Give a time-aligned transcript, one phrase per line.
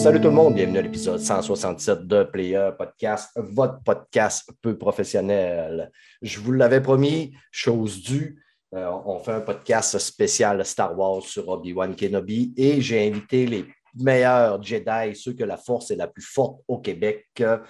[0.00, 5.92] Salut tout le monde, bienvenue à l'épisode 167 de Player Podcast, votre podcast peu professionnel.
[6.22, 8.42] Je vous l'avais promis, chose due,
[8.74, 13.66] euh, on fait un podcast spécial Star Wars sur Obi-Wan Kenobi et j'ai invité les
[13.94, 17.26] meilleurs Jedi, ceux que la force est la plus forte au Québec.
[17.38, 17.60] Euh,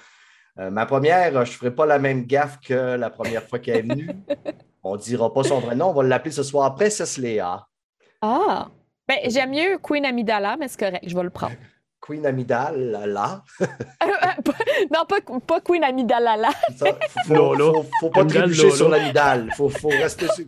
[0.70, 3.82] ma première, je ne ferai pas la même gaffe que la première fois qu'elle est
[3.92, 4.08] venue.
[4.84, 7.66] On ne dira pas son vrai nom, on va l'appeler ce soir Princesse Léa.
[8.22, 8.68] Ah!
[9.08, 11.56] Ben, j'aime mieux Queen Amidala, mais c'est correct, je vais le prendre.
[12.10, 13.44] Queen Amidal, là.
[14.90, 16.50] non, pas, pas Queen Amidala, là.
[16.68, 19.46] Il faut, faut, faut, pas trébucher sur l'amidale.
[19.46, 19.92] Il faut, faut,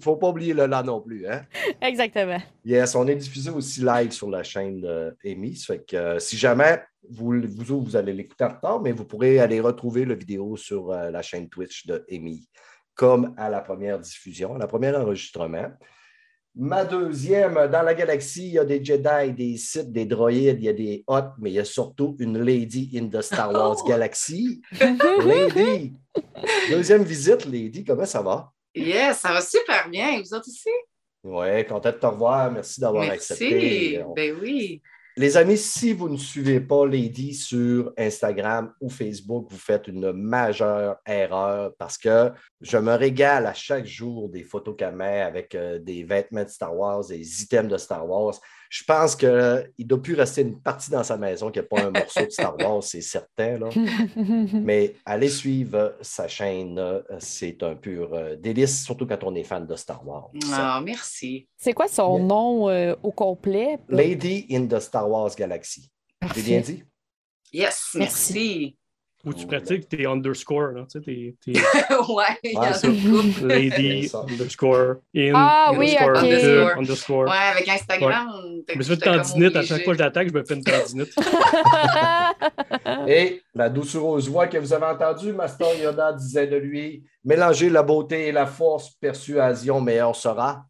[0.00, 1.24] faut pas oublier le là non plus.
[1.28, 1.42] Hein?
[1.80, 2.38] Exactement.
[2.64, 5.54] Yes, on est diffusé aussi live sur la chaîne d'Amy.
[5.54, 9.38] fait que euh, si jamais vous, vous, vous allez l'écouter en retard, mais vous pourrez
[9.38, 12.48] aller retrouver la vidéo sur euh, la chaîne Twitch de Amy,
[12.96, 15.68] comme à la première diffusion, à la première enregistrement.
[16.54, 20.64] Ma deuxième, dans la galaxie, il y a des Jedi, des Sith, des droïdes, il
[20.64, 23.78] y a des Hoth, mais il y a surtout une Lady in the Star Wars
[23.80, 23.88] oh!
[23.88, 24.60] Galaxy.
[25.24, 25.94] Lady!
[26.68, 28.52] Deuxième visite, Lady, comment ça va?
[28.74, 30.20] Yes, ça va super bien.
[30.20, 30.68] Vous autres aussi?
[31.24, 32.50] Oui, content de te revoir.
[32.52, 33.96] Merci d'avoir accepté.
[33.96, 34.12] Merci.
[34.14, 34.82] Ben oui.
[35.18, 40.10] Les amis, si vous ne suivez pas Lady sur Instagram ou Facebook, vous faites une
[40.12, 42.32] majeure erreur parce que
[42.62, 46.48] je me régale à chaque jour des photos qu'elle met avec euh, des vêtements de
[46.48, 48.40] Star Wars, des items de Star Wars.
[48.72, 51.82] Je pense qu'il ne doit plus rester une partie dans sa maison qui n'a pas
[51.82, 53.58] un morceau de Star Wars, c'est certain.
[53.58, 53.68] Là.
[54.54, 56.80] Mais allez suivre sa chaîne,
[57.18, 60.30] c'est un pur euh, délice, surtout quand on est fan de Star Wars.
[60.50, 61.46] Ah, merci.
[61.54, 63.78] C'est quoi son nom euh, au complet?
[63.90, 65.92] Lady in the Star Wars Galaxy.
[66.34, 66.82] J'ai bien dit?
[67.52, 68.78] Yes, merci.
[69.24, 71.36] Où tu pratiques tes underscore, là, tu sais, tes...
[71.44, 71.52] tes...
[72.12, 72.88] ouais, il y a ça.
[73.42, 76.78] Lady underscore in ah, underscore, oui, okay.
[76.78, 77.28] underscore.
[77.28, 78.28] Ouais, avec Instagram.
[78.28, 78.62] Ouais.
[78.68, 80.64] Je me fais une tendinite, à chaque fois que je l'attaque, je me fais une
[80.64, 81.14] tendinite.
[83.06, 87.84] Et la doucereuse voix que vous avez entendue, Master Yoda disait de lui, mélanger la
[87.84, 90.64] beauté et la force, persuasion, meilleur sera.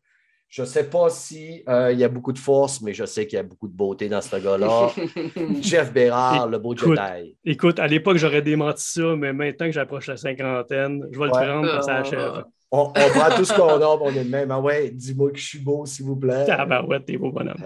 [0.52, 3.38] Je ne sais pas s'il euh, y a beaucoup de force, mais je sais qu'il
[3.38, 4.90] y a beaucoup de beauté dans ce gars-là.
[5.62, 7.34] Jeff Bérard, le beau Jedi.
[7.42, 11.30] Écoute, à l'époque, j'aurais démenti ça, mais maintenant que j'approche la cinquantaine, je vais le
[11.30, 12.44] prendre quand ça achève.
[12.70, 14.50] On, on prend tout ce qu'on a, on est le même.
[14.50, 16.44] Ah ouais, dis-moi que je suis beau, s'il vous plaît.
[16.50, 17.64] Ah ben ouais, t'es beau bonhomme.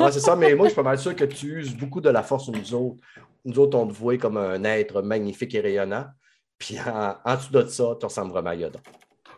[0.00, 2.10] Ouais, c'est ça, mais moi, je suis pas mal sûr que tu uses beaucoup de
[2.10, 3.00] la force sur nous autres.
[3.44, 6.06] Nous autres, on te voit comme un être magnifique et rayonnant.
[6.58, 8.80] Puis en, en dessous de ça, tu ressembles vraiment à Yoda.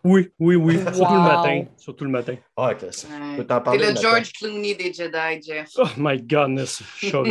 [0.07, 0.79] Oui, oui, oui.
[0.95, 1.65] Surtout le matin.
[1.77, 2.37] Surtout le matin.
[2.57, 2.83] Ah, ok.
[2.83, 3.45] Ouais.
[3.45, 3.81] t'en parler.
[3.81, 5.71] C'est le, le George Clooney des Jedi, Jeff.
[5.79, 6.81] Oh my goodness.
[7.11, 7.25] Pas.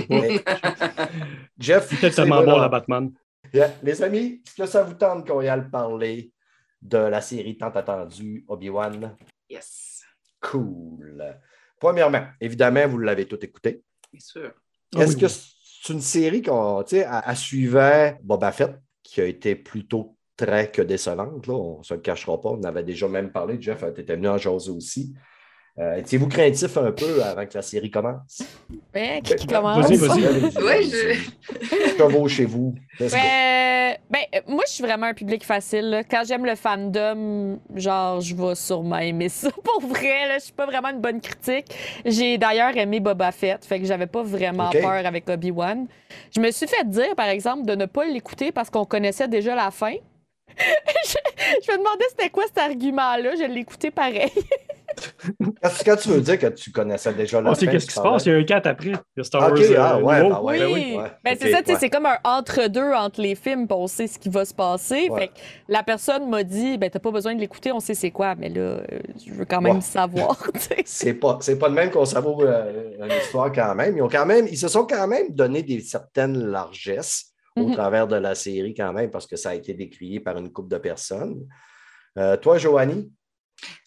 [1.58, 1.88] Jeff.
[1.91, 3.12] Il était tellement bon, la Batman.
[3.53, 3.74] Yeah.
[3.81, 6.34] Les amis, est-ce que ça vous tente qu'on y aille parler
[6.81, 9.16] de la série tant attendue Obi-Wan?
[9.50, 10.03] Yes.
[10.41, 11.24] Cool.
[11.80, 13.84] Premièrement, évidemment, vous l'avez tout écouté.
[14.12, 14.52] Bien sûr.
[14.97, 19.22] Est-ce oh, que c'est une série qu'on, tu sais, à, à suivant Boba Fett, qui
[19.22, 21.47] a été plutôt très que décevante.
[21.47, 21.53] Là.
[21.53, 22.50] On ne se le cachera pas.
[22.50, 23.57] On avait déjà même parlé.
[23.59, 25.13] Jeff, tu étais venu en jaser aussi.
[25.78, 28.41] Euh, Étiez-vous craintif un peu avant que la série commence?
[28.94, 29.85] Ben, qui, qui commence?
[29.85, 30.63] Vas-y, vas-y.
[30.63, 32.28] Oui, je...
[32.29, 32.75] chez vous.
[32.97, 35.90] Ben, ben, moi, je suis vraiment un public facile.
[35.90, 36.03] Là.
[36.06, 39.50] Quand j'aime le fandom, genre, je vais sûrement aimer ça.
[39.63, 41.75] Pour vrai, là, je suis pas vraiment une bonne critique.
[42.06, 44.81] J'ai d'ailleurs aimé Boba Fett, fait que j'avais pas vraiment Okay.
[44.81, 45.85] peur avec Obi-Wan.
[46.34, 49.53] Je me suis fait dire, par exemple, de ne pas l'écouter parce qu'on connaissait déjà
[49.56, 49.94] la fin.
[50.57, 51.16] Je,
[51.66, 53.35] je me demandais c'était quoi cet argument-là.
[53.35, 54.31] Je l'ai écouté pareil.
[55.61, 57.94] Qu'est-ce que tu veux dire que tu connaissais déjà la Oh, c'est fin, qu'est-ce qui
[57.95, 58.25] se passe?
[58.25, 58.89] Il y a un 4 après.
[58.91, 59.67] Il y a Star Ok, Wars.
[59.78, 60.59] ah, euh, ouais, bah ouais.
[60.59, 60.96] Ben oui.
[60.96, 61.11] ouais.
[61.23, 64.29] Ben, c'est ça, c'est comme un entre-deux entre les films, puis on sait ce qui
[64.29, 65.09] va se passer.
[65.09, 65.20] Ouais.
[65.22, 65.34] Fait que
[65.67, 68.47] la personne m'a dit, ben, t'as pas besoin de l'écouter, on sait c'est quoi, mais
[68.47, 68.81] là, euh,
[69.25, 69.81] je veux quand même Ouais.
[69.81, 70.41] savoir.
[70.85, 73.97] C'est pas, c'est pas de même qu'on savoure euh, une histoire quand même.
[73.97, 74.47] Ils, ont quand même.
[74.49, 77.73] ils se sont quand même donné des certaines largesses au Mhm.
[77.73, 80.69] travers de la série quand même, parce que ça a été décrié par une couple
[80.69, 81.47] de personnes.
[82.17, 83.11] Euh, toi, Joanie?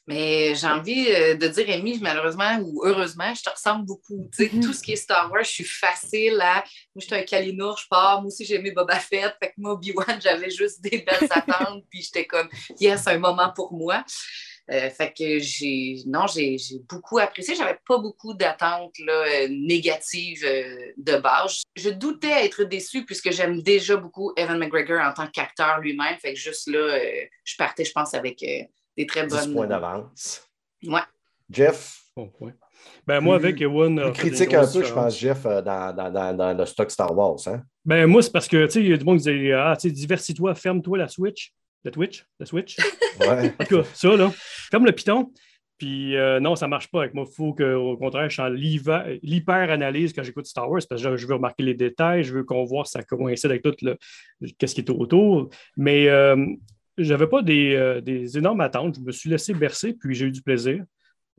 [0.06, 4.30] Mais j'ai envie euh, de dire, Amy, malheureusement ou heureusement, je te ressemble beaucoup.
[4.34, 4.62] Tu sais, Mhm.
[4.62, 6.64] Tout ce qui est Star Wars, je suis facile à.
[6.94, 8.22] Moi, j'étais un calinour, je pars.
[8.22, 9.34] Moi aussi, j'ai aimé Boba Fett.
[9.38, 11.84] Fait que moi, Obi-Wan, j'avais juste des belles attentes.
[11.90, 12.48] Puis j'étais comme,
[12.80, 14.02] yes, un moment pour moi.
[14.70, 16.02] Euh, fait que j'ai.
[16.06, 17.54] Non, j'ai beaucoup apprécié.
[17.54, 21.62] J'avais pas beaucoup d'attentes euh, négatives euh, de base.
[21.74, 26.18] Je doutais être déçue puisque j'aime déjà beaucoup Evan McGregor en tant qu'acteur lui-même.
[26.18, 26.98] Fait que juste là,
[27.44, 29.54] je partais, je pense, avec des très 10 bonnes.
[29.54, 30.46] points d'avance.
[30.84, 31.00] Ouais.
[31.50, 32.00] Jeff?
[32.14, 32.52] Bon point.
[33.06, 34.12] Ben, moi, avec Ewan.
[34.12, 37.38] Tu critiques un peu, je pense, Jeff, dans, dans, dans, dans, le stock Star Wars.
[37.46, 37.62] Hein?
[37.84, 39.74] Ben, moi, c'est parce que, tu sais, il y a du monde qui dit Ah,
[39.80, 41.52] tu sais, diversifie-toi, ferme-toi la Switch.
[41.84, 42.76] La Twitch, la Switch.
[43.20, 43.52] Ouais.
[43.58, 44.32] En tout cas, ça, là,
[44.70, 45.32] comme le Python.
[45.78, 47.24] Puis euh, non, ça ne marche pas avec moi.
[47.28, 51.26] Il faut qu'au contraire, je suis en l'hyper-analyse quand j'écoute Star Wars parce que je
[51.26, 53.96] veux remarquer les détails, je veux qu'on voit si ça coïncide avec tout le,
[54.58, 55.50] qu'est-ce qui est autour.
[55.76, 56.36] Mais euh,
[56.96, 58.96] je n'avais pas des, euh, des, énormes attentes.
[58.96, 60.84] Je me suis laissé bercer, puis j'ai eu du plaisir.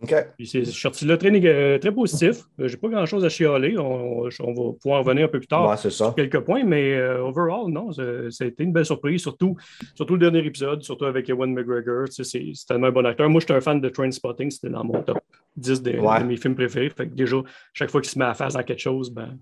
[0.02, 2.44] Puis je suis sorti là très, euh, très positif.
[2.60, 3.78] Euh, j'ai pas grand-chose à chialer.
[3.78, 7.92] On, va pouvoir revenir un peu plus tard sur quelques points, mais euh, overall, non,
[7.92, 9.58] ça, a été une belle surprise, surtout,
[9.96, 12.08] surtout le dernier épisode, surtout avec Ewan McGregor.
[12.10, 13.30] c'est tellement un bon acteur.
[13.30, 15.20] Moi, j'étais un fan de Train Spotting, c'était dans mon top
[15.58, 16.90] 10 de mes films préférés.
[16.90, 17.38] Fait que déjà,
[17.74, 19.38] chaque fois qu'il se met à faire dans quelque chose, ben,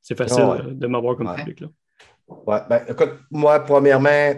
[0.00, 1.60] c'est facile de m'avoir comme public.
[1.60, 1.68] Là.
[2.46, 4.34] Ouais, ben, écoute, moi, premièrement,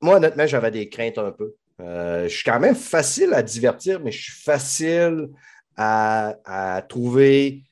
[0.00, 1.54] moi, honnêtement, j'avais des craintes un peu.
[1.80, 5.28] Euh, je suis quand même facile à divertir, mais je suis facile
[5.76, 7.62] à, trouver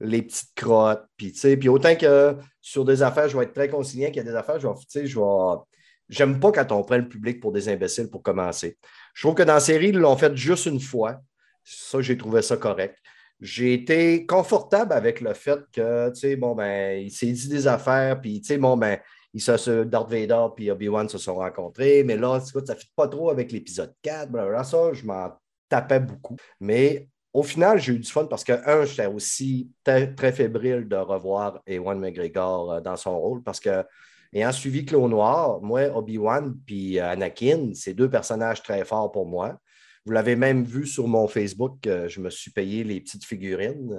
[0.00, 1.04] les petites crottes.
[1.16, 4.24] Puis, puis autant que sur des affaires, je vais être très consignant qu'il y a
[4.24, 5.62] des affaires, je vais, je vais.
[6.08, 8.78] J'aime pas quand on prend le public pour des imbéciles pour commencer.
[9.12, 11.20] Je trouve que dans la série, ils l'ont fait juste une fois.
[11.64, 12.96] Ça, j'ai trouvé ça correct.
[13.40, 17.66] J'ai été confortable avec le fait que, tu sais, bon, ben, il s'est dit des
[17.66, 18.98] affaires, puis, tu sais, bon, ben,
[19.36, 23.06] ils se, Darth Vader et Obi-Wan se sont rencontrés, mais là, ça ne fit pas
[23.06, 24.32] trop avec l'épisode 4.
[24.34, 25.28] Là, ça, je m'en
[25.68, 26.36] tapais beaucoup.
[26.58, 30.96] Mais au final, j'ai eu du fun parce que, un, j'étais aussi très, fébrile de
[30.96, 33.84] revoir Ewan McGregor euh, dans son rôle parce que,
[34.32, 39.26] ayant suivi Clos Noir, moi, Obi-Wan et euh, Anakin, c'est deux personnages très forts pour
[39.26, 39.60] moi.
[40.06, 43.92] Vous l'avez même vu sur mon Facebook, je me suis payé les petites figurines.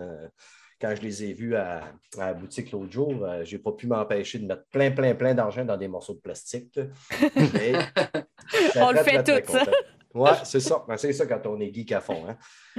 [0.79, 3.87] Quand je les ai vus à, la boutique l'autre jour, euh, je n'ai pas pu
[3.87, 6.79] m'empêcher de mettre plein, plein, plein d'argent dans des morceaux de plastique.
[8.75, 9.63] on le fait tout, ça.
[10.13, 10.85] Oui, c'est ça.
[10.87, 12.23] Ben, c'est ça quand on est geek à fond.
[12.27, 12.37] Hein.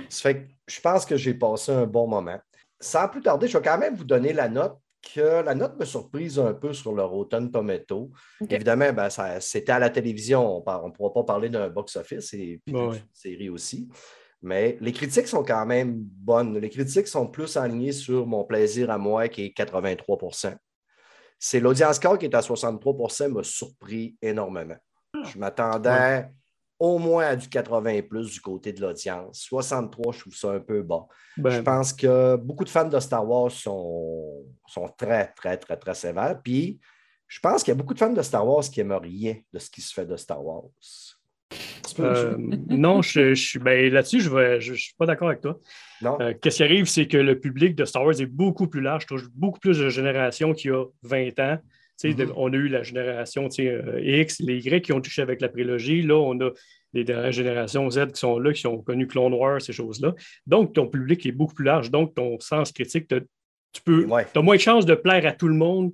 [0.09, 2.39] Ça fait que je pense que j'ai passé un bon moment.
[2.81, 4.79] Sans plus tarder, je vais quand même vous donner la note
[5.15, 8.11] que la note me surprise un peu sur le Rotten Tomato.
[8.49, 9.09] Évidemment, ben,
[9.41, 10.63] c'était à la télévision.
[10.67, 13.89] On ne pourra pas parler d'un box-office et d'une série aussi.
[14.43, 16.59] Mais les critiques sont quand même bonnes.
[16.59, 20.55] Les critiques sont plus alignées sur mon plaisir à moi, qui est 83%
[21.39, 24.77] C'est l'audience score qui est à 63% m'a surpris énormément.
[25.25, 26.29] Je m'attendais
[26.79, 29.41] au moins à du 80 plus du côté de l'audience.
[29.41, 31.07] 63, je trouve ça un peu bas.
[31.37, 35.77] Ben je pense que beaucoup de fans de Star Wars sont, sont très, très, très,
[35.77, 36.41] très sévères.
[36.43, 36.79] Puis,
[37.27, 39.59] je pense qu'il y a beaucoup de fans de Star Wars qui n'aiment rien de
[39.59, 40.71] ce qui se fait de Star Wars.
[42.01, 42.37] Euh,
[42.69, 45.59] non, je, suis ben, là-dessus, je ne suis pas d'accord avec toi.
[46.05, 49.07] Euh, qu'est-ce qui arrive, c'est que le public de Star Wars est beaucoup plus large,
[49.07, 51.59] touche beaucoup plus de générations qu'il y a 20 ans.
[52.03, 52.33] Mm-hmm.
[52.37, 56.03] On a eu la génération euh, X, les Y qui ont touché avec la prélogie.
[56.03, 56.51] Là, on a
[56.93, 60.15] les dernières générations Z qui sont là, qui ont connu Clone Wars, ces choses-là.
[60.47, 61.91] Donc, ton public est beaucoup plus large.
[61.91, 65.55] Donc, ton sens critique, tu peux, as moins de chances de plaire à tout le
[65.55, 65.93] monde,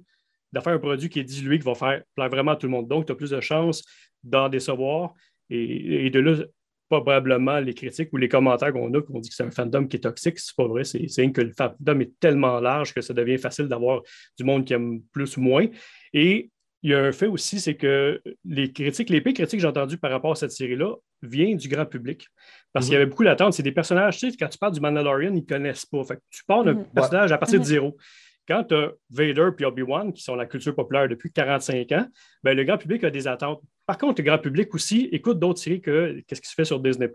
[0.52, 2.72] de faire un produit qui est dilué, qui va faire plaire vraiment à tout le
[2.72, 2.86] monde.
[2.86, 3.82] Donc, tu as plus de chances
[4.22, 5.14] d'en décevoir.
[5.50, 6.44] Et, de là,
[6.88, 9.96] probablement, les critiques ou les commentaires qu'on a, qu'on dit que c'est un fandom qui
[9.96, 10.84] est toxique, c'est pas vrai.
[10.84, 14.02] C'est que le fandom est tellement large que ça devient facile d'avoir
[14.38, 15.66] du monde qui aime plus ou moins.
[16.12, 16.50] Et
[16.84, 19.68] il y a un fait aussi, c'est que les critiques, les pires critiques que j'ai
[19.68, 22.28] entendues par rapport à cette série-là viennent du grand public.
[22.74, 23.02] Parce qu'il y mhm.
[23.02, 23.54] avait beaucoup d'attentes.
[23.54, 26.04] C'est des personnages, tu sais, quand tu parles du Mandalorian, ils ne connaissent pas.
[26.04, 26.84] Fait tu parles d'un mhm.
[26.94, 27.96] personnage à partir de zéro.
[28.46, 32.06] Quand tu as Vader et Obi-Wan, qui sont la culture populaire depuis 45 ans,
[32.42, 33.62] ben, le grand public a des attentes.
[33.86, 36.80] Par contre, le grand public aussi écoute d'autres séries que qu'est-ce qui se fait sur
[36.80, 37.10] Disney.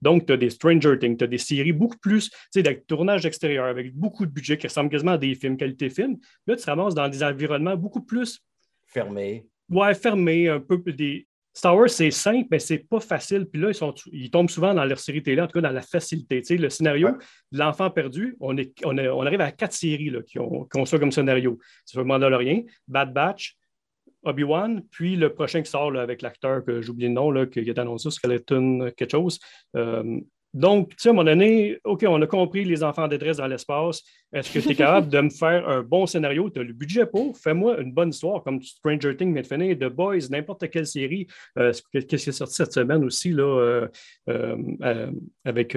[0.00, 2.72] Donc, tu as des Stranger Things, tu as des séries beaucoup plus, tu sais, de
[2.86, 6.16] tournage extérieur avec beaucoup de budget qui ressemblent quasiment à des films, qualité film.
[6.46, 8.40] Là, tu te ramasses dans des environnements beaucoup plus.
[8.86, 9.46] Fermés.
[9.70, 13.46] Ouais, fermés, un peu des, Star Wars, c'est simple, mais c'est pas facile.
[13.46, 15.74] Puis là, ils, sont, ils tombent souvent dans leur série télé, en tout cas dans
[15.74, 16.40] la facilité.
[16.40, 17.10] Tu sais, le scénario
[17.50, 21.58] L'enfant perdu, on, est, on, arrive à quatre séries là, qui, ont, ça comme scénario.
[21.84, 23.56] C'est sur Mandalorian, Bad Batch,
[24.24, 27.78] Obi-Wan, puis le prochain qui sort avec l'acteur que j'oublie le nom, là, qui est
[27.78, 29.38] annoncé, Skeleton quelque chose.
[29.76, 30.20] Euh,
[30.54, 33.46] donc, tu sais, à un moment donné, OK, on a compris les enfants détresse dans
[33.46, 34.02] l'espace.
[34.32, 36.50] Est-ce que tu es capable de me faire un bon scénario?
[36.50, 37.36] Tu as le budget pour?
[37.38, 41.26] Fais-moi une bonne histoire comme Stranger Things vient de The Boys, n'importe quelle série.
[41.58, 43.88] Euh, qu'est-ce qui est sorti cette semaine aussi, là, euh,
[44.28, 45.10] euh,
[45.44, 45.76] avec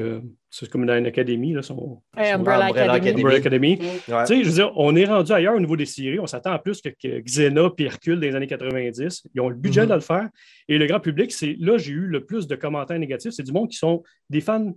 [0.57, 3.19] c'est comme dans une académie, là, son, Umbrella, Academy.
[3.19, 3.77] Umbrella Academy.
[3.77, 6.19] Tu sais, je veux dire, on est rendu ailleurs au niveau des séries.
[6.19, 9.27] On s'attend à plus que, Xena et Hercule dans les années 90.
[9.33, 9.89] Ils ont le budget mm-hmm.
[9.89, 10.29] de le faire.
[10.69, 13.31] Et le grand public, c'est là, j'ai eu le plus de commentaires négatifs.
[13.31, 14.73] C'est du monde qui sont des fans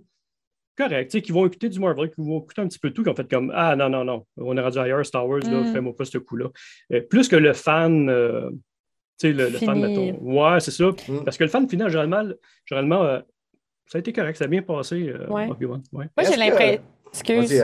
[0.77, 3.15] corrects, qui vont écouter du Marvel, qui vont écouter un petit peu tout, qui ont
[3.15, 5.73] fait comme Ah non, non, non, on est rendu ailleurs, Star Wars, là, mm.
[5.73, 6.47] fais-moi pas ce coup-là.
[6.91, 8.09] Euh, plus que le fan.
[8.09, 8.49] Euh,
[9.17, 10.17] tu sais, le, fan, mettons.
[10.21, 10.87] Ouais, c'est ça.
[10.87, 11.23] Mm.
[11.23, 12.33] Parce que le fan final, généralement,
[12.65, 13.19] généralement euh,
[13.89, 15.11] ça a été correct, ça a bien passé,
[15.91, 16.81] Moi, j'ai l'impression.
[17.09, 17.63] Excuse.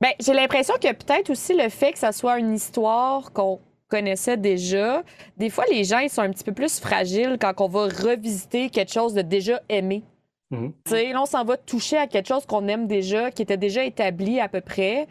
[0.00, 4.36] Ben, j'ai l'impression que peut-être aussi le fait que ça soit une histoire qu'on connaissait
[4.36, 5.02] déjà,
[5.38, 8.68] des fois, les gens ils sont un petit peu plus fragiles quand on va revisiter
[8.68, 10.02] quelque chose de déjà aimé.
[10.50, 10.72] Mhm.
[10.90, 14.38] Là, on s'en va toucher à quelque chose qu'on aime déjà, qui était déjà établi
[14.38, 15.08] à peu près.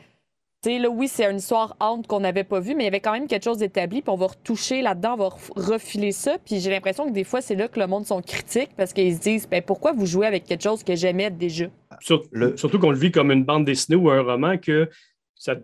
[0.65, 3.11] Là, oui, c'est une histoire honte qu'on n'avait pas vue, mais il y avait quand
[3.11, 6.37] même quelque chose d'établi, puis on va retoucher là-dedans, on va refiler ça.
[6.43, 9.15] Puis j'ai l'impression que des fois, c'est là que le monde sont critiques parce qu'ils
[9.15, 11.65] se disent ben, pourquoi vous jouez avec quelque chose que j'aimais déjà?
[12.01, 14.89] Surtout qu'on le vit comme une bande dessinée ou un roman que
[15.35, 15.55] ça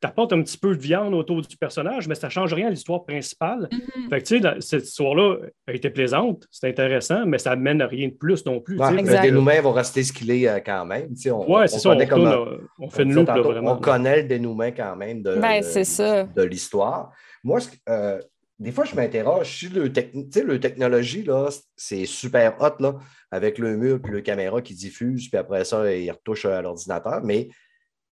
[0.00, 2.70] t'apporte un petit peu de viande autour du personnage, mais ça ne change rien à
[2.70, 3.68] l'histoire principale.
[3.70, 4.08] Mm-hmm.
[4.08, 7.86] Fait que, tu sais, cette histoire-là a été plaisante, c'est intéressant, mais ça mène à
[7.86, 8.76] rien de plus non plus.
[8.76, 11.10] le dénouement va rester ce qu'il est euh, quand même.
[11.10, 11.90] Oui, c'est ça.
[11.90, 13.72] On, fait une loupe, vraiment.
[13.72, 17.12] On connaît le dénouement quand même de, ben, de, l'histoire.
[17.44, 18.20] Moi, euh,
[18.58, 22.96] des fois, je m'interroge si le, le technologie, là, c'est super hot, là,
[23.30, 27.20] avec le mur puis le caméra qui diffuse, puis après ça, il retouche à l'ordinateur,
[27.22, 27.48] mais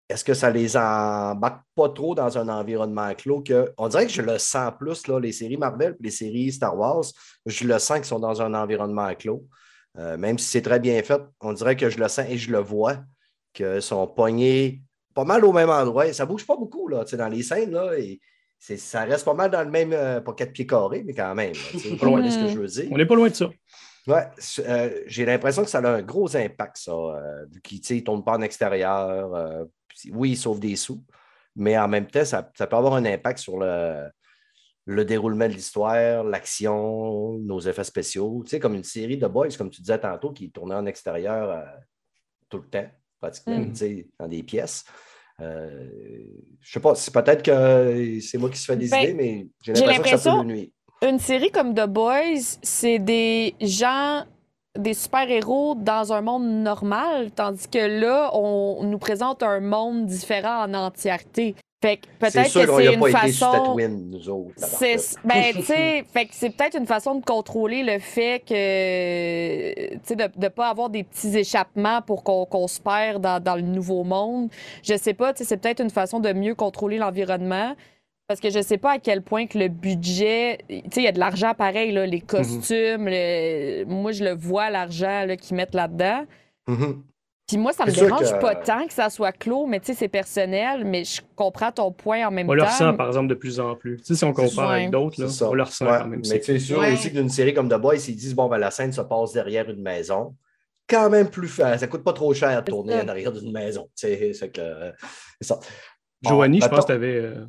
[0.09, 4.13] est-ce que ça les embarque pas trop dans un environnement clos que on dirait que
[4.13, 7.05] je le sens plus là, les séries Marvel et les séries Star Wars,
[7.45, 9.45] je le sens qu'ils sont dans un environnement clos.
[9.99, 12.53] Euh, même si c'est très bien fait, on dirait que je le sens et je
[12.53, 12.99] le vois
[13.53, 14.83] qu'ils sont pognés
[15.15, 16.13] pas mal au même endroit.
[16.13, 18.21] Ça bouge pas beaucoup là, dans les scènes là, et
[18.61, 21.55] ça reste pas mal dans le même euh, pas quatre pieds carrés, mais quand même.
[21.55, 22.89] C'est pas loin de ce que je veux dire.
[22.93, 23.51] On n'est pas loin de ça.
[24.07, 24.21] Oui,
[24.61, 26.93] euh, j'ai l'impression que ça a un gros impact, ça,
[27.51, 29.67] vu qu'ils ne tournent pas en extérieur
[30.13, 31.03] oui, il sauve des sous,
[31.55, 34.09] mais en même temps, ça, peut avoir un impact sur le,
[34.85, 38.43] le déroulement de l'histoire, l'action, nos effets spéciaux.
[38.45, 41.51] Tu sais, comme une série de boys, comme tu disais tantôt, qui tournait en extérieur
[41.51, 41.65] euh,
[42.49, 42.89] tout le temps,
[43.21, 43.73] pratiquement, mm.
[43.73, 44.85] tu sais, dans des pièces.
[45.41, 45.89] Euh,
[46.61, 49.49] je sais pas, c'est peut-être que c'est moi qui se fais des ben, idées, mais
[49.63, 50.69] j'ai l'impression que ça peut nuire.
[51.03, 54.25] Une série comme The Boys, c'est des gens
[54.79, 60.65] des super-héros dans un monde normal, tandis que là, on nous présente un monde différent
[60.65, 61.55] en entièreté.
[61.83, 63.77] Fait que peut-être que c'est une façon.
[63.77, 64.55] nous autres.
[64.57, 65.53] C'est ben,
[66.31, 70.89] c'est peut-être une façon de contrôler le fait que, tu sais, de ne pas avoir
[70.89, 74.49] des petits échappements pour qu'on se perd dans, dans, le nouveau monde.
[74.83, 77.75] Je sais pas, tu sais, c'est peut-être une façon de mieux contrôler l'environnement.
[78.29, 81.09] Parce que je sais pas à quel point que le budget, tu sais, il y
[81.09, 82.27] a de l'argent pareil, là, les mhm.
[82.27, 83.05] costumes,
[83.89, 86.27] moi je le vois, l'argent qu'ils mettent là-dedans.
[86.67, 87.03] Mhm.
[87.47, 90.09] Puis moi, ça me dérange pas tant que ça soit clos, mais tu sais, c'est
[90.09, 92.53] personnel, mais je comprends ton point en même temps.
[92.53, 93.99] On le ressent, par exemple, de plus en plus.
[93.99, 96.23] Tu sais, si on compare avec d'autres, on le ressent quand même.
[96.29, 98.93] Mais c'est sûr aussi qu'une série comme The Boys, ils disent, bon, ben, la scène
[98.93, 100.35] se passe derrière une maison.
[100.89, 101.79] Quand même plus faire.
[101.79, 103.89] Ça coûte pas trop cher de tourner en arrière d'une maison.
[103.95, 104.93] C'est que.
[105.41, 105.59] ça.
[106.23, 107.17] Joanie, je pense que tu avais.
[107.17, 107.47] Euh,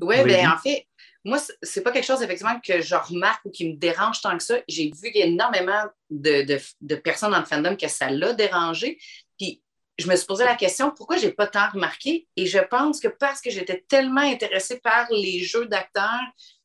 [0.00, 0.86] oui, bien, en fait,
[1.24, 4.42] moi, c'est pas quelque chose, effectivement, que je remarque ou qui me dérange tant que
[4.42, 4.56] ça.
[4.68, 8.98] J'ai vu énormément de, de, personnes dans le fandom que ça l'a dérangé.
[9.38, 9.62] Puis,
[9.98, 12.28] je me suis posé la question pourquoi j'ai pas tant remarqué?
[12.36, 16.22] Et je pense que parce que j'étais tellement intéressée par les jeux d'acteurs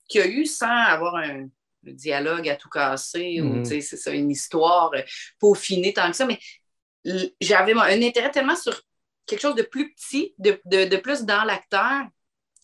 [0.07, 1.47] qu'il y a eu sans avoir un,
[1.83, 4.91] dialogue à tout casser ou, tu sais, c'est ça, une histoire
[5.37, 6.25] peaufinée tant que ça.
[6.25, 6.39] Mais
[7.41, 8.79] j'avais un intérêt tellement sur
[9.25, 12.05] quelque chose de plus petit, de, de plus dans l'acteur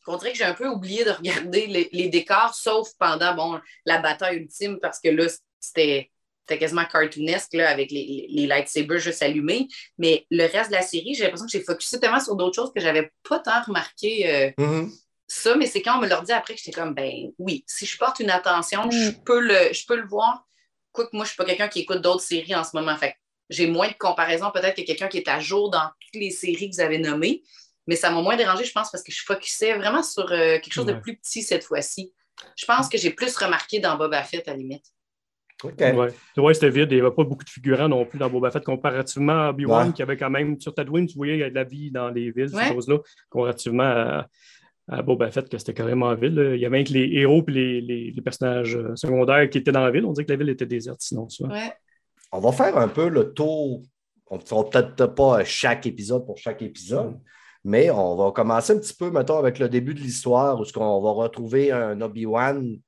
[0.09, 3.99] on dirait que j'ai un peu oublié de regarder les, décors, sauf pendant bon, la
[3.99, 5.27] bataille ultime, parce que là,
[5.59, 6.09] c'était
[6.47, 9.67] quasiment cartoonesque là, avec les, les, lightsabers juste allumés.
[9.99, 12.73] Mais le reste de la série, j'ai l'impression que j'ai focusé tellement sur d'autres choses
[12.73, 14.91] que j'avais pas tant remarqué euh, mm-hmm.
[15.27, 15.55] ça.
[15.55, 17.95] Mais c'est quand on me l'a dit après que j'étais comme, ben oui, si je
[17.99, 18.91] porte une attention, mm.
[18.91, 20.43] je, peux le, je peux le voir.
[20.91, 22.97] Quoique moi, je suis pas quelqu'un qui écoute d'autres séries en ce moment.
[22.97, 23.15] Fait
[23.51, 26.69] j'ai moins de comparaison peut-être que quelqu'un qui est à jour dans toutes les séries
[26.69, 27.43] que vous avez nommées.
[27.89, 30.71] Mais ça m'a moins dérangé, je pense, parce que je focusais vraiment sur euh, quelque
[30.71, 32.13] chose de plus petit cette fois-ci.
[32.55, 34.85] Je pense que j'ai plus remarqué dans Boba Fett, à la limite.
[35.63, 35.73] OK.
[36.37, 36.89] Ouais, c'était vide.
[36.91, 39.91] Il n'y avait pas beaucoup de figurants non plus dans Boba Fett, comparativement à Obi-Wan,
[39.91, 42.09] qui avait quand même, sur Tatooine, tu voyais, il y a de la vie dans
[42.11, 44.27] les villes, ces choses-là, comparativement
[44.87, 46.39] à, Boba Fett, que c'était carrément vide.
[46.53, 49.83] Il y avait même les héros et les, les, personnages euh, secondaires qui étaient dans
[49.83, 50.05] la ville.
[50.05, 51.27] On dirait que la ville était déserte, sinon.
[52.31, 53.81] On va faire un peu le tour.
[54.27, 57.17] On ne fera peut-être pas chaque épisode pour chaque épisode,
[57.63, 61.01] mais on va commencer un petit peu, mettons, avec le début de l'histoire où on
[61.01, 62.79] va retrouver un Obi-Wan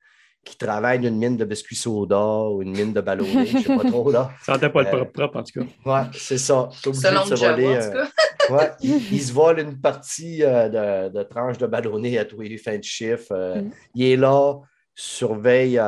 [0.44, 3.75] qui travaille d'une mine de biscuits soda ou une mine de ballonné, je ne sais
[3.75, 4.10] pas trop.
[4.12, 4.32] Là.
[4.42, 5.66] Ça n'entend pas le propre, propre, en tout cas.
[5.86, 6.70] Oui, c'est ça.
[6.72, 7.80] Selon de se voler,
[8.50, 12.78] ouais, il, se vole une partie de, de tranche de ballonné à tous les fins
[12.78, 13.34] de chiffre.
[13.62, 13.70] Mm.
[13.94, 14.56] Il est là,
[14.96, 15.80] surveille,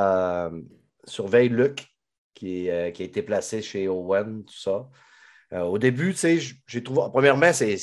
[1.05, 1.87] surveille Luc,
[2.35, 4.87] qui, qui, a été placé chez Owen, tout ça.
[5.61, 7.01] Au début, tu sais, j'ai trouvé.
[7.11, 7.77] Premièrement, c'est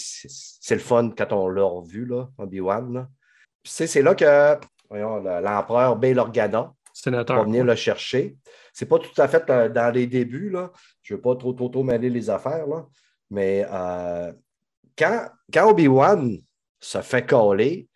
[0.70, 3.08] le fun quand on l'a revu, là, Obi-Wan.
[3.64, 4.58] C'est là que
[4.90, 6.72] l'empereur Bail Organa
[7.06, 8.36] va venir le chercher.
[8.72, 10.70] C'est pas tout à fait euh, dans les débuts, là.
[11.02, 12.86] je ne veux pas trop, trop, trop mêler les affaires, là.
[13.30, 14.32] mais euh,
[14.96, 16.38] quand, quand Obi-Wan
[16.78, 17.88] se fait coller,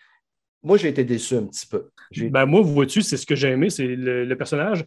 [0.63, 1.91] moi, j'ai été déçu un petit peu.
[2.31, 4.85] Ben, moi, vous vois-tu, c'est ce que j'ai aimé, c'est le, personnage.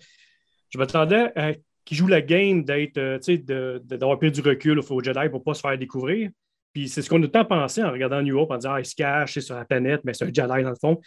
[0.70, 1.54] Je m'attendais à
[1.88, 5.40] qu'il joue la game d'être, euh, tu sais, d'avoir pris du recul au Jedi pour
[5.40, 6.30] ne pas se faire découvrir.
[6.74, 8.86] Puis c'est ce qu'on a tant pensé en regardant New Hope, en disant, ah, il
[8.86, 11.00] se cache, c'est sur la planète, mais c'est un Jedi dans le fond.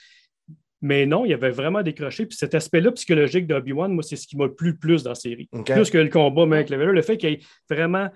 [0.80, 2.24] Mais non, il y avait vraiment décroché.
[2.24, 5.14] Puis cet aspect-là psychologique d'Obi-Wan, moi, c'est ce qui m'a plu le plus dans la
[5.14, 5.50] série.
[5.66, 8.08] Plus que le combat mais avec le fait qu'il vraiment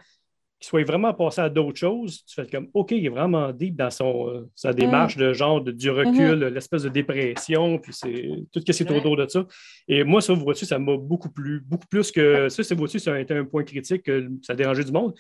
[0.65, 3.77] qu'il soit vraiment passé à d'autres choses, tu fais comme OK, il est vraiment deep
[3.77, 4.75] dans son, euh, sa mm.
[4.75, 6.49] démarche de genre de, du recul, mm-hmm.
[6.49, 9.47] l'espèce de dépression, puis c'est tout ce qui est autour de ça.
[9.89, 12.99] Et moi, ça, vous voyez, ça m'a beaucoup plu, beaucoup plus que ça, c'est voici,
[12.99, 15.15] ça a été un point critique que ça a dérangé du monde.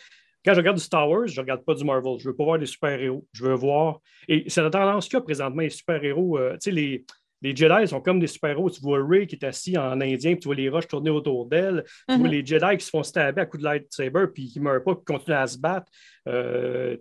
[0.45, 2.19] Quand je regarde du Star Wars, je ne regarde pas du Marvel.
[2.19, 3.27] Je ne veux pas voir des super-héros.
[3.33, 4.01] Je veux voir.
[4.29, 6.39] Et c'est la tendance qu'il y a présentement, les super-héros.
[6.39, 7.05] Euh, tu sais, les,
[7.45, 8.71] les Jedi sont comme des super-héros.
[8.71, 11.45] Tu vois Rey qui est assis en indien, puis tu vois les roches tourner autour
[11.45, 11.85] d'elle.
[12.09, 12.33] Tu vois mhm.
[12.33, 14.95] les Jedi qui se font stabber à coups de lightsaber, puis qui ne meurent pas,
[14.95, 15.93] qui continuent à se battre.
[16.27, 16.97] Euh,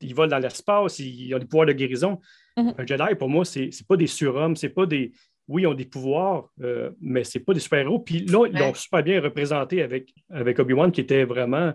[0.00, 2.20] ils volent dans l'espace, ils ont des pouvoirs de guérison.
[2.56, 2.74] Mhm.
[2.78, 5.10] Un Jedi, pour moi, ce n'est pas des surhommes, c'est pas des.
[5.48, 7.98] Oui, ils ont des pouvoirs, euh, mais ce pas des super-héros.
[7.98, 11.72] Puis là, ils l'ont super bien représenté avec, avec Obi-Wan, qui était vraiment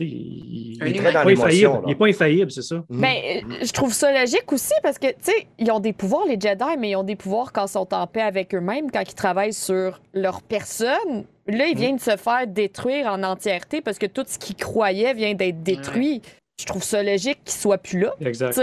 [0.00, 2.84] il n'est pas, infaillible, c'est ça.
[2.88, 3.48] Mais mhm.
[3.48, 6.38] ben, je trouve ça logique aussi parce que, tu sais, ils ont des pouvoirs, les
[6.40, 9.14] Jedi, mais ils ont des pouvoirs quand ils sont en paix avec eux-mêmes, quand ils
[9.14, 11.24] travaillent sur leur personne.
[11.46, 11.78] Là, ils mhm.
[11.78, 15.62] viennent de se faire détruire en entièreté parce que tout ce qu'ils croyaient vient d'être
[15.62, 16.22] détruit.
[16.58, 18.14] Je trouve ça logique qu'ils soient plus là.
[18.20, 18.60] Exact.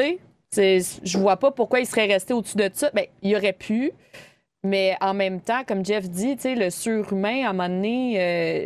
[0.53, 2.89] Je vois pas pourquoi ils seraient restés au-dessus de ça.
[2.93, 3.91] Ben, il aurait pu.
[4.63, 8.65] Mais en même temps, comme Jeff dit, le surhumain, à un moment donné, euh,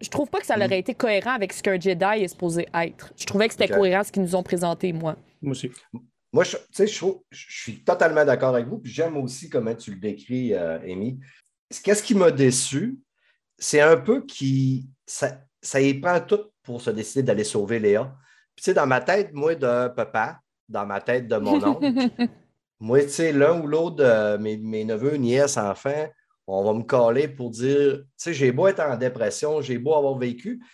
[0.00, 0.72] je trouve pas que ça aurait mm.
[0.72, 3.12] été cohérent avec ce qu'un Jedi est supposé être.
[3.16, 5.16] Je trouvais que c'était cohérent ce qu'ils nous ont présenté, moi.
[5.40, 5.70] Moi aussi.
[6.32, 8.78] Moi, je, je, suis totalement d'accord avec vous.
[8.78, 11.18] Puis j'aime aussi comment tu le décris, euh, Amy.
[11.82, 12.98] Qu'est-ce qui m'a déçu?
[13.58, 14.88] C'est un peu qui.
[15.06, 18.16] Ça, ça y prend tout pour se décider d'aller sauver Léa.
[18.54, 21.92] Puis, tu sais, dans ma tête, moi, de papa, dans ma tête de mon oncle,
[22.78, 26.08] moi, tu sais, l'un ou l'autre de mes, mes neveux, nièces, enfants,
[26.52, 29.94] on va me coller pour dire, tu sais, j'ai beau être en dépression, j'ai beau
[29.94, 30.58] avoir vécu.
[30.58, 30.66] Tu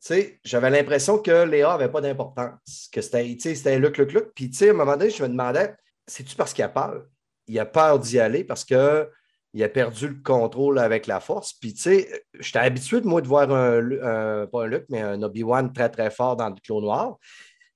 [0.00, 4.34] sais, j'avais l'impression que Léa n'avait pas d'importance, que c'était, c'était Luc, Luc, Luc.
[4.34, 5.74] Puis, tu sais, à un moment donné, je me demandais,
[6.06, 7.04] c'est-tu parce qu'il a peur?
[7.46, 11.54] Il a peur d'y aller parce qu'il a perdu le contrôle avec la force.
[11.54, 15.72] Puis, tu sais, j'étais habitué, moi, de voir un, pas un Luc, mais un Obi-Wan
[15.72, 17.16] très, très fort dans le clos noir,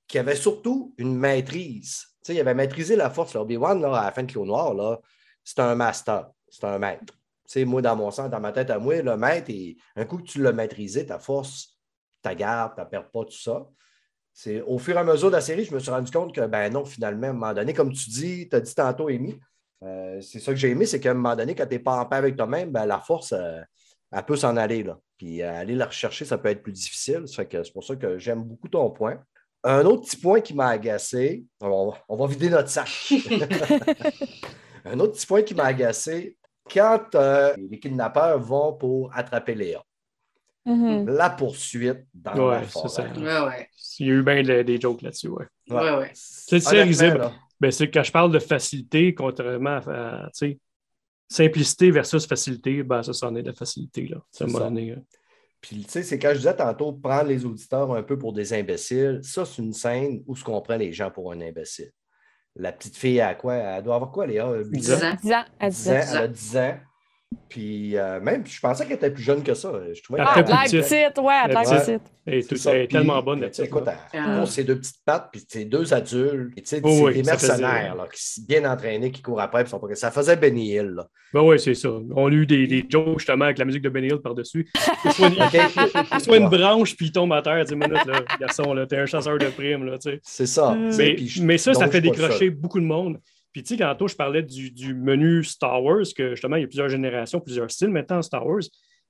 [0.07, 2.05] qui avait surtout une maîtrise.
[2.23, 3.37] Tu sais, il avait maîtrisé la force.
[3.37, 4.99] Obi-Wan, à la fin de clos noir, là,
[5.43, 7.18] c'est un master, c'est un maître
[7.53, 9.53] sais, moi, dans mon sens, dans ma tête à moi, le maître,
[9.97, 11.79] un coup que tu l'as maîtrisé, ta force,
[12.23, 13.67] ta garde, tu ne perds pas tout ça.
[14.33, 16.47] C'est au fur et à mesure de la série, je me suis rendu compte que,
[16.47, 19.39] ben non, finalement, à un moment donné, comme tu dis, tu as dit tantôt, Amy,
[19.83, 22.01] euh, c'est ça que j'ai aimé, c'est qu'à un moment donné, quand tu n'es pas
[22.01, 23.61] en paix avec toi-même, ben, la force, euh,
[24.13, 24.83] elle peut s'en aller.
[24.83, 24.99] Là.
[25.17, 27.25] Puis euh, aller la rechercher, ça peut être plus difficile.
[27.27, 29.19] c'est pour ça que j'aime beaucoup ton point.
[29.65, 32.89] Un autre petit point qui m'a agacé, on va, on va vider notre sac.
[34.85, 36.38] un autre petit point qui m'a agacé,
[36.73, 39.83] quand euh, les kidnappeurs vont pour attraper Léa,
[40.67, 41.11] mm-hmm.
[41.11, 43.69] la poursuite dans la forêt.
[43.99, 45.29] Il y a eu bien des jokes là-dessus.
[45.29, 45.47] Ouais.
[45.71, 47.31] Ouais, C'est risible.
[47.61, 50.29] Ben, c'est quand je parle de facilité, contrairement à
[51.29, 54.07] simplicité versus facilité, ben, ça, c'en est de la facilité.
[54.07, 54.19] Là.
[54.31, 54.71] Ça m'a
[55.61, 58.53] Puis, tu sais, c'est quand je disais tantôt, prendre les auditeurs un peu pour des
[58.53, 61.91] imbéciles, ça, c'est une scène où ce qu'on prend les gens pour un imbécile.
[62.59, 63.55] La petite fille a quoi?
[63.55, 64.49] Elle doit avoir quoi, Léa?
[64.65, 64.99] 10 ans?
[65.23, 65.45] 10 ans.
[65.61, 65.93] Elle, 10 ans.
[65.93, 66.77] Elle a 10 ans.
[67.49, 69.73] Puis euh, même, je pensais qu'elle était plus jeune que ça.
[69.93, 72.03] Je trouvais ah, elle est petite, ouais, elle est petite.
[72.27, 73.65] Elle est, tellement bonne, la petite.
[73.65, 74.47] Écoute, elle ah.
[74.47, 78.43] ses deux petites pattes, puis c'est deux adultes, sais, oh, des mercenaires, là, qui sont
[78.47, 79.95] bien entraînés, qui courent après, puis sont pas...
[79.95, 81.07] ça faisait Benny Hill, là.
[81.33, 81.91] Ben oui, c'est ça.
[82.15, 84.69] On a eu des, des jokes, justement, avec la musique de Benny Hill par-dessus.
[85.13, 86.21] soit, une...
[86.21, 89.07] soit une branche, puis il tombe à terre, 10 minutes, là, garçon, là, t'es un
[89.07, 90.21] chasseur de primes, là, tu sais.
[90.23, 90.75] C'est ça.
[90.75, 93.19] Mais, mais ça, ça fait décrocher beaucoup de monde.
[93.59, 96.69] Puis, tu sais, tantôt, je parlais du, menu Star Wars, que justement, il y a
[96.69, 98.63] plusieurs générations, plusieurs styles maintenant Star Wars.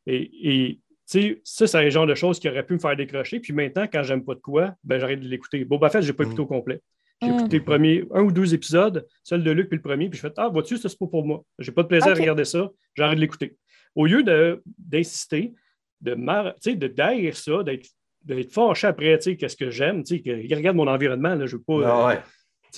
[0.06, 3.40] Et, tu sais, ça, c'est le genre de choses qui aurait pu me faire décrocher.
[3.40, 5.66] Puis maintenant, quand j'aime pas de quoi, ben, j'arrête de l'écouter.
[5.66, 6.44] Boba Fett, je n'ai pas écouté mm.
[6.44, 6.80] au complet.
[7.20, 7.38] J'ai mm.
[7.38, 10.26] écouté le premier, un ou deux épisodes, celle de Luc puis le premier, puis je
[10.26, 11.44] fais Ah, vois-tu, c'est pas pour moi.
[11.58, 13.54] J'ai pas de plaisir à regarder ça, j'arrête de l'écouter.
[13.94, 14.22] Au lieu
[14.78, 15.52] d'insister,
[16.00, 20.54] de, de, de derrière ça, d'être fâché après, tu sais, qu'est-ce que j'aime, tu sais,
[20.54, 21.82] regarde mon environnement, là, je veux pas.
[21.84, 22.20] Ah ouais.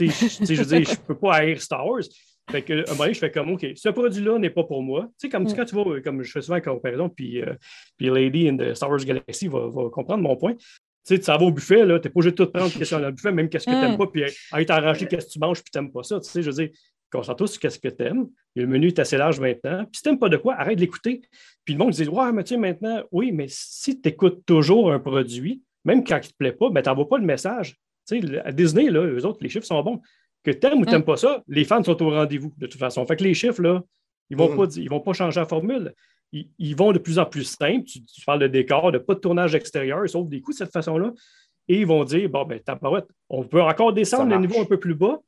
[0.09, 2.03] Sais, je veux je peux pas haïr Star Wars.
[2.51, 5.03] Fait que, un moment je fais comme, OK, ce produit-là n'est pas pour moi.
[5.13, 5.55] Tu sais, comme mm.
[5.55, 7.55] quand tu vois, comme je fais souvent la comparaison, puis, euh,
[7.97, 10.55] puis Lady in the Star Wars Galaxy va, comprendre mon point.
[10.55, 13.11] Tu sais, tu vas au buffet, tu n'es pas obligé de tout prendre dans le
[13.13, 13.99] buffet, même qu'est-ce que tu n'aimes mm.
[13.99, 16.21] pas, puis être arrangé qu'est-ce que tu manges, puis tu n'aimes pas ça.
[16.21, 16.71] Tu sais, je veux dire,
[17.11, 18.29] concentre-toi sur qu'est-ce que tu aimes.
[18.55, 19.85] Le menu est assez large maintenant.
[19.85, 21.23] Puis si tu n'aimes pas de quoi, arrête de l'écouter.
[21.65, 24.93] Puis le monde dit Ouais, mais tu sais, maintenant, oui, mais si tu écoutes toujours
[24.93, 27.77] un produit, même quand il ne te plaît pas, ben, tu n'envoies pas le message.
[28.11, 30.01] Sais, à Disney, là, eux autres, les chiffres sont bons.
[30.43, 31.05] Que tu aimes ou tu n'aimes mm.
[31.05, 33.05] pas ça, les fans sont au rendez-vous, de toute façon.
[33.07, 33.83] Fait que les chiffres, là,
[34.31, 34.57] ils ne vont, mm.
[34.57, 35.95] pas, vont pas changer la formule.
[36.33, 37.85] Ils, vont de plus en plus simples.
[37.85, 41.13] Tu, parles de décor, de pas de tournage extérieur, sauf des coups de cette façon-là.
[41.67, 42.61] Et ils vont dire Bon, ben,
[43.29, 45.19] on peut encore descendre le niveau un peu plus bas.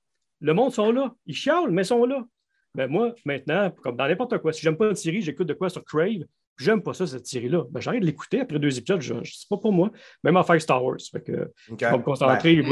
[0.40, 1.12] Le monde sont là.
[1.27, 2.25] Ils chialent, mais ils sont là.
[2.75, 5.68] Ben moi, maintenant, comme dans n'importe quoi, si j'aime pas une série, j'écoute de quoi
[5.68, 6.25] sur Crave,
[6.62, 7.64] j'aime pas ça, cette série-là.
[7.70, 9.90] Ben, j'arrête de l'écouter après deux épisodes, je, c'est pas pour moi.
[10.25, 10.96] Même en faire Star Wars.
[11.11, 12.62] Fait que, Je vais me concentrer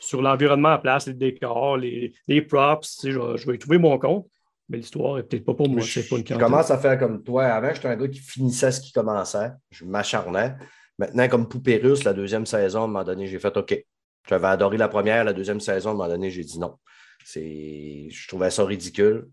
[0.00, 3.00] sur l'environnement à place, les décors, les, les props.
[3.04, 4.26] Je, je, vais y trouver mon compte.
[4.68, 5.80] Mais l'histoire n'est peut-être pas pour moi.
[5.82, 7.44] Je, pas une je commence à faire comme toi.
[7.46, 9.50] Avant, j'étais un gars qui finissait ce qui commençait.
[9.70, 10.54] Je m'acharnais.
[10.98, 13.84] Maintenant, comme Poupée russe, la deuxième saison, à un moment donné, j'ai fait OK.
[14.28, 16.76] J'avais adoré la première, la deuxième saison, à un moment donné, j'ai dit non.
[17.26, 19.28] Je trouvais ça ridicule.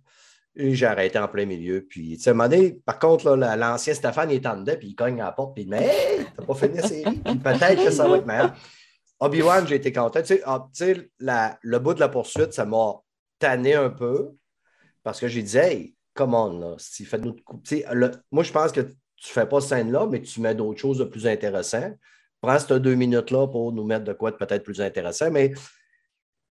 [0.59, 1.85] Et j'ai arrêté en plein milieu.
[1.87, 2.49] Puis, tu sais, un
[2.83, 5.65] par contre, l'ancien Stéphane, il est en puis il cogne à la porte, puis il
[5.65, 7.17] dit Mais hey, t'as pas fini la série.
[7.43, 8.55] peut-être que ça va être meilleur.
[9.19, 10.21] Obi-Wan, j'ai été content.
[10.21, 10.67] Tu sais, ah,
[11.61, 12.95] le bout de la poursuite, ça m'a
[13.39, 14.31] tanné un peu
[15.03, 15.95] parce que j'ai dit Hey,
[16.59, 17.35] là, si fait nous
[18.31, 21.03] Moi, je pense que tu fais pas cette scène-là, mais tu mets d'autres choses de
[21.03, 21.93] plus intéressantes.
[22.41, 25.31] Prends ces deux minutes-là pour nous mettre de quoi de peut-être plus intéressant.
[25.31, 25.53] Mais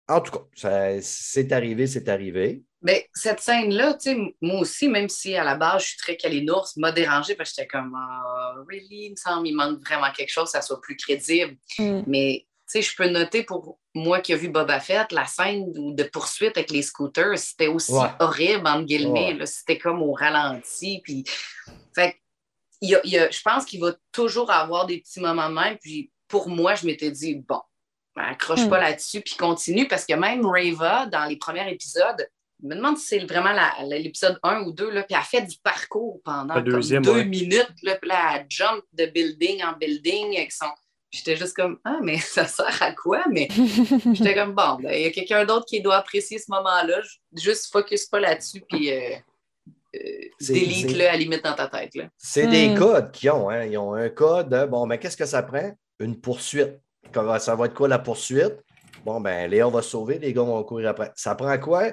[0.09, 2.65] en tout cas, c'est arrivé, c'est arrivé.
[2.83, 3.97] Mais cette scène-là,
[4.41, 7.57] moi aussi, même si à la base je suis très calinours, m'a dérangé parce que
[7.57, 10.97] j'étais comme, oh, really, il me semble, il manque vraiment quelque chose, ça soit plus
[10.97, 11.57] crédible.
[11.79, 12.03] Mm.
[12.07, 16.57] Mais je peux noter pour moi qui ai vu Boba Fett, la scène de poursuite
[16.57, 19.39] avec les scooters, c'était aussi horrible, entre guillemets.
[19.45, 21.01] C'était comme au ralenti.
[21.05, 21.25] Puis,
[21.95, 22.17] fait,
[22.81, 25.79] je pense qu'il va toujours avoir des petits moments de même.
[25.79, 27.61] Puis pour moi, je m'étais dit, bon,
[28.17, 28.83] ben, accroche pas mm.
[28.83, 32.27] là-dessus, puis continue, parce que même Rava, dans les premiers épisodes,
[32.63, 35.57] je me demande si c'est vraiment l'épisode 1 ou 2, là, puis elle fait du
[35.59, 40.67] parcours pendant deux minutes, là, puis là, elle jump de building en building avec son.
[41.11, 43.25] J'étais juste comme, ah, mais ça sert à quoi?
[43.31, 43.49] Mais
[44.15, 47.01] j'étais comme, bon, ben, il y a quelqu'un d'autre qui doit apprécier ce moment-là.
[47.37, 49.17] Juste focus pas là-dessus, puis euh,
[49.97, 50.01] euh,
[50.41, 51.93] delete-le à limite dans ta tête.
[52.17, 52.79] C'est des hmm.
[52.79, 53.51] codes qu'ils ont.
[53.51, 53.65] Hein?
[53.65, 55.73] Ils ont un code de, bon, mais qu'est-ce que ça prend?
[55.99, 56.79] Une poursuite.
[57.41, 58.55] Ça va être quoi la poursuite?
[59.05, 61.11] Bon, ben, Léon va se sauver, les gars vont courir après.
[61.17, 61.91] Ça prend quoi?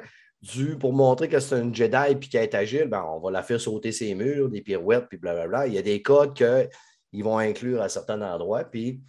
[0.79, 3.59] Pour montrer que c'est un Jedi et qu'elle est agile, ben, on va la faire
[3.59, 5.67] sauter ses murs, des pirouettes, puis blablabla.
[5.67, 8.63] Il y a des codes qu'ils vont inclure à certains endroits.
[8.63, 9.01] Puis,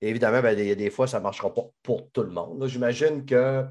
[0.00, 2.66] évidemment, ben, des, des fois, ça ne marchera pas pour tout le monde.
[2.66, 3.64] J'imagine que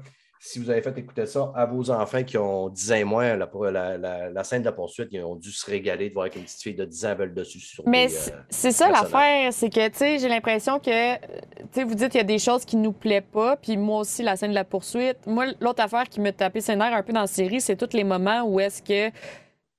[0.44, 3.36] si vous avez fait écouter ça à vos enfants qui ont 10 ans et moins,
[3.36, 6.74] la, scène de la poursuite, ils ont dû se régaler de voir qu'une petite fille
[6.74, 7.60] de 10 ans veut dessus.
[7.60, 11.22] Sur Mais euh, c'est ça l'affaire, c'est que, tu sais, j'ai l'impression que, tu
[11.70, 14.24] sais, vous dites qu'il y a des choses qui nous plaisent pas, puis moi aussi,
[14.24, 15.18] la scène de la poursuite.
[15.26, 17.96] Moi, l'autre affaire qui me tapait ses nerfs un peu dans la série, c'est tous
[17.96, 19.16] les moments où est-ce que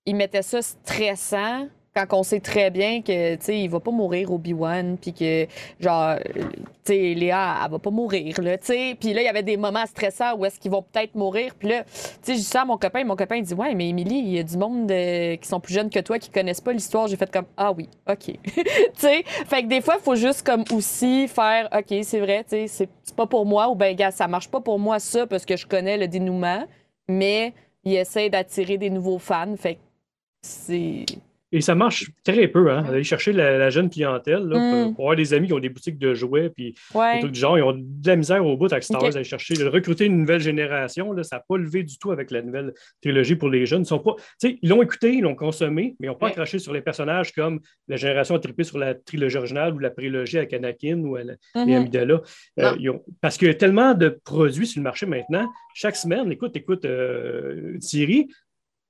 [0.06, 4.32] ils mettaient ça stressant quand on sait très bien que, tu il va pas mourir
[4.32, 5.48] Obi-Wan, puis que,
[5.80, 6.42] genre, tu
[6.86, 8.98] sais, Léa, elle va pas mourir, là, tu sais.
[9.00, 11.54] Puis là, il y avait des moments stressants où est-ce qu'ils vont peut-être mourir.
[11.58, 11.90] Puis là, tu
[12.22, 14.34] sais, je dis ça à mon copain, mon copain, il dit, ouais, mais Émilie, il
[14.34, 17.08] y a du monde euh, qui sont plus jeunes que toi, qui connaissent pas l'histoire.
[17.08, 18.26] J'ai fait comme, ah oui, OK.
[18.46, 18.64] tu
[18.96, 22.68] sais, fait que des fois, il faut juste, comme, aussi faire, OK, c'est vrai, tu
[22.68, 25.46] sais, c'est pas pour moi, ou ben, gars, ça marche pas pour moi, ça, parce
[25.46, 26.66] que je connais le dénouement,
[27.08, 27.54] mais
[27.84, 29.56] il essaie d'attirer des nouveaux fans.
[29.58, 29.80] Fait que
[30.42, 31.06] c'est
[31.54, 34.96] et ça marche très peu, hein, aller chercher la, jeune clientèle là, mm.
[34.96, 37.58] pour, avoir des amis qui ont des boutiques de jouets, puis des trucs du genre,
[37.60, 40.18] ils ont de la misère au bout avec Star Wars, aller chercher, de recruter une
[40.22, 43.68] nouvelle génération, là, ça n'a pas levé du tout avec la nouvelle trilogie pour les
[43.68, 43.84] jeunes.
[43.84, 46.74] Ils sont pas, ils l'ont écouté, ils l'ont consommé, mais ils n'ont pas craché sur
[46.74, 50.54] les personnages comme la génération a trippé sur la trilogie originale ou la prélogie avec
[50.54, 51.76] Anakin ou les mm-hmm.
[51.76, 52.22] Amidala.
[52.60, 56.56] Euh, parce qu'il y a tellement de produits sur le marché maintenant, chaque semaine, écoute,
[56.56, 58.28] écoute, euh, Thierry,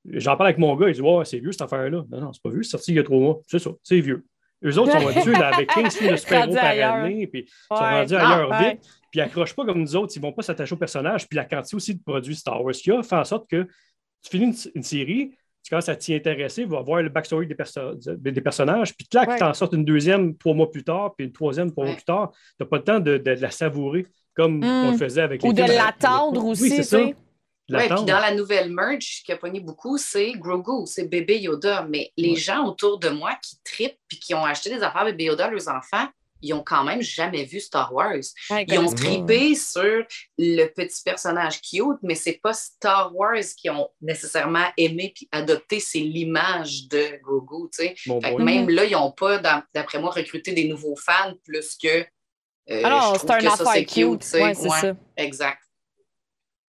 [0.05, 2.03] J'en parle avec mon gars, il dit Ouais, c'est vieux cette affaire-là.
[2.09, 3.39] Non, non, c'est pas vieux, c'est sorti il y a trois mois.
[3.47, 4.25] C'est ça, c'est vieux.
[4.63, 8.15] Eux autres sont habitués avec 15 films de super-héros par année, puis ils sont rendus
[8.15, 10.73] ailleurs ah, vite, puis ils n'accrochent pas comme nous autres, ils ne vont pas s'attacher
[10.73, 13.25] au personnage, puis la quantité aussi de produits Star Wars qu'il y a fait en
[13.25, 13.67] sorte que
[14.23, 18.31] tu finis une, série, tu commences à t'y intéresser, tu vas voir le backstory des,
[18.31, 21.33] des personnages, puis là, tu t'en sortes une deuxième trois mois plus tard, puis une
[21.33, 24.07] troisième trois mois plus tard, tu n'as pas le temps de, la savourer.
[24.33, 24.97] comme on le hmm.
[24.97, 27.15] faisait avec les Ou de l'attendre aussi, oui, c'est
[27.69, 31.87] Oui, puis dans la nouvelle merch qui a pogné beaucoup, c'est Grogu, c'est bébé Yoda.
[31.89, 35.25] Mais les gens autour de moi qui tripent puis qui ont acheté des affaires bébé
[35.25, 36.07] Yoda à leurs enfants,
[36.43, 38.15] ils ont quand même jamais vu Star Wars.
[38.67, 40.03] ils ont trippé sur
[40.37, 45.79] le petit personnage cute, mais c'est pas Star Wars qui ont nécessairement aimé puis adopté,
[45.79, 47.69] c'est l'image de Grogu.
[48.39, 49.39] même là, ils n'ont pas,
[49.73, 52.05] d'après moi, recruté des nouveaux fans plus que.
[52.69, 54.23] Euh, Alors, c'est un affaire cute.
[54.23, 54.95] c'est ça.
[55.15, 55.62] Exact.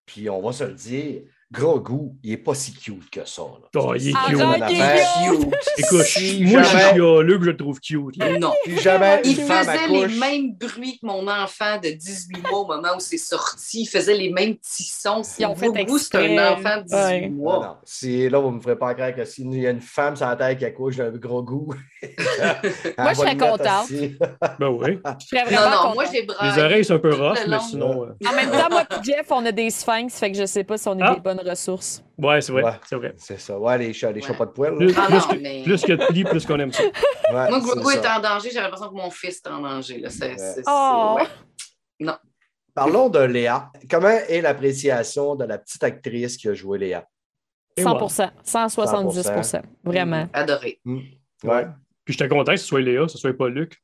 [0.05, 3.43] Puis on va se le dire, gros goût, il n'est pas si cute que ça.
[3.43, 3.81] Là.
[3.81, 4.37] Oh, il est cute.
[4.37, 5.55] cute.
[5.77, 8.17] Écoute, moi, je suis chialeux je le trouve cute.
[8.39, 8.53] Non.
[8.81, 12.99] jamais il faisait les mêmes bruits que mon enfant de 18 mois au moment où
[12.99, 13.81] c'est sorti.
[13.81, 15.23] Il faisait les mêmes petits sons.
[15.23, 17.59] Si on fait goût, c'est un enfant de 18 mois.
[17.59, 20.15] Non, Si, là, vous ne me ferez pas croire que s'il y a une femme
[20.15, 21.73] sur la tête qui accouche d'un gros goût.
[22.97, 23.89] moi, je serais contente.
[24.59, 24.99] ben oui.
[25.19, 28.05] Je serais vraiment non, non, moi, j'ai Les oreilles sont un peu rough, mais sinon.
[28.05, 30.63] Euh, en même temps, moi et Jeff, on a des sphinx, fait que je sais
[30.63, 31.15] pas si on est ah.
[31.15, 32.03] des bonnes ressources.
[32.17, 32.79] Ouais, c'est vrai.
[32.85, 33.13] c'est vrai.
[33.17, 33.57] C'est ça.
[33.57, 34.75] Ouais, les chats, les chats pas de poils.
[34.75, 35.63] Plus, ah que, mais...
[35.63, 36.83] plus que de plis, plus qu'on aime ça.
[37.31, 38.49] Moi, Grogu est, en danger.
[38.51, 39.99] J'ai l'impression que mon fils est en danger.
[39.99, 40.09] Là.
[40.09, 40.35] C'est,
[40.67, 41.17] oh.
[41.99, 42.17] Non.
[42.73, 43.71] Parlons de Léa.
[43.89, 47.07] Comment est l'appréciation de la petite actrice qui a joué Léa?
[47.77, 50.27] 100% 170% Vraiment.
[50.33, 50.79] Adoré.
[50.85, 50.99] Mm.
[51.43, 51.67] Ouais.
[52.03, 53.81] Puis j'étais content que ce soit Léa, que ce soit pas Luc.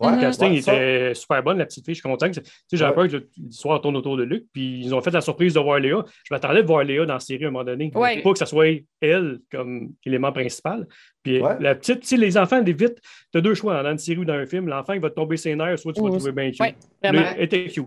[0.00, 1.94] Le casting était super bon, la petite fille.
[1.94, 2.30] Je suis content.
[2.30, 2.40] Que,
[2.72, 4.46] J'avais peur que l'histoire tourne autour de Luc.
[4.52, 6.04] Puis ils ont fait la surprise de voir Léa.
[6.24, 7.90] Je m'attendais de voir Léa dans la série à un moment donné.
[7.90, 10.86] Pas que ce soit elle comme élément principal.
[11.22, 13.00] Puis la petite, si les enfants, des vite,
[13.32, 14.68] tu as deux choix dans une série ou dans un film.
[14.68, 16.76] L'enfant, il va te tomber ses nerfs, soit tu vas trouver bien cute.
[17.02, 17.86] elle était cute.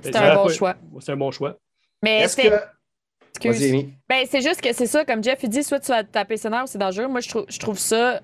[0.00, 0.76] C'est un bon choix.
[1.00, 1.56] C'est un bon choix.
[2.02, 2.50] Mais c'est.
[4.08, 6.48] Ben, c'est juste que c'est ça, comme Jeff il dit, soit tu vas taper ses
[6.48, 7.08] nerfs, c'est dangereux.
[7.08, 8.20] Moi, je trouve, je trouve ça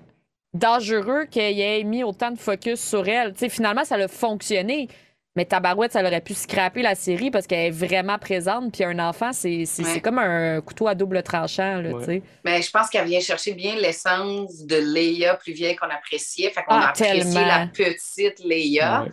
[0.53, 3.33] dangereux qu'il ait mis autant de focus sur elle.
[3.37, 4.87] sais, finalement, ça a fonctionné.
[5.35, 8.73] Mais Tabarouette, ça aurait pu scraper la série parce qu'elle est vraiment présente.
[8.73, 9.65] Puis un enfant, c'est
[10.03, 11.81] comme un couteau à double tranchant.
[11.81, 11.91] Là,
[12.43, 16.49] Mais je pense qu'elle vient chercher bien l'essence de Leia plus vieille qu'on appréciait.
[16.49, 19.05] Fait qu'on ah, a apprécié la petite Leia.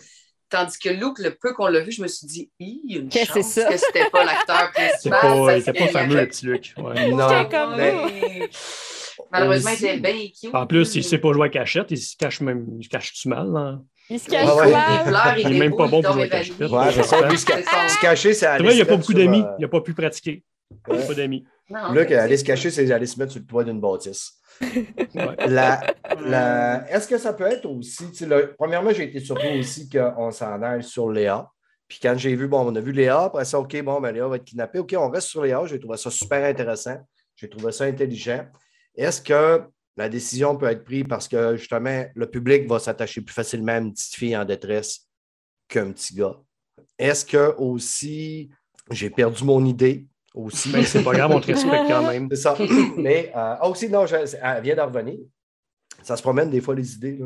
[0.51, 3.01] Tandis que Luke, le peu qu'on l'a vu, je me suis dit, il y a
[3.01, 5.61] une chance que c'était pas l'acteur principal.
[5.61, 6.75] C'était pas, pas fameux, le petit Luke.
[6.79, 8.49] non, comme mais...
[9.31, 10.55] Malheureusement, il était bien cute.
[10.55, 11.91] En plus, il ne sait pas jouer à cachette.
[11.91, 12.67] Il se cache même.
[12.79, 13.51] Il se cache tout mal.
[13.53, 13.79] Là?
[14.11, 15.41] Il se cache ouais, mal.
[15.41, 16.59] Il n'est même pas bon pour jouer à cachette.
[16.59, 17.03] Ouais, sais.
[17.03, 18.71] se cacher, c'est aller.
[18.71, 19.43] il n'y a pas beaucoup d'amis.
[19.43, 20.45] Euh, il n'a pas pu pratiquer.
[20.89, 21.45] Il n'a pas d'amis.
[21.71, 24.35] Là, aller se cacher, c'est aller se mettre sur le toit d'une bâtisse.
[25.47, 25.81] la,
[26.25, 26.91] la...
[26.91, 28.05] Est-ce que ça peut être aussi.
[28.59, 31.49] Premièrement, j'ai été surpris aussi qu'on s'en aille sur Léa.
[31.87, 34.29] Puis quand j'ai vu, bon, on a vu Léa, après ça, OK, bon, ben Léa
[34.29, 34.79] va être kidnappée.
[34.79, 35.63] OK, on reste sur Léa.
[35.67, 36.97] J'ai trouvé ça super intéressant.
[37.35, 38.45] J'ai trouvé ça intelligent.
[38.99, 39.63] Est-ce que
[39.97, 43.79] la décision peut être prise parce que justement, le public va s'attacher plus facilement à
[43.79, 45.07] une petite fille en détresse
[45.69, 46.37] qu'un petit gars?
[46.99, 48.51] Est-ce que aussi,
[48.91, 50.07] j'ai perdu mon idée?
[50.35, 50.71] Aussi?
[50.73, 52.29] Mais c'est pas grave, on te respecte quand même.
[52.31, 52.57] C'est ça.
[52.97, 55.21] Mais euh, ah, aussi, non, elle vient d'en revenir.
[56.03, 57.19] Ça se promène des fois les idées.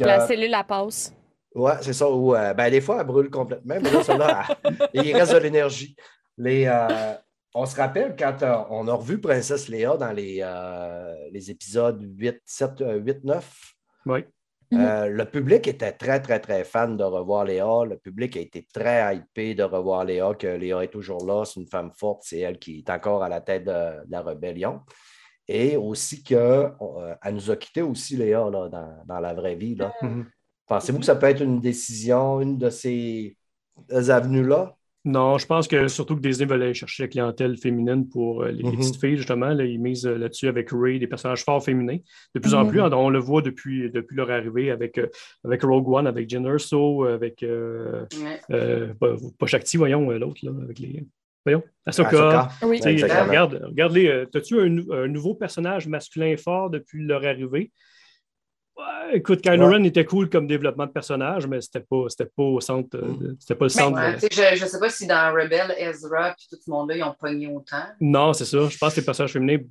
[0.00, 1.12] la cellule la passe.
[1.54, 2.10] Oui, c'est ça.
[2.10, 4.44] Ou, euh, ben, des fois, elle brûle complètement, mais là, celle-là,
[4.92, 5.94] il reste de l'énergie.
[6.36, 7.14] Les, euh,
[7.54, 12.02] on se rappelle quand euh, on a revu Princesse Léa dans les, euh, les épisodes
[12.02, 13.74] 8, 7, 8, 9.
[14.06, 14.24] Oui.
[14.72, 17.84] Euh, le public était très, très, très fan de revoir Léa.
[17.84, 21.44] Le public a été très hypé de revoir Léa, que Léa est toujours là.
[21.44, 22.22] C'est une femme forte.
[22.24, 24.80] C'est elle qui est encore à la tête de, la rébellion.
[25.46, 26.72] Et aussi qu'elle
[27.30, 28.68] nous a quittés aussi, Léa, là,
[29.06, 29.76] dans, la vraie vie.
[29.76, 30.24] Mm-hmm.
[30.66, 33.36] Pensez-vous que ça peut être une décision, une de ces
[33.88, 34.74] avenues-là?
[35.06, 38.50] Non, je pense que surtout que Disney veut aller chercher la clientèle féminine pour euh,
[38.50, 38.76] les, mhm.
[38.76, 39.50] petites filles, justement.
[39.50, 41.98] ils misent euh, là-dessus avec Ray, des personnages forts féminins.
[42.34, 42.70] De plus en mhm.
[42.70, 45.08] plus, on le voit depuis, depuis leur arrivée avec, euh,
[45.44, 48.06] avec Rogue One, avec Jen Erso, avec euh,
[48.98, 51.04] pas, Shakti, voyons, l'autre, avec les.
[51.44, 52.48] Voyons, Ahsoka.
[52.62, 52.80] Oui.
[52.82, 54.08] Regarde, regarde les.
[54.34, 57.70] As-tu un, un, nouveau personnage masculin fort depuis leur arrivée?
[59.12, 62.96] Écoute, Kylo Ren était cool comme développement de personnage, mais c'était pas, pas au centre.
[62.96, 63.36] Mm.
[63.38, 63.98] C'était pas le centre.
[64.20, 67.46] je, ne sais pas si dans Rebel, Ezra et tout ce monde-là, ils ont pogné
[67.46, 67.84] autant.
[68.00, 68.68] Non, c'est ça.
[68.68, 69.62] Je pense que les personnages féminins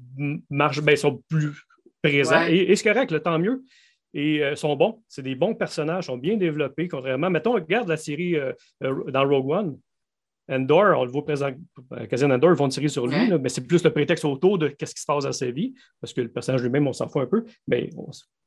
[0.49, 1.53] marchent, ben, sont plus
[2.01, 2.45] présents.
[2.47, 3.63] Et, c'est correct, le tant mieux.
[4.13, 5.01] Et euh, sont bons.
[5.07, 7.29] C'est des bons personnages, sont bien développés, contrairement.
[7.29, 9.79] Mettons, regarde la série euh, euh, dans Rogue One.
[10.51, 11.51] Endor, on le voit présent,
[12.09, 14.93] Cassian Endor, ils vont tirer sur lui, mais c'est plus le prétexte autour de ce
[14.93, 17.27] qui se passe dans sa vie, parce que le personnage lui-même, on s'en fout un
[17.27, 17.89] peu, mais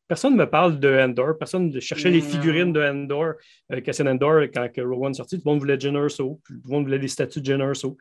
[0.08, 1.36] Personne ne me parle de Endor.
[1.38, 3.34] Personne ne cherchait les figurines de Endor,
[3.72, 5.36] euh, Cassian Endor, quand Rowan est sorti.
[5.36, 6.40] Tout le monde voulait Jen Erso.
[6.46, 7.96] Tout le monde voulait des statues de Jen Erso.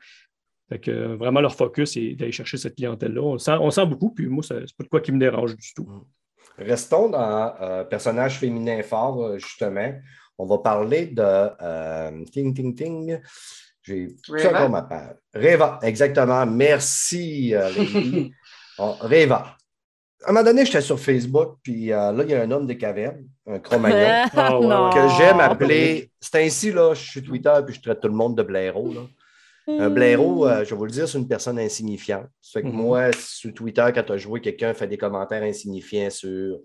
[0.68, 3.22] Fait que, euh, vraiment, leur focus est d'aller chercher cette clientèle-là.
[3.22, 5.74] On sent, on sent beaucoup, puis moi, c'est pas de quoi qui me dérange du
[5.74, 5.88] tout.
[6.58, 9.92] Restons dans euh, personnage féminin fort, justement.
[10.38, 13.20] On va parler de euh, ting, ting, ting.
[13.82, 14.16] J'ai
[14.48, 15.16] encore ma page.
[15.34, 16.44] Reva, exactement.
[16.44, 17.70] Merci, euh,
[18.78, 19.56] Reva.
[20.26, 22.66] À un moment donné, j'étais sur Facebook, puis euh, là, il y a un homme
[22.66, 26.10] des cavernes, un Cro-Magnon, ah, que j'aime appeler.
[26.18, 28.92] C'est ainsi, là, je suis Twitter, puis je traite tout le monde de blaireau.
[28.92, 29.02] Là.
[29.68, 32.26] Un blaireau, euh, je vais vous le dire, c'est une personne insignifiante.
[32.40, 32.74] Ça fait que mhm.
[32.74, 36.58] moi, sur Twitter, quand tu as joué, quelqu'un fait des commentaires insignifiants sur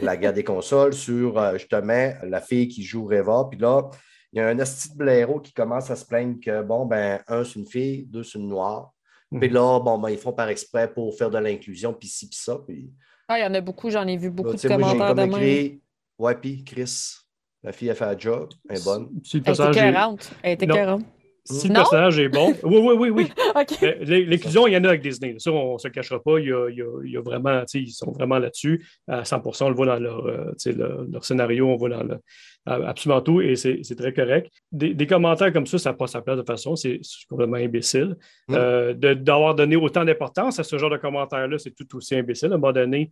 [0.00, 3.46] la guerre des consoles, sur euh, justement la fille qui joue Reva.
[3.48, 3.88] Puis là,
[4.32, 7.20] il y a un asti de blaireau qui commence à se plaindre que, bon, ben,
[7.28, 8.92] un, c'est une fille, deux, c'est une noire.
[9.30, 9.40] Mhm.
[9.40, 12.38] Puis là, bon, ben, ils font par exprès pour faire de l'inclusion, puis ci, puis
[12.38, 12.58] ça.
[12.66, 12.90] Puis...
[13.28, 15.82] Ah, il y en a beaucoup, j'en ai vu beaucoup de commentaires de écrit,
[16.18, 17.14] Ouais, puis Chris,
[17.62, 19.08] la fille a fait un job, elle est bonne.
[19.32, 20.32] Elle était 40.
[20.42, 21.02] Elle était 40.
[21.50, 22.54] Si le personnage est bon.
[22.62, 23.32] Oui, oui, oui, oui.
[24.26, 25.36] L'inclusion, il y en a avec Disney.
[25.38, 26.38] Ça, on ne se cachera pas.
[26.38, 28.84] Il y a, il y a, vraiment, ils sont vraiment là-dessus.
[29.06, 30.52] À 100% on le voit dans leur, euh,
[31.10, 32.18] leur, scénario, on voit dans le,
[32.66, 34.52] absolument tout et c'est très correct.
[34.72, 38.16] Des, commentaires comme ça, ça passe sa place de façon, c'est complètement imbécile.
[38.48, 38.54] Mm.
[38.54, 42.52] Euh, d'avoir donné autant d'importance à ce genre de commentaires-là, c'est tout aussi imbécile.
[42.52, 43.10] À un moment donné,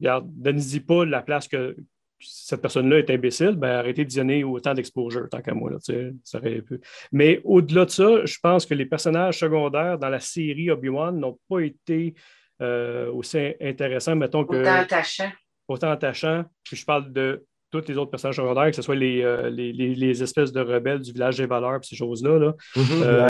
[0.00, 1.76] donnez-y pas la place que,
[2.22, 5.70] cette personne-là est imbécile, ben arrêtez de donner autant d'exposure, tant qu'à moi.
[5.70, 5.78] Là,
[6.24, 6.80] ça aurait pu.
[7.12, 11.38] Mais au-delà de ça, je pense que les personnages secondaires dans la série Obi-Wan n'ont
[11.48, 12.14] pas été
[12.60, 14.56] euh, aussi intéressants, mettons que.
[14.56, 15.32] Autant attachants.
[15.68, 16.44] Autant attachants.
[16.64, 20.22] Puis je parle de tous les autres personnages secondaires, que ce soit les, euh, les,
[20.22, 22.38] espèces de rebelles du village des valeurs, ces choses-là.
[22.38, 22.54] Là.
[22.76, 23.02] Mm-hmm.
[23.02, 23.28] Euh,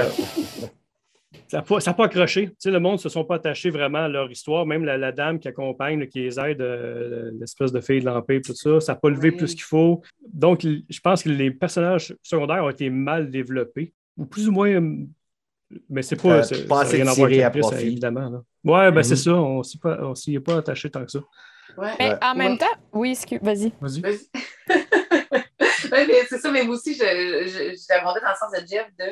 [1.48, 2.48] ça n'a pas, accroché.
[2.48, 4.66] Tu sais, le monde ne se sont pas attachés vraiment à leur histoire.
[4.66, 8.54] Même la, dame qui accompagne, qui les aide, euh, l'espèce de fille de l'Empire, tout
[8.54, 10.02] ça, ça n'a pas levé plus qu'il faut.
[10.32, 14.80] Donc, je pense que les personnages secondaires ont été mal développés, ou plus ou moins.
[15.88, 18.44] Mais c'est pas, euh, pas assez à avec évidemment.
[18.64, 19.02] Oui, ben mm-hmm.
[19.02, 19.34] c'est ça.
[19.34, 21.20] On ne s'y est pas attaché tant que ça.
[21.76, 21.92] Ouais.
[21.98, 23.72] Mais en même temps, oui, vas-y.
[23.80, 24.00] Vas-y.
[24.00, 24.10] Vas
[26.28, 29.06] c'est ça, mais moi aussi, je, je, je, dans le sens de Jeff de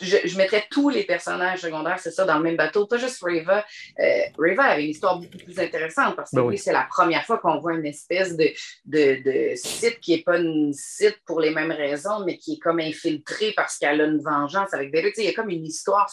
[0.00, 3.64] je, mettrais tous les personnages secondaires, c'est ça, dans le même bateau, pas juste Reva.
[3.98, 6.58] Euh, Reva avait une histoire beaucoup plus intéressante parce que ben oui.
[6.58, 8.52] c'est la première fois qu'on voit une espèce de,
[8.86, 12.80] de, site qui n'est pas une site pour les mêmes raisons, mais qui est comme
[12.80, 15.12] infiltré parce qu'elle a une vengeance avec Vader.
[15.16, 16.10] Il y a comme une histoire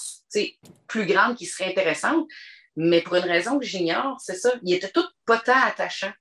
[0.88, 2.28] plus grande qui serait intéressante,
[2.76, 4.54] mais pour une raison que j'ignore, c'est ça.
[4.64, 6.14] Ils étaient tous pas tant attachants.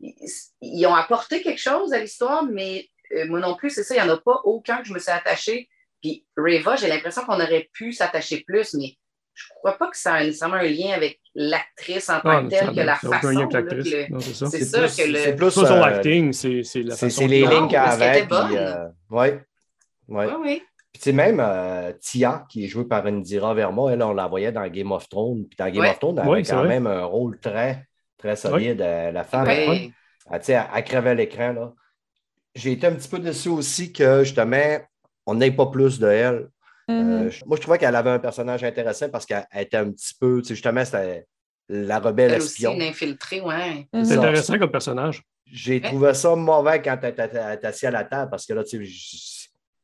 [0.00, 0.28] Ils,
[0.60, 4.02] ils ont apporté quelque chose à l'histoire, mais euh, moi non plus, c'est ça, il
[4.02, 5.68] n'y en a pas aucun que je me suis attaché
[6.00, 8.96] puis Reva, j'ai l'impression qu'on aurait pu s'attacher plus, mais
[9.34, 12.50] je ne crois pas que ça a nécessairement un lien avec l'actrice en tant que
[12.50, 13.48] telle, que la façon.
[14.20, 14.46] C'est ça.
[14.46, 15.18] C'est ça que le.
[15.18, 17.10] C'est plus son euh, acting, c'est la façon.
[17.10, 18.26] C'est les lignes qu'elle avait.
[19.10, 19.28] Oui,
[20.08, 20.24] oui.
[20.26, 20.62] Oui, oui.
[20.90, 24.26] Puis, tu sais, même euh, Tia, qui est jouée par Indira Verma, elle, on la
[24.26, 25.46] voyait dans Game of Thrones.
[25.46, 27.84] Puis, dans Game of Thrones, elle avait quand même un rôle très,
[28.16, 28.80] très solide.
[28.80, 29.92] Euh, la femme, elle,
[30.30, 31.52] elle, elle crevait l'écran.
[31.52, 31.72] là.
[32.54, 34.78] J'ai été un petit peu déçu aussi que, justement,
[35.28, 36.48] on n'ait pas plus de elle.
[36.90, 37.42] Euh, mm-hmm.
[37.44, 40.82] moi, je trouvais qu'elle avait un personnage intéressant parce qu'elle était un petit peu, justement,
[40.82, 41.26] c'était
[41.68, 42.70] la rebelle elle espion.
[42.70, 43.86] Aussi une infiltrée, ouais.
[44.04, 45.22] C'est intéressant comme personnage.
[45.44, 48.86] J'ai trouvé ça mauvais quand tu es assis à la table parce que là, tu
[48.86, 49.37] sais,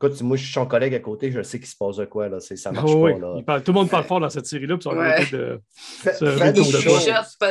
[0.05, 2.29] Écoute, moi, je suis son collègue à côté, je sais qu'il se passe de quoi.
[2.29, 2.39] Là.
[2.41, 3.55] Ça marche oh, pas.
[3.55, 3.61] Là.
[3.61, 4.77] tout le monde parle fort dans cette série-là.
[4.77, 5.27] Puis ouais.
[5.33, 5.61] de,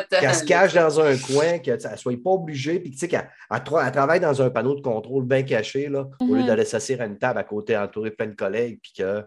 [0.09, 3.29] Qu'elle se cache dans un coin, qu'elle ne soit pas obligée, puis qu'elle
[3.67, 6.47] travaille dans un panneau de contrôle bien caché, là, au lieu mhm.
[6.47, 9.23] d'aller s'asseoir à une table à côté, entourée de plein de collègues, puis que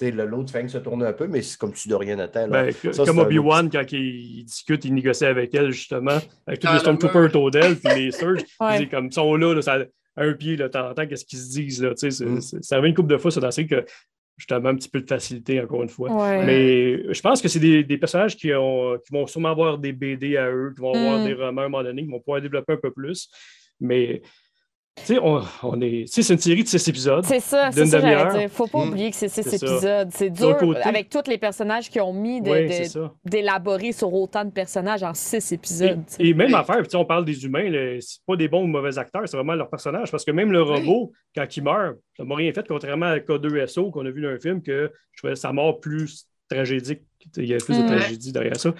[0.00, 2.72] l'autre fait que se tourne un peu, mais c'est comme tu de rien à Ben,
[3.04, 7.50] comme Obi-Wan, quand il, discute, il négocie avec elle, justement, avec tous les Stormtroopers autour
[7.50, 8.86] d'elle, puis les Surge, ouais.
[8.88, 9.78] comme, ils sont là, là ça,
[10.16, 11.82] un pied, de temps en temps, qu'est-ce qu'ils se disent.
[11.82, 12.40] Là, mm.
[12.40, 13.84] Ça arrive une couple de fois, ça dans que
[14.36, 16.10] justement un petit peu de facilité, encore une fois.
[16.44, 20.36] Mais je pense que c'est des, personnages qui, ont, qui vont sûrement avoir des BD
[20.36, 21.24] à eux, qui vont avoir mm.
[21.24, 23.28] des romans à un moment donné, qui vont pouvoir développer un peu plus.
[23.80, 24.22] Mais
[24.94, 26.04] tu sais, on, on, est.
[26.06, 27.24] c'est une série de six épisodes.
[27.24, 28.50] C'est ça, c'est ça, j'allais dire.
[28.50, 28.88] Faut pas hmm.
[28.88, 30.08] oublier que c'est six épisodes.
[30.12, 32.42] C'est dur avec tous les personnages qui ont mis
[33.24, 36.02] d'élaborer sur autant de personnages en six épisodes.
[36.18, 39.36] Et, même affaire, on parle des humains, c'est pas des bons ou mauvais acteurs, c'est
[39.36, 40.10] vraiment leurs personnages.
[40.10, 43.90] Parce que même le robot, quand il meurt, ça m'a rien fait, contrairement à K2SO
[43.90, 47.00] qu'on a vu dans un film, que je trouvais sa mort plus tragédique.
[47.38, 48.74] Il y avait plus de tragédie derrière ça.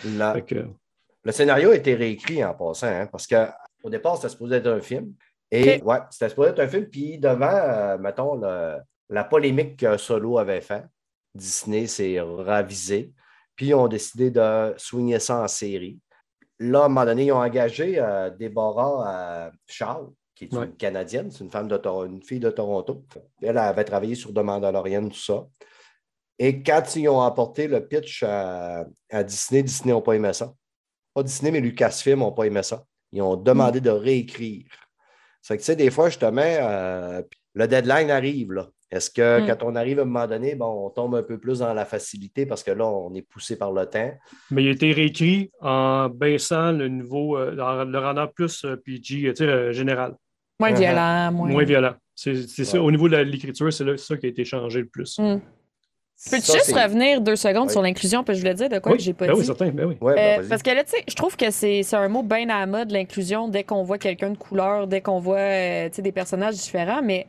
[1.25, 4.81] Le scénario a été réécrit en passant, hein, parce qu'au départ, c'était supposé être un
[4.81, 5.15] film.
[5.53, 6.87] Et ouais, c'était supposé être un film.
[6.87, 10.85] Puis devant, euh, mettons, la polémique que Solo avait fait,
[11.35, 13.13] Disney s'est ravisé.
[13.55, 16.01] Puis ils ont décidé de soigner ça en série.
[16.59, 20.75] Là, à un moment donné, ils ont engagé euh, Déborah euh, Charles, qui est une
[20.75, 23.05] Canadienne, c'est une femme de une fille de Toronto.
[23.43, 25.47] Elle avait travaillé sur Demande à Lorraine, tout ça.
[26.39, 28.85] Et quand ils ont apporté le pitch à,
[29.25, 30.55] Disney, Disney n'a pas aimé ça.
[31.13, 32.85] Pas Disney, mais Lucasfilm n'ont pas aimé ça.
[33.13, 34.65] Ils ont demandé de réécrire
[35.43, 37.23] C'est que, tu sais, des fois, je te mets, euh,
[37.55, 38.69] le deadline arrive, là.
[38.93, 39.47] Est-ce que mm.
[39.47, 41.87] quand on arrive à un moment donné, bon, on tombe un peu plus dans la
[41.87, 44.13] facilité parce que là, on est poussé par le temps?
[44.51, 47.53] Mais il a été réécrit en baissant le niveau, euh,
[47.87, 50.15] le rendant plus euh, PG, tu sais, général.
[50.61, 50.79] Moins uh-huh.
[50.79, 51.33] violent.
[51.33, 51.95] Moins, violent.
[52.15, 55.19] C'est, ça, au niveau de l'écriture, c'est ça qui a été changé le plus.
[55.19, 55.41] Mm.
[56.31, 58.23] Peux-tu juste revenir deux secondes sur l'inclusion?
[58.23, 59.41] Parce que je voulais dire de quoi que j'ai pas ben dit.
[59.41, 59.71] Oui, certain.
[59.71, 59.97] Ben oui.
[60.01, 62.61] Ben euh, parce que là, tu sais, je trouve que c'est un mot bien à
[62.61, 66.55] la mode, l'inclusion, dès qu'on voit quelqu'un de couleur, dès qu'on voit euh, des personnages
[66.55, 67.03] différents.
[67.03, 67.27] Mais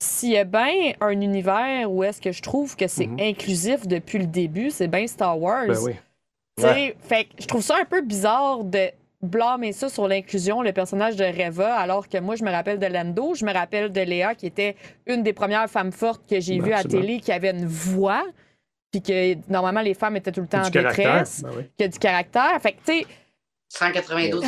[0.00, 3.20] s'il y a bien un univers où est-ce que je trouve que c'est mhm.
[3.20, 5.66] inclusif depuis le début, c'est bien Star Wars.
[5.66, 6.94] Ben oui.
[7.00, 8.90] Fait je trouve ça un peu bizarre de
[9.22, 12.86] blâmer ça sur l'inclusion, le personnage de Reva, alors que moi, je me rappelle de
[12.86, 16.58] Lando, je me rappelle de Léa, qui était une des premières femmes fortes que j'ai
[16.58, 18.24] vues à télé, qui avait une voix,
[18.90, 21.98] puis que normalement, les femmes étaient tout le temps en détresse, ben qui a du
[21.98, 22.60] caractère.
[22.60, 23.06] Fait que, tu sais,
[23.68, 24.44] 192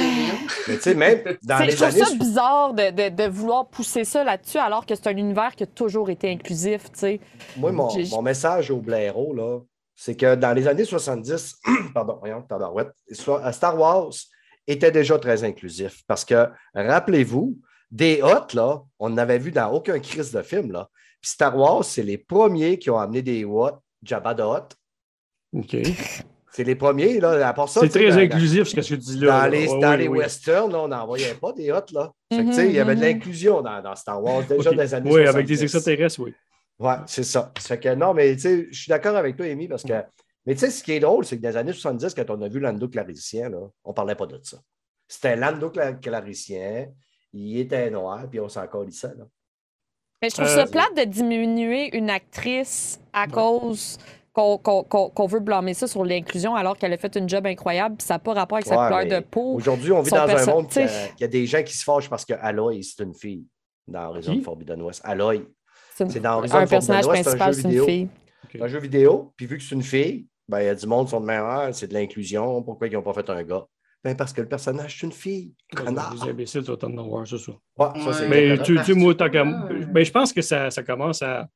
[0.69, 4.05] Mais tu sais, même dans les Je trouve ça bizarre de, de, de, vouloir pousser
[4.05, 7.21] ça là-dessus alors que c'est un univers qui a toujours été inclusif, tu sais.
[7.57, 9.61] Moi, mon, mon, message au blaireau, là,
[9.95, 11.61] c'est que dans les années 70,
[11.95, 12.45] pardon, voyons,
[13.53, 14.13] Star Wars,
[14.67, 16.03] était déjà très inclusif.
[16.07, 17.59] Parce que, rappelez-vous,
[17.91, 20.73] des Hots, là, on n'avait vu dans aucun crise de film.
[20.73, 20.89] Là.
[21.21, 24.69] Puis Star Wars, c'est les premiers qui ont amené des Hots, Jabba de Hots.
[25.53, 25.77] OK.
[26.57, 27.49] C'est les premiers, là.
[27.49, 29.41] À c'est très inclusif, ce que tu dis là.
[29.41, 32.13] Dans les, dans les westerns, là, on n'envoyait pas des Hots, là.
[32.31, 33.03] il y avait de mm-hmm.
[33.03, 36.33] l'inclusion dans, dans, Star Wars, déjà dans les années Oui, avec des extraterrestres, oui.
[36.79, 37.53] Oui, c'est ça.
[37.59, 39.95] Ça fait que non, mais tu sais, je suis d'accord avec toi, Amy, parce que
[40.47, 42.43] mais tu sais, ce qui est drôle, c'est que dans les années 70, quand on
[42.43, 44.59] a vu Lando Claricien, là, on ne parlait pas de ça.
[45.09, 46.89] C'était Lando Claricien,
[47.33, 49.09] il était noir, puis on s'en ça.
[49.09, 49.25] Là.
[50.23, 53.99] Mais je trouve ça euh, plate de diminuer une actrice à cause
[54.33, 58.15] qu'on veut blâmer ça sur l'inclusion alors qu'elle a fait une job incroyable, puis ça
[58.15, 59.55] n'a pas rapport avec sa couleur de peau.
[59.55, 62.25] Aujourd'hui, on vit dans un monde qui y, a des gens qui se fâchent parce
[62.25, 63.45] que Aloy, c'est une fille
[63.87, 65.03] dans Horizon Forbidden West.
[65.05, 65.47] Aloy,
[65.95, 68.09] c'est dans Horizon un personnage principal, c'est une fille.
[68.51, 70.87] C'est un jeu vidéo, puis vu que c'est une fille, ben, il y a du
[70.87, 73.43] monde qui sont de même, ah, c'est de l'inclusion, pourquoi ils n'ont pas fait un
[73.43, 73.67] gars?
[74.03, 75.55] Ben, parce que le personnage, c'est une fille.
[75.75, 76.15] Connard.
[76.15, 77.53] Les imbéciles, autant de voir, c'est ça.
[77.79, 79.45] Ouais, ça mais tu, tu moi, qu'à.
[79.45, 81.49] Ben, je pense que ça, ça, commence à.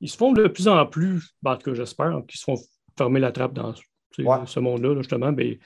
[0.00, 2.56] Ils se font de plus en plus, ben, en tout cas, j'espère, qu'ils se font
[2.96, 3.74] fermer la trappe dans
[4.16, 5.32] ce monde-là, justement.
[5.32, 5.58] Mais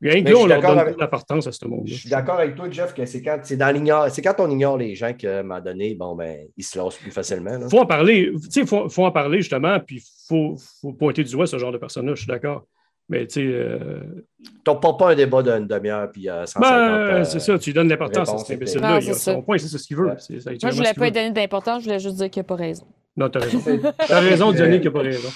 [0.00, 0.98] Rien que là, on leur donne avec...
[0.98, 1.92] l'importance à ce monde-là.
[1.92, 5.12] Je suis d'accord avec toi, Jeff, que c'est quand, c'est quand on ignore les gens
[5.12, 7.58] qu'à un moment donné, bon, ben, ils se lancent plus facilement.
[7.60, 8.32] Il faut en parler.
[8.54, 11.72] Il faut, faut, en parler, justement, puis il faut, faut, pointer du doigt ce genre
[11.72, 12.64] de personnes-là, je suis d'accord.
[13.08, 13.46] Mais tu sais.
[13.46, 14.26] Euh...
[14.64, 17.74] Tu pas un débat d'une demi-heure puis euh, 150 ben, euh, C'est ça, tu lui
[17.74, 19.00] donnes l'importance à cet imbécile-là.
[19.00, 20.04] Son point, c'est ce qu'il veut.
[20.04, 22.56] Moi, je ne voulais pas lui donner d'importance, je voulais juste dire qu'il n'a pas
[22.56, 22.86] raison.
[23.16, 23.60] Non, tu as raison.
[24.06, 25.28] tu as raison de donner qu'il n'a pas raison.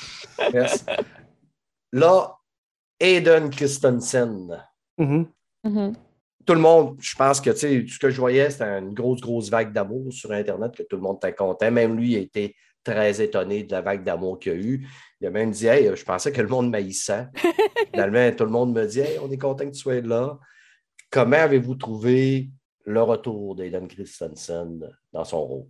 [0.53, 0.85] Yes.
[1.93, 2.37] Là,
[3.03, 4.65] Aiden Christensen.
[4.97, 5.27] Mm-hmm.
[5.67, 5.93] Mm-hmm.
[6.47, 9.73] Tout le monde, je pense que ce que je voyais, c'était une grosse, grosse vague
[9.73, 11.71] d'amour sur Internet, que tout le monde était content.
[11.71, 14.89] Même lui a été très étonné de la vague d'amour qu'il y a eu.
[15.21, 17.27] Il a même dit Hey, je pensais que le monde maïssait.
[17.93, 20.39] Finalement, tout le monde me dit Hey, on est content que tu sois là.
[21.11, 22.51] Comment avez-vous trouvé
[22.85, 25.67] le retour d'Aiden Christensen dans son rôle?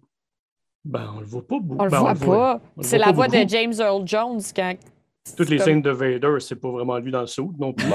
[0.85, 1.81] Ben, on le voit pas beaucoup.
[1.81, 2.61] On le ben, voit pas.
[2.81, 4.75] C'est la voix de James Earl Jones quand
[5.37, 7.87] toutes les scènes de Vader, c'est pas vraiment lui dans le saut non plus.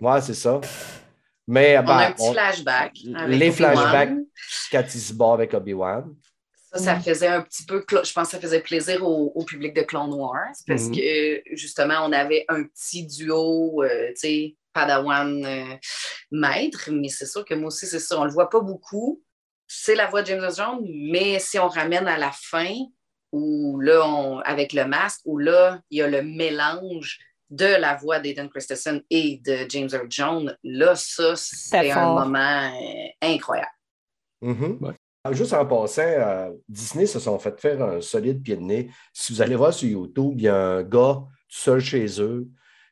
[0.00, 0.60] Ouais, c'est ça.
[1.46, 2.92] Mais, on a un petit flashback.
[3.28, 4.14] Les flashbacks
[4.70, 6.14] quand il se bat avec Obi-Wan.
[6.72, 9.82] Ça, ça faisait un petit peu, je pense que ça faisait plaisir au, public de
[9.82, 10.96] Clone Wars parce mhm.
[10.96, 15.76] que justement, on avait un petit duo, euh, tu sais, Padawan euh,
[16.30, 19.22] maître, mais c'est sûr que moi aussi, c'est ça, on le voit pas beaucoup.
[19.66, 22.74] C'est la voix de James Jones, mais si on ramène à la fin,
[23.32, 27.18] où là, avec le masque, où là, il y a le mélange
[27.52, 32.38] de la voix d'Aiden Christensen et de James Earl Jones, là, ça, c'est un moment
[32.38, 33.68] euh, incroyable.
[34.42, 34.94] Mm-hmm.
[35.32, 38.90] Juste en passant, euh, Disney se sont fait faire un solide pied de nez.
[39.12, 42.48] Si vous allez voir sur YouTube, il y a un gars seul chez eux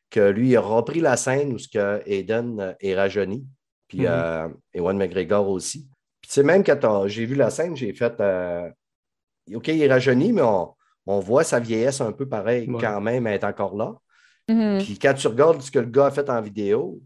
[0.09, 3.45] que lui a repris la scène où ce que Aiden est rajeuni,
[3.87, 4.07] puis mm-hmm.
[4.09, 5.87] euh, Ewan McGregor aussi.
[6.21, 8.13] Puis même quand j'ai vu la scène, j'ai fait
[9.53, 10.73] OK, il est rajeuni, mais on,
[11.05, 13.95] voit sa vieillesse un peu pareil quand même, elle est encore là.
[14.49, 14.83] Mm-hmm.
[14.83, 17.01] Puis quand tu regardes ce que le gars a fait en vidéo,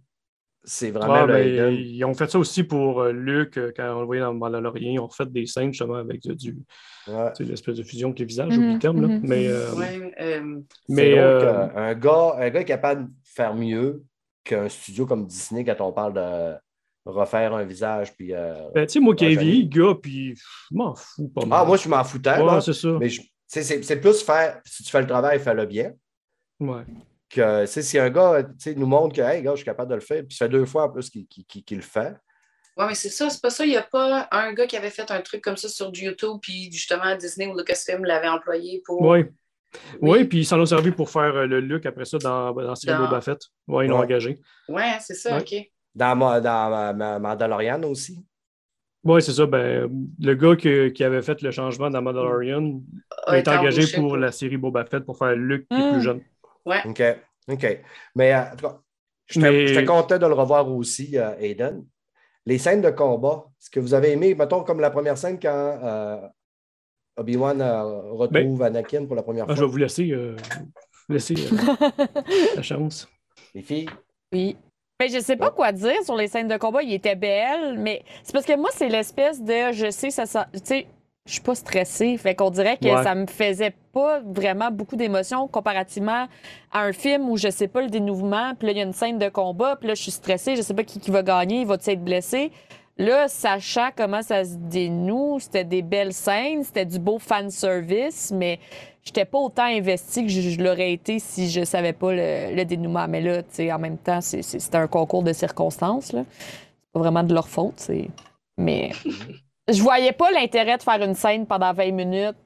[0.66, 4.06] c'est vraiment ben, Ils ont fait ça aussi pour euh, Luc, euh, quand on le
[4.06, 4.92] voyait dans Mandalorian.
[4.92, 6.58] Ils ont refait des scènes justement avec du,
[7.40, 8.74] l'espèce de fusion avec les visages, mm-hmm.
[8.74, 9.02] le terme.
[9.02, 9.08] Là.
[9.08, 9.22] Mm-hmm.
[9.24, 10.60] Mais, euh,
[10.90, 14.04] mais un, gars, un gars est capable de faire mieux
[14.44, 16.56] qu'un studio comme Disney quand on parle de
[17.06, 18.16] refaire un visage.
[18.16, 21.46] Puis, euh, ben, tu sais, moi qui ai vieilli, gars, puis je m'en fous pas
[21.46, 21.60] mal.
[21.62, 22.40] Ah, moi, je m'en foutais.
[22.42, 22.90] Ouais, c'est ça.
[23.00, 23.10] Mais
[23.48, 25.94] c'est plus faire, si tu fais le travail, fais-le bien.
[26.60, 26.84] Ouais.
[27.30, 28.44] Que, si un gars
[28.76, 30.66] nous montre que, hey, gars, je suis capable de le faire, puis ça fait deux
[30.66, 32.16] fois en plus qu'il le fait,
[32.78, 33.66] Oui, mais c'est ça, c'est pas ça.
[33.66, 36.38] Il n'y a pas un gars qui avait fait un truc comme ça sur YouTube,
[36.42, 39.02] puis justement Disney ou Lucasfilm l'avait employé pour.
[39.02, 39.26] Oui.
[40.02, 42.74] Oui, puis ils s'en ont servi pour faire euh, le look après ça dans, dans
[42.98, 43.40] Boba Fett.
[43.68, 44.40] Oui, ils l'ont engagé.
[44.70, 45.54] Oui, c'est ça, OK.
[45.96, 48.26] Dans, dans Mandalorian aussi.
[49.06, 49.46] Oui, c'est ça.
[49.46, 49.88] Ben,
[50.20, 52.82] le gars qui avait fait le changement dans Mandalorian
[53.28, 55.98] a été engagé pour, la série Boba Fett pour faire le look qui est plus
[55.98, 56.02] hmm.
[56.02, 56.22] jeune.
[56.66, 56.82] Ouais.
[56.86, 57.04] OK.
[57.48, 57.82] OK.
[58.16, 58.82] Mais en tout cas,
[59.28, 61.86] je suis content de le revoir aussi, euh, Aiden.
[62.48, 65.80] Les scènes de combat, ce que vous avez aimé, mettons comme la première scène quand
[65.84, 66.28] euh,
[67.18, 69.56] Obi-Wan euh, retrouve ben, Anakin pour la première fois.
[69.56, 70.16] Je vais vous laisser,
[71.10, 71.36] laisser
[72.56, 73.08] la chance.
[73.54, 73.90] Les filles?
[74.32, 74.58] Oui.
[75.00, 76.82] Mais je sais pas quoi dire sur les scènes de combat.
[76.82, 80.60] Il était belle, mais c'est parce que moi, c'est l'espèce de je sais, ça, tu
[80.64, 80.88] sais,
[81.26, 82.18] je suis pas stressée.
[82.18, 86.28] Fait qu'on dirait que ça me faisait pas vraiment beaucoup d'émotions comparativement
[86.72, 88.94] à un film où je sais pas le dénouement, puis là, il y a une
[88.94, 91.62] scène de combat, puis là, je suis stressée, je sais pas qui, qui va gagner,
[91.62, 92.52] il va être blessé?
[92.98, 98.32] Là, sachant comment ça se dénoue, c'était des belles scènes, c'était du beau fan service,
[98.34, 98.60] mais
[99.04, 103.06] j'étais pas autant investie que je, l'aurais été si je savais pas le, dénouement.
[103.10, 106.06] Mais là, tu sais, en même temps, c'était un concours de circonstances.
[106.06, 106.26] C'est
[106.94, 107.92] pas vraiment de leur faute.
[108.58, 108.92] Mais
[109.68, 112.38] je voyais pas l'intérêt de faire une scène pendant 20 minutes.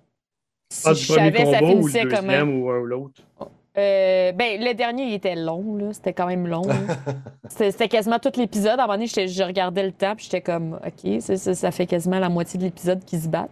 [0.71, 2.29] Si je savais, ça finissait comme.
[2.29, 3.21] Ou ou l'autre.
[3.79, 5.93] Euh, ben, le dernier, il était long, là.
[5.93, 6.63] C'était quand même long.
[7.49, 8.79] c'était quasiment tout l'épisode.
[8.79, 11.85] À un moment donné, je regardais le temps, puis j'étais comme, OK, ça, ça, fait
[11.85, 13.49] quasiment la moitié de l'épisode qui se battent.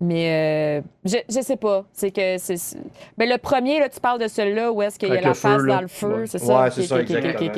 [0.00, 1.84] Mais euh, je, je sais pas.
[1.92, 2.78] C'est que c'est.
[3.16, 5.62] Ben, le premier, là, tu parles de celui-là où est-ce qu'il y a la face
[5.64, 6.62] dans le feu, c'est ça?
[6.62, 7.50] Ouais, c'est ça, exactement.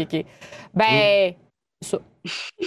[0.75, 1.33] Ben,
[1.81, 1.99] ça.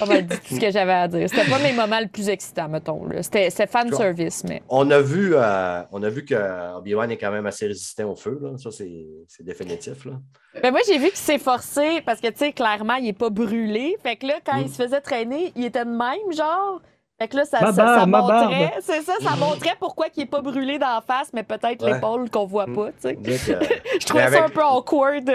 [0.02, 1.28] On m'a dit tout ce que j'avais à dire.
[1.30, 3.02] C'était pas mes moments les plus excitants, mettons.
[3.22, 4.62] C'était fan service, mais.
[4.70, 8.16] On a vu, euh, on a vu que Obi-Wan est quand même assez résistant au
[8.16, 8.40] feu.
[8.42, 8.58] Là.
[8.58, 10.06] Ça, c'est définitif.
[10.06, 10.14] Là.
[10.62, 13.30] Ben moi, j'ai vu qu'il s'est forcé parce que, tu sais, clairement, il est pas
[13.30, 13.98] brûlé.
[14.02, 14.70] Fait que là, quand il mm.
[14.70, 16.82] se faisait traîner, il était de même, genre.
[17.20, 20.80] Fait que là, ça, ça, montrait, c'est ça, ça montrait pourquoi il n'est pas brûlé
[20.80, 23.18] d'en face, mais peut-être l'épaule qu'on voit pas, tu sais.
[24.00, 25.30] je trouvais ça un peu awkward.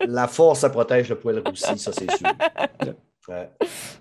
[0.00, 2.26] la force, ça protège le poil roussi, ça, c'est sûr.
[3.28, 3.50] Ouais.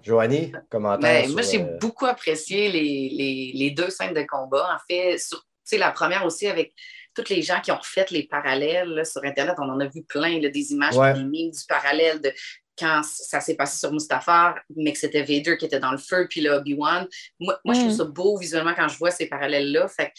[0.03, 1.25] Joanie, commentaire?
[1.25, 4.75] Ben, moi, j'ai euh, beaucoup apprécié les, les, les, deux scènes de combat.
[4.75, 5.43] En fait, sur,
[5.73, 6.73] la première aussi avec
[7.13, 9.55] tous les gens qui ont refait les parallèles sur Internet.
[9.59, 12.31] On en a vu plein, des images, des mimes du parallèle de
[12.77, 16.27] quand ça s'est passé sur Mustafar, mais que c'était Vader qui était dans le feu,
[16.29, 17.07] puis là, Obi-Wan.
[17.39, 17.97] Moi, moi je trouve mm.
[17.97, 19.87] ça beau visuellement quand je vois ces parallèles-là.
[19.89, 20.13] Fait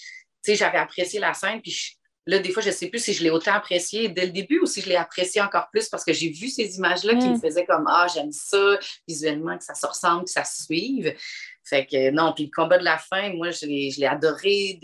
[0.44, 3.14] tu sais, j'avais apprécié la scène, puis Là, des fois, je ne sais plus si
[3.14, 6.04] je l'ai autant apprécié dès le début ou si je l'ai apprécié encore plus parce
[6.04, 7.40] que j'ai vu ces images-là qui me mm.
[7.40, 11.14] faisaient comme Ah, j'aime ça, visuellement, que ça se ressemble, que ça se suive.
[11.64, 14.78] Fait que non, puis le combat de la fin, moi, je l'ai adoré.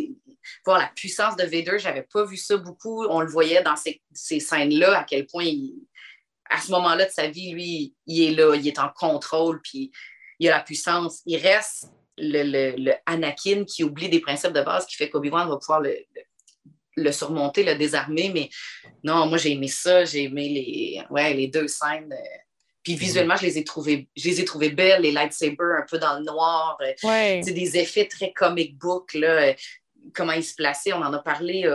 [0.65, 3.05] Voir la puissance de Vader, j'avais pas vu ça beaucoup.
[3.07, 5.51] On le voyait dans ces, ces scènes-là, à quel point,
[6.49, 9.91] à ce moment-là de sa vie, lui, il est là, il est en contrôle, puis
[10.39, 11.23] il a la puissance.
[11.27, 15.57] Il reste le, le, Anakin qui oublie des principes de base qui fait qu'Obi-Wan va
[15.57, 15.97] pouvoir le
[16.97, 18.31] le surmonter, le désarmer.
[18.33, 18.49] Mais
[19.05, 20.05] non, moi, j'ai aimé ça.
[20.05, 22.13] J'ai aimé les, ouais, les deux scènes.
[22.13, 22.39] Euh,
[22.83, 22.99] puis mhm.
[22.99, 26.19] visuellement, je les ai trouvées, je les ai trouvées belles, les lightsabers un peu dans
[26.19, 26.79] le noir.
[26.81, 26.93] Euh,
[27.43, 29.55] c'est des effets très comic book, là, euh,
[30.15, 30.93] comment ils se plaçaient.
[30.93, 31.69] On en a parlé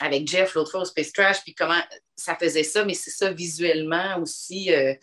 [0.00, 1.80] avec Jeff l'autre fois au Space Trash, puis comment
[2.16, 4.72] ça faisait ça, mais c'est ça visuellement aussi.
[4.72, 4.94] Euh,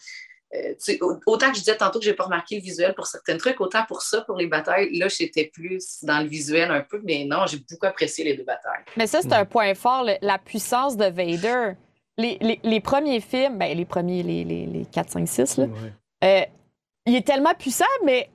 [1.25, 3.59] autant que je disais tantôt que je n'ai pas remarqué le visuel pour certains trucs,
[3.59, 7.25] autant pour ça, pour les batailles, là, j'étais plus dans le visuel un peu, mais
[7.25, 8.83] non, j'ai beaucoup apprécié les deux batailles.
[8.97, 11.73] Mais ça, c'est un point fort, la puissance de Vader.
[12.17, 15.65] Les, premiers films, ben, les premiers, les, les, 4, 5, 6, là,
[16.23, 16.41] euh,
[17.05, 18.29] il est tellement puissant, mais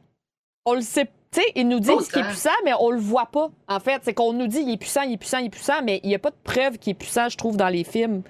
[0.64, 3.27] on le sait tu sais, ils nous disent qu'il est puissant, mais on le voit
[3.27, 3.51] pas.
[3.69, 5.83] En fait, c'est qu'on nous dit il est puissant, il est puissant, il est puissant,
[5.85, 8.23] mais il n'y a pas de preuve qu'il est puissant, je trouve, dans les films.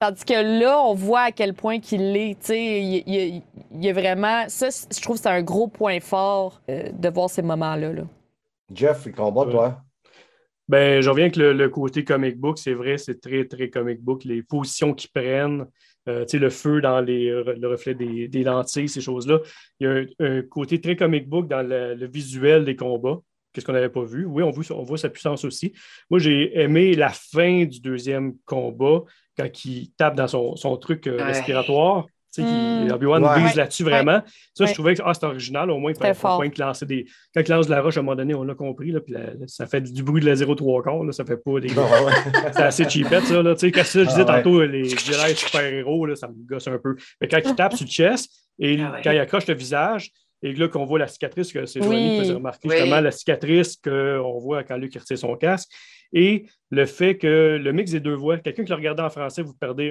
[0.00, 2.48] Tandis que là, on voit à quel point qu'il l'est.
[2.48, 4.48] Il, il, il, y a vraiment.
[4.48, 7.92] Ça, je trouve que c'est un gros point fort euh, de voir ces moments-là.
[7.92, 8.02] Là.
[8.74, 9.82] Jeff, il combat, toi?
[10.68, 12.56] Ben, je reviens avec le, côté comic book.
[12.56, 14.24] C'est vrai, c'est très, très comic book.
[14.24, 15.66] Les positions qu'ils prennent,
[16.08, 19.40] euh, le feu dans les, le reflet des, des lentilles, ces choses-là.
[19.80, 23.18] Il y a un, côté très comic book dans le, visuel des combats.
[23.52, 24.24] Qu'est-ce qu'on n'avait pas vu?
[24.24, 25.72] Oui, on voit, on voit sa puissance aussi.
[26.08, 29.02] Moi, j'ai aimé la fin du deuxième combat
[29.36, 32.06] quand il tape dans son, son truc euh, respiratoire.
[32.32, 32.92] Tu sais, mm.
[32.92, 34.22] Obi-Wan vise là-dessus vraiment.
[34.54, 35.68] Ça, je trouvais que ah, c'est original.
[35.70, 37.06] Au moins, il faut lancer des.
[37.34, 38.92] Quand il lance la roche, à un moment donné, on l'a compris.
[38.92, 39.14] Là, puis
[39.48, 41.02] ça fait du bruit de la 0,3 quart.
[41.02, 41.68] Là, ça fait pas des.
[42.52, 43.42] c'est assez cheapette, ça.
[43.42, 43.54] Là.
[43.54, 46.78] Tu sais, quand ça, je disais ah, tantôt, les Jedi super-héros, ça me gosse un
[46.78, 46.94] peu.
[47.20, 48.30] Mais quand il tape sur le chest
[48.60, 50.12] et ah, quand il accroche le visage,
[50.42, 53.76] et là qu'on voit la cicatrice, que c'est Joanie qui faisait remarquer justement la cicatrice
[53.76, 55.70] qu'on voit quand Luc retire son casque
[56.12, 59.42] et le fait que le mix des deux voix, quelqu'un qui le regardait en français,
[59.42, 59.90] vous perdez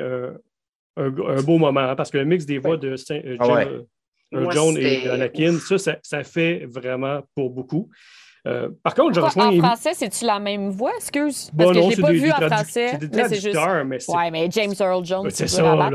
[0.97, 3.67] un, beau moment, hein, parce que le mix des voix de Saint, euh, ah
[4.31, 7.89] Earl John et Anakin, ça, ça, fait vraiment pour beaucoup.
[8.47, 9.49] Euh, par contre, je rejoins.
[9.49, 11.51] En français, c'est-tu la même voix, excuse?
[11.55, 12.97] Parce que je ne l'ai pas vu en français.
[12.99, 13.59] C'est des juste...
[13.85, 14.15] mais c'est.
[14.15, 15.89] Ouais, mais James Earl Jones, c'est ça, là,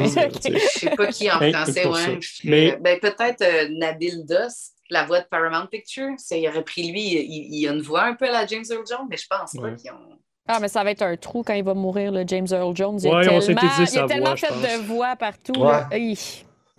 [0.00, 0.48] exact.
[0.48, 2.18] Je ne sais pas qui en français, ouais.
[2.44, 2.78] Mais...
[2.80, 6.14] Ben, peut-être euh, Nabil Doss, la voix de Paramount Pictures.
[6.30, 8.84] Il aurait pris lui, il, il, a une voix un peu à la James Earl
[8.88, 10.18] Jones, mais je pense pas qu'ils ont.
[10.46, 12.98] Ah, mais ça va être un trou quand il va mourir, le James Earl Jones.
[13.02, 15.54] Il y a tellement, il y a tellement fait de voix partout.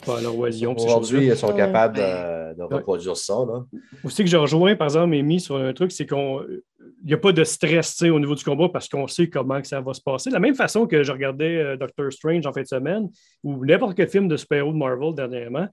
[0.08, 3.34] Aujourd'hui, ils sont capables de, reproduire ça.
[3.34, 3.66] Là.
[4.04, 6.62] Aussi que je rejoins, par exemple, Amy, sur un truc, c'est qu'il
[7.06, 9.82] n'y a pas de stress au niveau du combat parce qu'on sait comment que ça
[9.82, 10.30] va se passer.
[10.30, 13.10] De la même façon que je regardais euh, Doctor Strange en fin de semaine
[13.44, 15.68] ou n'importe quel film de super-héros de Marvel dernièrement.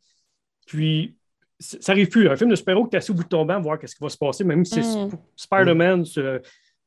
[0.66, 1.16] Puis,
[1.59, 2.29] ça n'arrive plus.
[2.29, 3.95] Un film de super-héros que tu es assis au bout de ton banc, voir qu'est-ce
[3.95, 5.11] qui va se passer, même si c'est mm.
[5.37, 6.05] Spider-Man,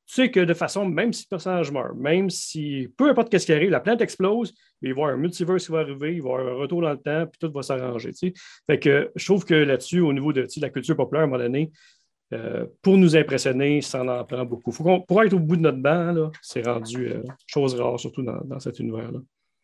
[0.07, 3.45] tu sais que de façon, même si le personnage meurt, même si, peu importe ce
[3.45, 6.15] qui arrive, la planète explose, mais il va y avoir un multiverse qui va arriver,
[6.15, 8.11] il va y avoir un retour dans le temps, puis tout va s'arranger.
[8.67, 11.43] Fait que je trouve que là-dessus, au niveau de la culture populaire, à un moment
[11.43, 11.71] donné,
[12.33, 14.71] euh, pour nous impressionner, ça en prend beaucoup.
[14.71, 18.59] Faut pour être au bout de notre banc, c'est rendu euh, chose rare, surtout dans,
[18.59, 19.19] cet univers-là.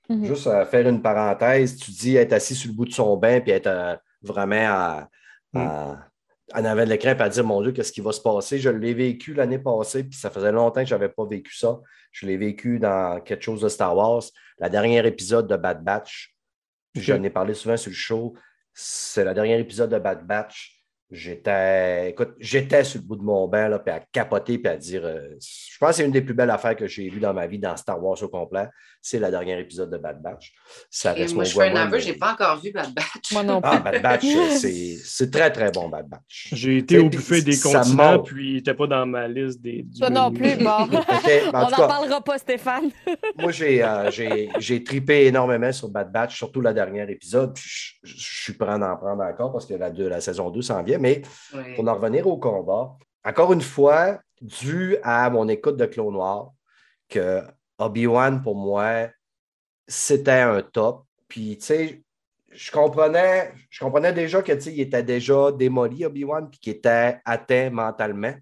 [0.10, 0.26] Mm-hmm.
[0.26, 3.42] Juste à faire une parenthèse, tu dis être assis sur le bout de son bain
[3.42, 5.10] puis être euh, vraiment à
[5.54, 6.11] mm
[6.54, 8.60] en avant de l'écran à dire Mon Dieu, qu'est-ce qui va se passer?
[8.60, 11.80] Je l'ai vécu l'année passée, puis ça faisait longtemps que je n'avais pas vécu ça.
[12.12, 14.24] Je l'ai vécu dans quelque chose de Star Wars,
[14.60, 16.36] la dernière épisode de Bad Batch.
[16.96, 18.34] J'en ai parlé souvent sur le show.
[18.74, 20.82] C'est le dernier épisode de Bad Batch.
[21.10, 24.78] J'étais, écoute, j'étais sur le bout de mon bain, là, puis à capoter, puis à
[24.78, 27.34] dire, euh, je pense que c'est une des plus belles affaires que j'ai lues dans
[27.34, 28.68] ma vie dans Star Wars au complet.
[29.04, 30.54] C'est le dernier épisode de Bad Batch.
[30.90, 33.32] Ça reste moi, je fais un aveu, je n'ai pas encore vu Bad Batch.
[33.34, 33.80] Moi non ah, plus.
[33.80, 34.26] Ah, Bad Batch,
[35.04, 36.50] c'est très, très bon, Bad Batch.
[36.52, 39.88] J'ai été au buffet des continents, puis il n'était pas dans ma liste des.
[39.98, 40.70] Toi non plus, bon.
[41.54, 42.92] On n'en parlera pas, Stéphane.
[43.40, 44.12] moi, euh,
[44.60, 48.98] j'ai tripé énormément sur Bad Batch, surtout le dernier épisode, je, suis prêt à en
[48.98, 51.00] prendre encore parce que la, la saison 2 s'en vient.
[51.00, 51.24] Mais
[51.76, 52.96] pour en revenir au combat,
[53.26, 56.52] encore une fois, dû à mon écoute de Clos Noir,
[57.10, 57.42] que
[57.82, 59.10] Obi-Wan, pour moi,
[59.88, 61.06] c'était un top.
[61.28, 62.04] Puis, tu sais,
[62.52, 68.34] je comprenais, je comprenais déjà qu'il était déjà démoli, Obi-Wan, puis qu'il était atteint mentalement.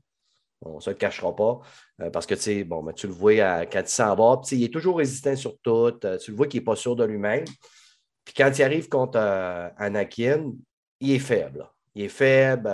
[0.61, 1.59] On ne se le cachera pas.
[2.01, 4.41] Euh, parce que, tu sais, bon, ben, tu le vois quand il s'en va.
[4.51, 5.97] il est toujours résistant sur tout.
[6.03, 7.45] Euh, tu le vois qu'il n'est pas sûr de lui-même.
[8.25, 10.51] Puis quand il arrive contre euh, Anakin,
[10.99, 12.69] il est faible il est faible,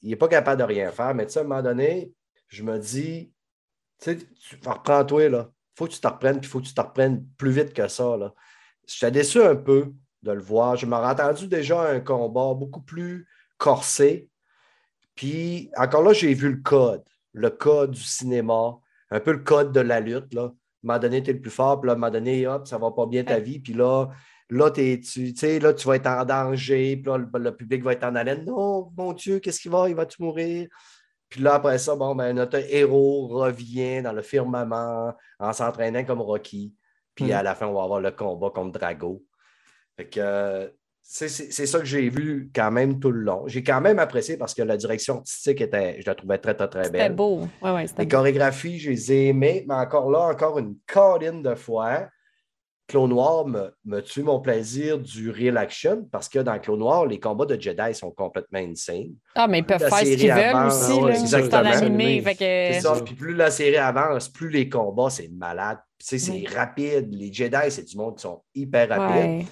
[0.00, 1.14] il n'est pas capable de rien faire.
[1.14, 2.12] Mais tu sais, à un moment donné,
[2.48, 3.32] je me dis,
[4.00, 4.18] tu sais,
[4.64, 5.50] reprends-toi, là.
[5.50, 7.74] Il faut que tu te reprennes, puis il faut que tu te reprennes plus vite
[7.74, 8.16] que ça.
[8.16, 8.32] Là.
[8.86, 9.92] J'étais déçu un peu
[10.22, 10.76] de le voir.
[10.76, 13.26] Je m'aurais entendu déjà un combat beaucoup plus
[13.58, 14.30] corsé.
[15.14, 18.78] Puis encore là, j'ai vu le code, le code du cinéma,
[19.10, 20.32] un peu le code de la lutte.
[20.32, 20.42] Là.
[20.42, 22.46] À un moment donné, tu es le plus fort, puis là, à un moment donné,
[22.46, 23.58] hop, ça va pas bien ta vie.
[23.58, 24.08] Puis là,
[24.48, 25.02] Là, tu,
[25.58, 28.44] là, tu vas être en danger, puis là, le, public va être en haleine.
[28.44, 29.88] Non, mon Dieu, qu'est-ce qu'il va?
[29.88, 30.68] Il va-tu mourir?
[31.28, 36.20] Puis là, après ça, bon, ben, notre héros revient dans le firmament en s'entraînant comme
[36.20, 36.74] Rocky.
[37.14, 37.44] Puis à mm.
[37.44, 39.22] la fin, on va avoir le combat contre Drago.
[39.96, 40.72] Fait que
[41.02, 43.46] c'est ça que j'ai vu quand même tout le long.
[43.46, 46.68] J'ai quand même apprécié parce que la direction artistique était, je la trouvais très, très,
[46.68, 47.02] très belle.
[47.02, 47.48] C'était beau.
[47.62, 51.54] Ouais, ouais, les chorégraphies, je les ai aimées, mais encore là, encore une colline de
[51.54, 52.08] fois.
[52.88, 57.18] Clone Noir me, tue mon plaisir du real action parce que dans Clone Noir, les
[57.18, 59.12] combats de Jedi sont complètement insane.
[59.34, 61.00] Ah, mais ils peuvent faire ce qu'ils veulent aussi.
[61.00, 61.62] là, exactement.
[61.62, 62.94] Animé, C'est ça.
[63.04, 65.78] Puis plus la série avance, plus les combats, c'est malade.
[65.98, 67.12] c'est rapide.
[67.12, 69.46] Les Jedi, c'est du monde qui sont hyper rapides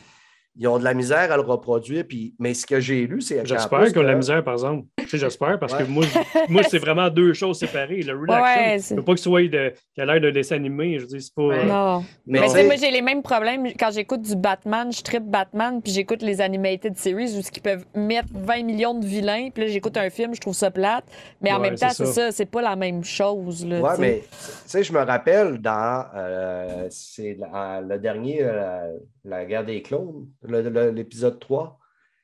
[0.57, 2.05] ils ont de la misère à le reproduire.
[2.09, 3.45] Puis, mais ce que j'ai lu, c'est.
[3.45, 4.87] J'espère qu'ils ont de la misère, par exemple.
[5.13, 6.05] j'espère, parce que moi,
[6.49, 8.03] moi c'est vraiment deux choses séparées.
[8.03, 10.99] Le real ouais, ne pas que ce soit de, qu'il a l'air d'un dessin animé.
[10.99, 11.65] Je dis, c'est pas.
[11.65, 12.05] Non.
[12.27, 13.67] Mais, mais moi, j'ai les mêmes problèmes.
[13.79, 17.85] Quand j'écoute du Batman, je tripe Batman, puis j'écoute les animated series où ils peuvent
[17.95, 21.05] mettre 20 millions de vilains, puis là, j'écoute un film, je trouve ça plate.
[21.41, 23.67] Mais en même temps, c'est ça, c'est pas la même chose.
[23.67, 24.29] Là, ouais, mais tu
[24.67, 28.93] sais, je me rappelle dans euh, c'est le dernier, euh,
[29.25, 31.79] La guerre des clones l'épisode 3,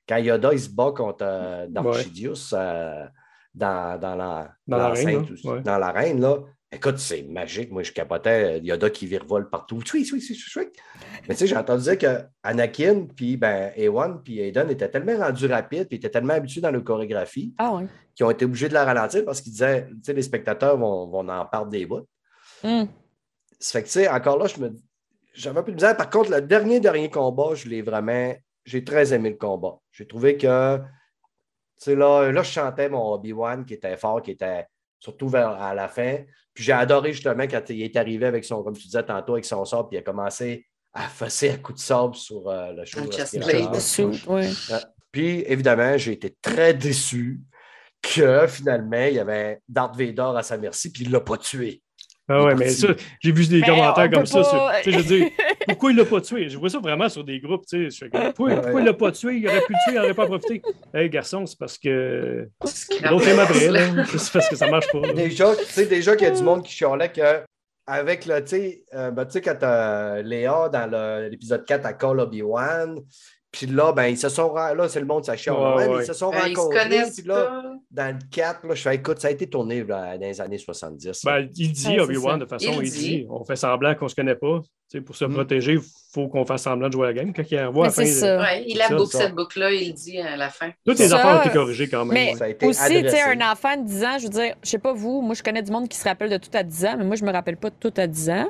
[0.09, 3.07] quand Yoda il se bat contre euh, Darth Sidious euh,
[3.55, 5.27] dans, dans, la, dans, l'arène,
[5.65, 6.39] dans l'arène, là.
[6.73, 7.73] Écoute, c'est magique.
[7.73, 9.81] Moi, je capotais euh, Yoda qui virevole partout.
[9.93, 10.69] Oui, oui, oui, oui.
[11.29, 15.17] Mais tu sais, j'ai entendu dire que Anakin, puis ben, Ewan, puis Aiden étaient tellement
[15.17, 17.81] rendus rapides, puis étaient tellement habitués dans leur chorégraphie, ah,
[18.15, 21.09] qu'ils ont été obligés de la ralentir parce qu'ils disaient, tu sais, les spectateurs vont,
[21.09, 22.07] vont en perdre des bouts.
[22.63, 22.85] Mm.
[23.59, 24.73] Ça fait que, tu sais, encore là, je me
[25.33, 25.97] j'avais un peu de misère.
[25.97, 29.78] Par contre, le dernier, dernier combat, je l'ai vraiment j'ai très aimé le combat.
[29.93, 30.83] J'ai trouvé que, tu
[31.78, 34.66] sais, là, là, je chantais mon Obi-Wan qui était fort, qui était
[34.99, 36.18] surtout vers à la fin.
[36.55, 39.45] Puis j'ai adoré justement quand il est arrivé avec son, comme tu disais tantôt, avec
[39.45, 42.85] son sort, puis il a commencé à fesser à coups de sable sur euh, le
[42.85, 43.01] show.
[44.26, 44.45] Oui.
[45.12, 47.41] Puis, évidemment, j'ai été très déçu
[48.03, 51.37] que finalement, il y avait Darth Vader à sa merci, puis il ne l'a pas
[51.37, 51.83] tué.
[52.33, 54.43] Ah ouais, mais ça, j'ai vu des commentaires comme ça.
[54.85, 55.31] je veux dire,
[55.66, 56.49] pourquoi il l'a pas tué?
[56.49, 57.66] Je vois ça vraiment sur des groupes.
[57.66, 59.37] Tu sais, pourquoi, pourquoi il l'a pas tué?
[59.39, 60.62] Il aurait pu le tuer, il n'aurait pas profité.
[60.95, 62.49] Hé, garçon, c'est parce que.
[63.11, 64.05] L'autre est après, là.
[64.07, 65.12] C'est parce que ça marche pas.
[65.12, 67.43] Déjà, tu sais, déjà qu'il y a du monde qui chialait que.
[67.87, 69.59] Avec le, tu sais, euh, ben, tu sais, quand
[70.22, 73.01] Léa dans l'épisode 4 à Call Obi-Wan,
[73.53, 75.57] puis là, ben, ils se sont là, c'est le monde, ça chiale.
[76.01, 77.03] Ils se sont ben, rencontrés.
[77.13, 80.41] Puis là, dans le 4, là, je fais écoute, ça a été tourné dans les
[80.41, 81.25] années 70.
[81.25, 83.27] Ben, il dit, Obi-Wan, de façon, il, dit.
[83.29, 84.61] on fait semblant qu'on ne se connaît pas.
[85.05, 85.35] pour se mm.
[85.35, 85.81] protéger, il
[86.13, 87.33] faut qu'on fasse semblant de jouer à la game.
[87.35, 88.07] Quand il revoit à la fin.
[88.07, 88.41] Ça.
[88.41, 90.71] Ouais, il a boucle cette boucle-là, il dit à la fin.
[90.87, 92.15] Tous les enfants ont été corrigés quand même.
[92.15, 94.55] Mais ça a été aussi, tu sais, un enfant de 10 ans, je veux dire,
[94.63, 96.63] je sais pas vous, moi, je connais du monde qui se rappelle de tout à
[96.63, 98.49] 10 ans, mais moi, je me rappelle pas de tout à 10 ans.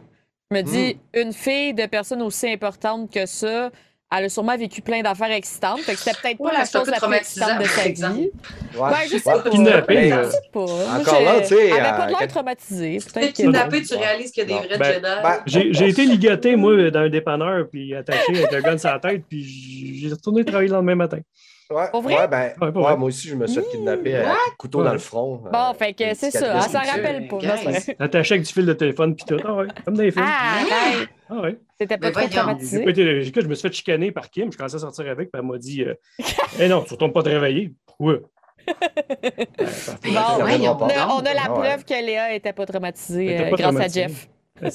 [0.50, 1.20] Je me dis, mm.
[1.20, 3.70] une fille de personne aussi importante que ça,
[4.12, 5.80] elle a sûrement vécu plein d'affaires excitantes.
[5.80, 8.30] Fait que c'était peut-être pas la chose la plus excitante de sa vie.
[8.74, 9.42] Ouais, ouais je sais pas.
[9.42, 10.10] Kidnappé.
[10.10, 10.60] Je sais pas.
[10.60, 11.68] Encore là, tu sais.
[11.68, 12.98] Elle n'avait pas de l'air euh, traumatisée.
[12.98, 14.92] Peut-être kidnappé, tu réalises qu'il y a des vrais ben,
[15.46, 15.62] Jedi.
[15.62, 18.98] Ben, j'ai été ligoté, moi, dans un dépanneur, puis attaché avec un gun sur la
[18.98, 21.20] tête, puis j'ai retourné travailler le lendemain matin.
[21.70, 25.36] Ouais, ouais, ben, ouais, moi aussi, je me suis avec un couteau dans le front.
[25.36, 26.56] Bon, euh, fait que c'est ça.
[26.56, 27.38] Elle s'en rappelle pas.
[28.00, 29.36] Attaché avec du fil de téléphone, puis tout.
[29.44, 30.26] Ah ouais, comme dans les films.
[30.28, 30.62] Ah,
[31.30, 31.58] ah ouais.
[31.78, 32.84] C'était pas trop traumatisé.
[32.84, 34.50] Je me suis fait chicaner par Kim.
[34.50, 35.94] Je commençais à sortir avec, puis elle m'a dit euh,
[36.58, 37.72] Eh non, tu ne retournes pas te réveiller.
[37.86, 38.16] Pourquoi?
[38.66, 43.88] Bon, on, a, on a la preuve que Léa n'était pas traumatisée euh, grâce à
[43.88, 44.28] Jeff.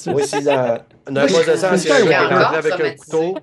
[0.06, 0.78] Moi aussi, dans,
[1.10, 2.94] dans un poste de sens, il y a un gars qui est rentré avec un
[2.96, 3.38] couteau.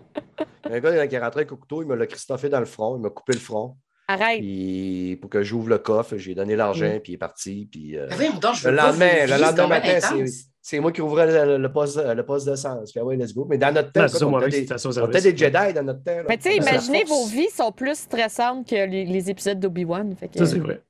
[0.70, 2.98] Un gars qui est rentré avec un couteau, il me l'a christophé dans le front,
[2.98, 3.78] il m'a coupé le front.
[4.08, 4.40] Arrête.
[4.40, 7.68] Puis pour que j'ouvre le coffre, j'ai donné l'argent, puis il est parti.
[7.72, 10.26] Puis, euh, oui, on je le lendemain, le lendemain matin,
[10.66, 12.92] c'est moi qui ouvrais le, poste, le poste d'essence.
[12.92, 13.46] Puis ah ouais, let's go.
[13.50, 16.24] Mais dans notre temps, on était des, des Jedi dans notre temps.
[16.28, 20.16] Mais tu sais, imaginez vos vies sont plus stressantes que les, épisodes d'Obi-Wan.
[20.36, 20.82] Ça, c'est vrai.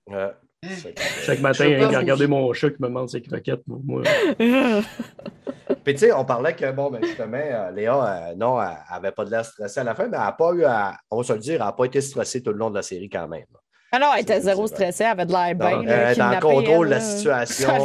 [1.24, 3.64] Chaque matin, il a regardé mon chat qui me demande ses croquettes.
[3.68, 4.04] Moi.
[5.84, 9.11] Puis, tu sais, on parlait que, bon, ben, justement, euh, Léa, euh, non, elle n'avait
[9.11, 10.63] pas de l'air stressée à la fin, mais elle n'a pas eu,
[11.11, 12.81] on va se le dire, elle n'a pas été stressée tout le long de la
[12.84, 13.45] série quand même.
[13.95, 15.84] Ah non, elle était zéro stressée, elle avait de l'air bien.
[15.84, 17.77] Elle est en contrôle de la situation,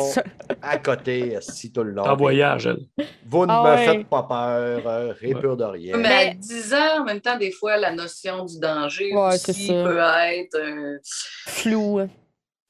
[0.62, 2.04] à côté, si tout le long.
[2.04, 3.06] En voyage, elle.
[3.26, 5.96] Vous ne ah me faites pas peur, euh, peur de rien.
[5.98, 9.98] Mais à 10 ans, en même temps, des fois, la notion du danger aussi peut
[9.98, 10.58] être...
[11.46, 12.00] Flou.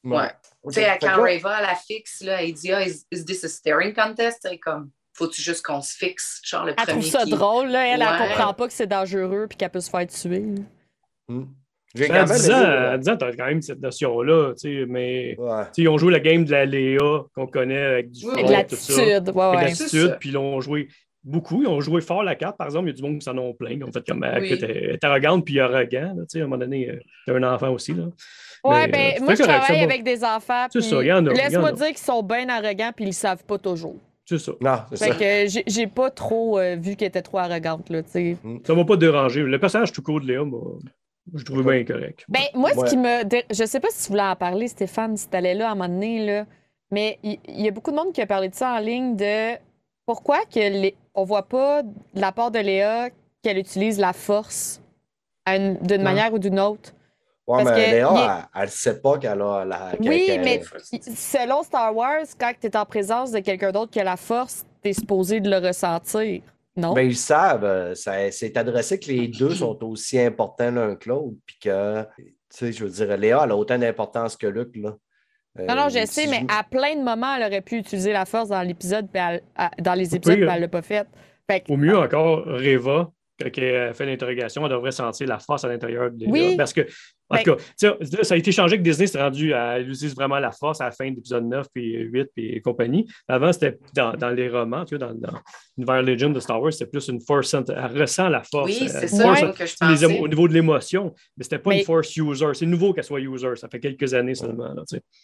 [0.03, 0.31] Ouais.
[0.67, 3.95] Tu sais, quand Rava, à la fixe, là, elle dit ah, is, this a staring
[3.95, 4.39] contest?
[4.43, 6.41] C'est comme, faut-tu juste qu'on se fixe?
[6.45, 7.87] Genre, le elle trouve ça drôle, là.
[7.87, 10.45] Elle, ne comprend pas que c'est dangereux puis qu'elle peut se faire tuer.
[11.29, 11.45] Hmm.
[11.95, 12.31] J'ai quand même.
[12.31, 15.63] À 10 ans, t'as quand même cette notion-là, tu sais, mais ouais.
[15.77, 19.51] ils ont joué la game de la Léa qu'on connaît avec du oui, l'attitude, ouais,
[19.51, 19.65] ouais.
[19.65, 20.89] l'attitude, puis ils l'ont joué
[21.25, 21.63] beaucoup.
[21.63, 22.89] Ils ont joué fort la carte, par exemple.
[22.89, 23.71] Il y a du monde qui s'en ont plein.
[23.71, 24.59] Ils ont fait comme oui.
[24.61, 26.15] elle est arrogante puis arrogant.
[26.17, 27.95] Là, à un moment donné, euh, t'as un enfant aussi.
[27.95, 28.05] Là.
[28.65, 30.67] Ouais, ben, euh, moi, je travaille avec des enfants.
[30.71, 31.33] C'est ça, y en a.
[31.33, 33.99] Laisse-moi dire qu'ils sont bien arrogants puis ils ne savent pas toujours.
[34.29, 34.53] C'est ça.
[34.61, 35.15] Non, c'est ça.
[35.15, 38.37] que j'ai pas trop euh, vu qu'elle était trop arrogante, là, tu sais.
[38.45, 38.59] Mm.
[38.63, 39.43] Ça m'a pas dérangé.
[39.43, 40.43] Le personnage tout court de Léa,
[41.35, 42.27] je trouvais bien correct.
[42.29, 43.23] Ben, moi, ce qui me.
[43.51, 45.75] Je sais pas si tu voulais en parler, Stéphane, si tu allais là à un
[45.77, 46.45] moment donné, là.
[46.91, 49.57] Mais il y, a beaucoup de monde qui a parlé de ça en ligne de
[50.05, 50.95] pourquoi que les...
[51.15, 53.09] on voit pas de la part de Léa
[53.43, 54.83] qu'elle utilise la force
[55.47, 56.95] d'une manière ou d'une autre.
[57.49, 59.93] Oui, mais Léa, elle ne sait pas qu'elle a la.
[60.01, 60.61] Oui, mais
[61.01, 64.67] selon Star Wars, quand tu es en présence de quelqu'un d'autre qui a la force,
[64.83, 66.43] tu es supposé de le ressentir.
[66.77, 66.93] Non?
[66.95, 67.65] Mais ils savent.
[67.65, 71.37] Euh, c'est adressé que les deux sont aussi importants l'un que l'autre.
[71.47, 74.77] Puis que, tu sais, je veux dire, Léa, elle a autant d'importance que Luc.
[74.77, 74.95] Là.
[75.57, 78.27] non, non, je euh, sais, mais à plein de moments, elle aurait pu utiliser la
[78.27, 81.07] force dans l'épisode, dans les épisodes, mais elle ne l'a pas fait.
[81.69, 86.11] Au mieux encore, Reva, quand elle fait l'interrogation, elle devrait sentir la force à l'intérieur
[86.11, 86.57] de oui.
[86.57, 86.87] Parce que
[87.31, 90.53] en tout cas, ça a été changé que Disney s'est rendu à utiliser vraiment la
[90.53, 93.07] force à la fin de l'épisode 9 puis 8 et compagnie.
[93.29, 95.39] Avant, c'était dans, dans, les romans, tu vois, dans, dans
[95.77, 97.55] l'univers Legend de Star Wars, c'était plus une force.
[97.55, 98.69] Elle ressent la force.
[98.69, 100.21] Oui, c'est ça que je pensais.
[100.21, 102.47] au niveau de l'émotion, mais c'était pas une force user.
[102.55, 103.57] C'est nouveau qu'elle soit user.
[103.57, 104.75] Ça fait quelques années seulement.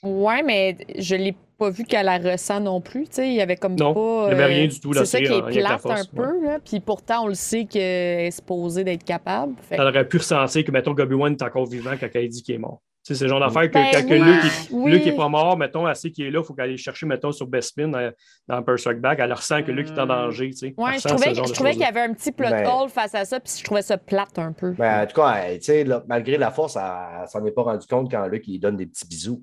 [0.02, 3.07] Ouais, mais je l'ai pas vu qu'elle la ressent non plus.
[3.18, 4.28] Il y avait comme non, pas.
[4.30, 6.44] Il n'y avait rien du tout C'est ça qui est plate un peu.
[6.44, 9.55] Là, puis pourtant, on le sait qu'elle est supposée d'être capable.
[9.70, 12.59] Elle aurait pu ressentir que, mettons, Gobi-Wan est encore vivant quand elle dit qu'il est
[12.59, 12.80] mort.
[13.03, 16.24] C'est ce genre d'affaire que, ben, que Luke, n'est pas mort, mettons, elle sait qu'il
[16.24, 18.11] est là, il faut qu'elle aille chercher, mettons, sur Bespin dans,
[18.49, 19.18] dans Persuade Back.
[19.20, 20.51] Elle ressent que Luke est en danger.
[20.51, 20.74] Tu sais.
[20.78, 23.26] Ouais, je trouvais, je trouvais qu'il y avait un petit plot ben hole face à
[23.26, 24.70] ça, puis je trouvais ça plate un peu.
[24.70, 27.86] Ben, en tout cas, tu sais, malgré la force, elle, ne s'en est pas rendu
[27.86, 29.42] compte quand Luke il donne des petits bisous.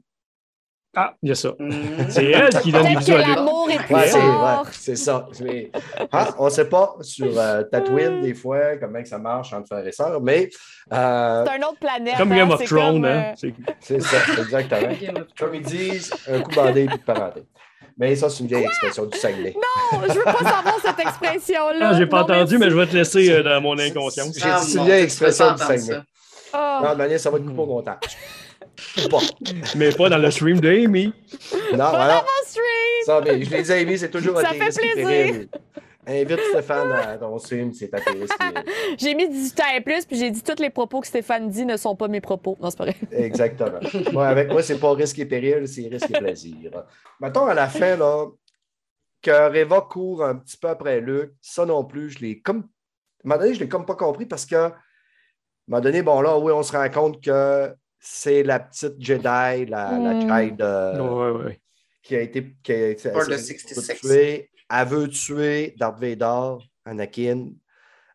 [0.93, 1.53] Ah, il y a ça.
[1.57, 1.71] Mm.
[2.09, 5.27] C'est elle qui donne des bisous à l'amour est plus C'est ça.
[6.11, 9.87] Ah, on ne sait pas sur euh, Tatooine, des fois, comment ça marche entre frères
[9.87, 10.49] et sœurs, mais...
[10.91, 12.17] Euh, c'est une autre planète.
[12.17, 13.05] Comme Game hein, of Thrones.
[13.05, 13.33] Hein?
[13.41, 14.93] Euh, c'est ça, exactement.
[15.37, 17.43] comme ils disent, un coup bandé puis parenté.
[17.97, 19.53] Mais ça, c'est une vieille expression du Saguenay.
[19.55, 21.89] Non, je veux pas savoir cette expression-là.
[21.91, 24.33] Ah, j'ai pas entendu, mais je vais te laisser dans mon inconscience.
[24.33, 26.01] C'est une vieille expression du Saguenay.
[26.53, 26.79] Oh.
[26.83, 28.17] Non, de manière, ça va être coupé au montage.
[29.75, 31.13] Mais pas dans le stream de Amy.
[31.71, 32.07] Non, pas voilà.
[32.07, 33.05] dans mon stream.
[33.05, 35.47] Ça, mais je l'ai dit à Amy, c'est toujours Ça fait plaisir.
[36.07, 37.99] Invite Stéphane à ton stream, c'est ta
[38.97, 41.63] J'ai mis 18 ans et plus, puis j'ai dit tous les propos que Stéphane dit
[41.63, 42.57] ne sont pas mes propos.
[42.59, 42.95] Non, c'est pas vrai.
[43.11, 43.79] Exactement.
[44.11, 46.71] Moi, avec moi, c'est pas risque et péril, c'est risque et plaisir.
[47.19, 48.25] Mettons à la fin, là,
[49.21, 52.57] que Reva court un petit peu après Luc, ça non plus, je l'ai comme.
[53.23, 54.73] À un moment donné, je l'ai comme pas compris parce que, à un
[55.67, 57.71] moment donné, bon, là, oui, on se rend compte que
[58.03, 60.21] c'est la petite Jedi, la, la hmm.
[60.21, 61.53] child euh,
[62.01, 64.49] qui a été, qui a, tuée.
[64.69, 67.51] Elle veut tuer Darth Vader, Anakin.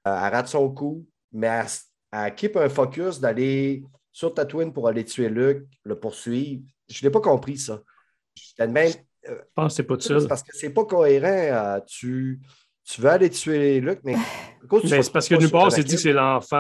[0.06, 1.66] Euh, elle rate son coup, mais elle,
[2.12, 6.62] elle keep un focus d'aller sur Tatooine pour aller tuer Luke, le poursuivre.
[6.88, 7.80] Je n'ai pas compris ça.
[8.58, 8.90] Même, euh,
[9.28, 10.28] je pense que c'est pas ça.
[10.28, 11.80] Parce que c'est pas cohérent.
[11.86, 12.40] tu,
[12.82, 14.16] tu veux aller tuer Luke, mais.
[14.84, 16.56] c'est parce que d'une part, c'est dit que c'est l'enfant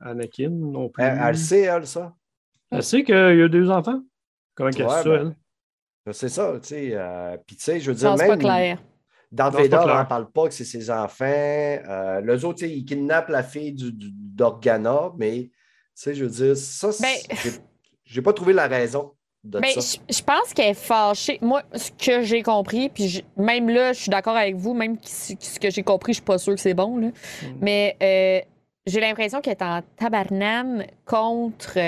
[0.00, 1.04] Anakin non plus.
[1.04, 2.14] Elle, elle, sait, elle, ça.
[2.70, 4.00] Elle sait qu'il y a deux enfants.
[4.54, 5.34] Comment qu'elle ouais, ben,
[6.06, 6.14] elle?
[6.14, 6.90] C'est ça, tu sais.
[6.92, 8.18] Euh, puis, tu sais, je veux dire, même.
[8.18, 8.78] C'est pas clair.
[9.30, 11.24] Darth Vader n'en parle pas que c'est ses enfants.
[11.26, 15.52] Euh, les autres, ils kidnappent la fille d'Organa, mais, tu
[15.94, 17.36] sais, je veux dire, ça, ben...
[18.04, 19.12] j'ai pas trouvé la raison.
[19.44, 20.00] De ben, ça.
[20.08, 21.38] Je pense qu'elle est fâchée.
[21.40, 25.60] Moi, ce que j'ai compris, puis même là, je suis d'accord avec vous, même ce
[25.60, 26.96] que j'ai compris, je suis pas sûre que c'est bon.
[26.96, 27.08] Là.
[27.08, 27.46] Mm.
[27.60, 28.40] Mais euh,
[28.86, 31.78] j'ai l'impression qu'elle est en tabarnane contre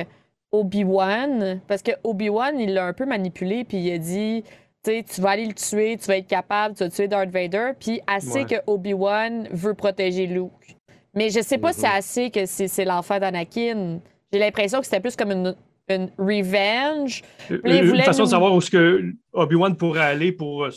[0.53, 4.45] Obi-Wan, parce que Obi-Wan, il l'a un peu manipulé, puis il a dit
[4.83, 8.01] tu vas aller le tuer, tu vas être capable, tu vas tuer Darth Vader, puis
[8.07, 10.77] assez que Obi-Wan veut protéger Luke.
[11.15, 11.97] Mais je sais pas si c'est mm-hmm.
[11.97, 14.01] assez que c'est l'enfant d'Anakin.
[14.33, 15.57] J'ai l'impression que c'était plus comme une,
[15.89, 17.23] une revenge.
[17.51, 20.65] Euh, une façon de savoir où ce que Obi-Wan pourrait aller pour.
[20.65, 20.71] Euh,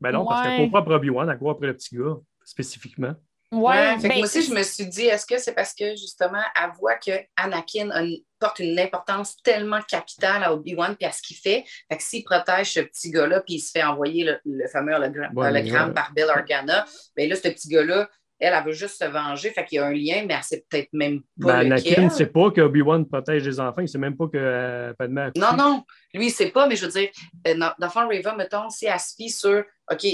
[0.00, 3.14] ben non, parce court pas après Obi-Wan, elle court après le petit gars, spécifiquement?
[3.52, 6.70] Ouais, ben, moi aussi, je me suis dit, est-ce que c'est parce que justement, elle
[6.80, 7.90] voit que Anakin
[8.38, 11.64] porte une importance tellement capitale à Obi-Wan puis à ce qu'il fait?
[11.90, 15.92] Fait que s'il protège ce petit gars-là puis il se fait envoyer le, fameux hologramme
[15.92, 19.50] par Bill Organa, bien là, ce petit gars-là, elle, elle veut juste se venger.
[19.50, 21.62] Fait qu'il y a un lien, mais elle sait peut-être même pas.
[21.62, 23.80] Ben, Anakin ne sait pas que Obi-Wan protège les enfants.
[23.80, 25.84] Il ne sait même pas que euh, Padmé Non, non.
[26.14, 27.10] Lui, il ne sait pas, mais je veux dire,
[27.46, 30.06] euh, dans, dans River, mettons, si elle se fie sur OK,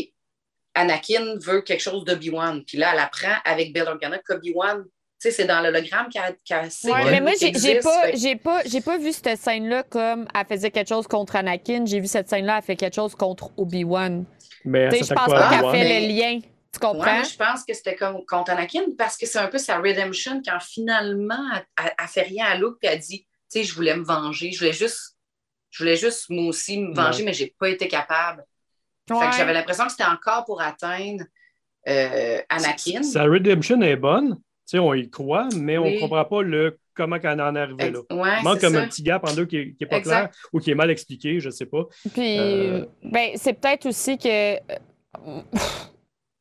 [0.79, 2.65] Anakin veut quelque chose d'Obi-Wan.
[2.65, 6.63] Puis là, elle apprend avec Bill Organa qu'Obi-Wan, tu sais, c'est dans l'hologramme qu'elle a
[6.63, 10.89] ouais, mais moi, j'ai pas, j'ai pas, pas, vu cette scène-là comme elle faisait quelque
[10.89, 11.85] chose contre Anakin.
[11.87, 14.25] J'ai vu cette scène-là, elle fait quelque chose contre Obi-Wan.
[14.65, 16.41] Mais je pense pas qu'elle fait le lien.
[16.73, 17.25] Tu comprends?
[17.25, 20.61] je pense que c'était comme contre Anakin parce que c'est un peu sa redemption quand
[20.61, 21.43] finalement
[21.79, 24.53] elle, elle, fait rien à Luke et elle dit, tu sais, je voulais me venger,
[24.53, 25.17] je voulais juste,
[25.71, 28.45] je voulais juste moi aussi me venger, mais j'ai pas été capable
[29.09, 31.25] j'avais l'impression que c'était encore pour atteindre
[31.89, 33.03] euh, Anakin.
[33.03, 34.39] Sa redemption est bonne.
[34.65, 37.91] sais, on y croit, mais on ne comprend pas le, comment elle en est arrivée
[37.91, 38.01] là.
[38.11, 40.75] Il manque comme un petit gap en deux qui n'est pas clair ou qui est
[40.75, 41.85] mal expliqué, je ne sais pas.
[42.13, 44.57] Puis, euh, ben, c'est peut-être aussi que.
[44.57, 45.41] Euh,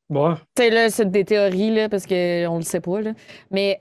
[0.09, 0.33] ouais.
[0.55, 3.13] Tu là, c'est des théories, là, parce qu'on ne le sait pas, là.
[3.51, 3.77] Mais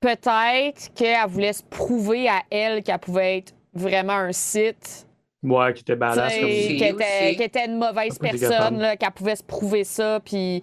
[0.00, 5.06] peut-être qu'elle voulait se prouver à elle qu'elle pouvait être vraiment un site
[5.42, 9.42] moi, qui était badass comme qui était, qui était une mauvaise personne, qu'elle pouvait se
[9.42, 10.62] prouver ça, puis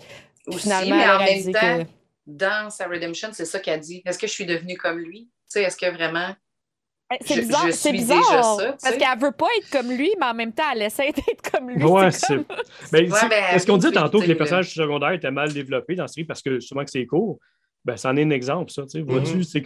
[0.57, 1.89] finalement, mais en même temps, que...
[2.27, 4.01] dans sa redemption, c'est ça qu'elle dit.
[4.05, 5.29] Est-ce que je suis devenue comme lui?
[5.55, 6.35] est-ce que vraiment.
[7.09, 10.51] Ben, c'est bizarre, c'est bizarre parce qu'elle veut pas être comme lui, mais en même
[10.51, 11.81] temps, elle essaie d'être comme lui.
[11.81, 12.35] Ouais, c'est.
[12.35, 12.45] Comme...
[12.91, 16.15] Ben, ben, est-ce qu'on dit tantôt que les personnages secondaires étaient mal développés dans ce
[16.15, 17.39] série parce que souvent que c'est court?
[17.87, 18.81] Ben, c'en est un exemple, ça.
[18.81, 19.43] Vois-tu, mm-hmm.
[19.43, 19.61] c'est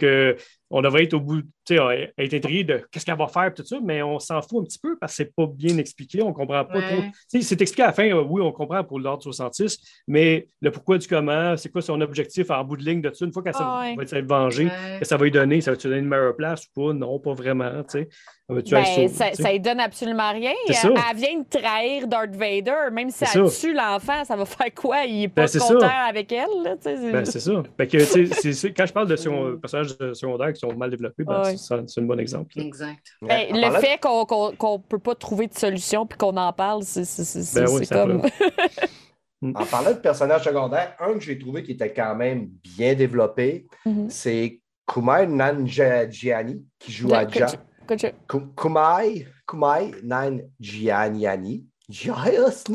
[0.70, 4.00] qu'on devrait être au bout, être intrigué de qu'est-ce qu'elle va faire, tout ça, mais
[4.00, 6.80] on s'en fout un petit peu parce que c'est pas bien expliqué, on comprend pas
[6.80, 7.02] trop.
[7.26, 10.98] C'est expliqué à la fin, euh, oui, on comprend pour l'ordre 66, mais le pourquoi
[10.98, 13.54] du comment, c'est quoi son objectif en bout de ligne de ça, une fois qu'elle
[13.54, 14.68] va être vengée,
[15.00, 16.92] que ça va lui donner, ça va lui donner une meilleure place ou pas?
[16.92, 18.08] Non, pas vraiment, tu sais.
[18.48, 20.52] Ben, ça, ça lui donne absolument rien.
[20.68, 22.90] Elle, vient de trahir Darth Vader.
[22.92, 25.04] Même si elle tue l'enfant, ça va faire quoi?
[25.04, 26.76] Il n'est pas ben, content avec elle.
[27.12, 27.62] Ben, c'est ça.
[27.78, 32.04] que, quand je parle de son, personnages secondaires qui sont mal développés, ben, c'est un
[32.04, 32.58] bon exemple.
[32.58, 33.16] Exact.
[33.20, 38.22] le fait qu'on ne peut pas trouver de solution puis qu'on en parle, c'est comme.
[39.54, 43.66] en parlant de personnages secondaires, un que j'ai trouvé qui était quand même bien développé,
[43.84, 44.08] mm-hmm.
[44.08, 47.48] c'est Kumar Nanjiani qui joue à Ja.
[48.56, 51.66] Kumai, Kumai Nanjiani.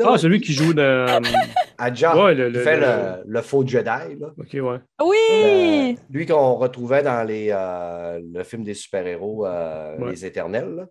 [0.05, 1.23] Ah, celui qui joue dans.
[1.77, 3.85] Adja, le, le, fait le, le, faux Jedi.
[3.85, 4.33] Là.
[4.37, 4.79] OK, ouais.
[5.03, 5.95] Oui!
[5.95, 10.75] Euh, lui qu'on retrouvait dans les, euh, le film des super-héros, euh, Les Éternels.
[10.75, 10.85] Là.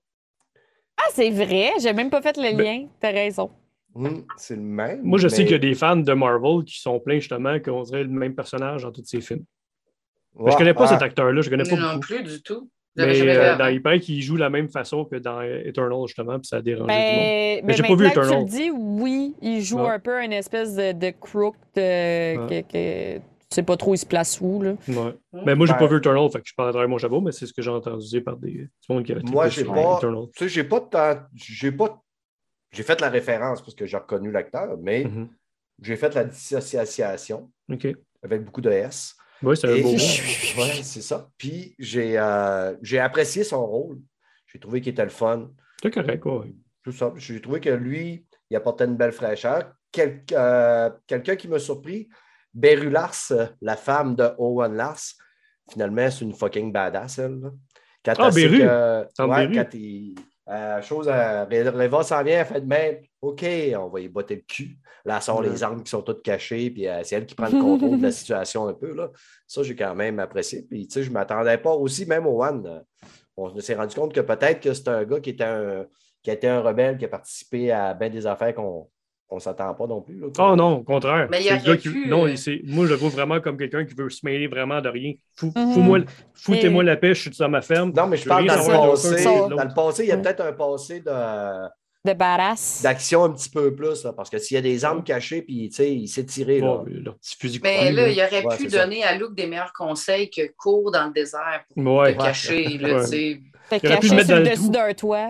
[0.98, 3.50] Ah, c'est vrai, j'ai même pas fait le ben lien, t'as raison.
[3.94, 5.02] Hum, c'est le même.
[5.02, 7.82] Moi, je sais qu'il y a des fans de Marvel qui sont pleins justement qu'on
[7.82, 9.44] dirait le même personnage dans tous ces films.
[10.34, 12.00] Ouais, je connais pas cet acteur-là, je connais pas non beaucoup.
[12.00, 12.70] plus du tout.
[12.96, 16.62] Mais euh, il paraît qu'il joue la même façon que dans Eternal, justement, puis ça
[16.62, 17.64] dérange ben, du monde.
[17.64, 18.30] Mais, j'ai pas vu Eternal.
[18.30, 22.60] tu le dis, oui, il joue un peu une espèce de, de crook de, que,
[22.62, 24.62] que, tu sais pas trop il se place où.
[24.62, 24.74] Là.
[24.88, 25.14] Ouais.
[25.44, 27.46] Mais moi, j'ai pas vu Eternal, fait que je parle à mon chapeau, mais c'est
[27.46, 30.00] ce que j'ai entendu dire par des du monde qui a Moi, j'ai pas.
[30.00, 32.02] Tu sais, j'ai pas de J'ai pas.
[32.72, 35.28] J'ai fait la référence parce que j'ai reconnu l'acteur, mais mm-hmm.
[35.82, 37.50] j'ai fait la dissociation
[38.22, 39.15] avec beaucoup de S.
[39.42, 41.28] Oui, c'est un beau Oui, c'est ça.
[41.36, 44.00] Puis j'ai euh, apprécié son rôle.
[44.46, 45.50] J'ai trouvé qu'il était le fun.
[45.82, 46.56] C'est correct, oui.
[46.82, 47.12] Tout ça.
[47.16, 49.72] J'ai trouvé que lui, il apportait une belle fraîcheur.
[49.98, 52.08] Euh, quelqu'un qui m'a surpris,
[52.52, 55.00] Beru Lars, la femme de Owen Lars,
[55.70, 57.40] finalement, c'est une fucking badass, elle.
[58.04, 58.60] Quand ah, Beru!
[58.62, 60.14] ouais, quand il,
[60.48, 63.44] euh, chose, euh, Reva s'en vient, elle fait de même, OK,
[63.76, 64.78] on va y botter le cul.
[65.04, 67.48] Là, elle sort les armes qui sont toutes cachées, puis euh, c'est elle qui prend
[67.48, 68.94] le contrôle de la situation un peu.
[68.94, 69.10] Là.
[69.46, 70.62] Ça, j'ai quand même apprécié.
[70.62, 72.84] Puis, tu sais, je ne m'attendais pas aussi, même au One.
[73.36, 75.84] On s'est rendu compte que peut-être que c'est un gars qui était un,
[76.22, 78.88] qui était un rebelle, qui a participé à bien des affaires qu'on
[79.28, 80.22] on ne s'attend pas non plus.
[80.38, 81.26] oh non, au contraire.
[81.30, 81.88] Mais il y a qui...
[82.06, 84.88] Non, euh, moi, je le vois vraiment comme quelqu'un qui veut se mêler vraiment de
[84.88, 85.14] rien.
[85.42, 86.04] Mhm.
[86.34, 87.92] Foutez-moi la pêche, je suis dans ma ferme.
[87.94, 90.04] Non, mais je, parle dans le, passé, dans le passé.
[90.04, 91.68] Il y a peut-être un passé de.
[92.04, 92.82] De badass.
[92.84, 96.08] D'action un petit peu plus, parce que s'il y a des armes cachées, puis il
[96.08, 96.60] s'est tiré.
[96.60, 96.84] Là.
[97.64, 101.12] mais là, il aurait pu donner à Luke des meilleurs conseils que cours dans le
[101.12, 102.78] désert pour te cacher.
[102.78, 103.02] Là,
[103.68, 105.28] fait il aurait pu le mettre dans le dessus d'un toit.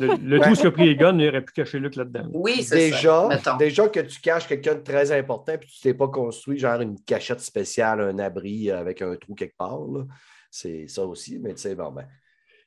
[0.00, 2.28] Le, le tout, ce qui a pris les guns, il aurait pu cacher Luc là-dedans.
[2.32, 3.56] Oui, c'est déjà, ça.
[3.58, 6.80] Déjà que tu caches quelqu'un de très important puis tu ne t'es pas construit genre
[6.80, 9.80] une cachette spéciale, un abri avec un trou quelque part.
[10.50, 12.06] C'est ça aussi, mais tu sais, bon, ben,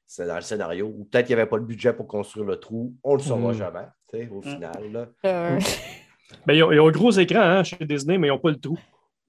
[0.05, 0.87] c'est dans le scénario.
[0.87, 2.93] Ou peut-être qu'il n'y avait pas le budget pour construire le trou.
[3.03, 3.55] On ne le saura mm.
[3.55, 4.43] jamais, tu sais, au mm.
[4.43, 4.91] final.
[4.91, 5.07] Là.
[5.25, 5.59] Euh...
[6.45, 8.51] Ben, ils, ont, ils, ont, un gros écran hein, chez Disney, mais ils n'ont pas
[8.51, 8.77] le trou.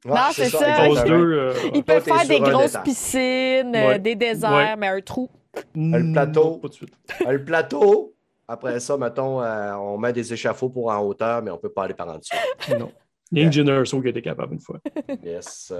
[0.05, 0.59] non, c'est ça.
[0.59, 1.05] ça.
[1.05, 5.29] Deux, euh, ils peuvent faire des grosses piscines, euh, des déserts, mais un trou.
[5.75, 6.61] Le plateau.
[7.29, 8.15] Le plateau.
[8.49, 11.73] Après ça, mettons, euh, on met des échafauds pour en hauteur, mais on ne peut
[11.73, 12.37] pas aller par en dessous.
[12.79, 12.93] Non.
[13.35, 14.79] A qui était capable une fois.
[15.23, 15.73] Yes.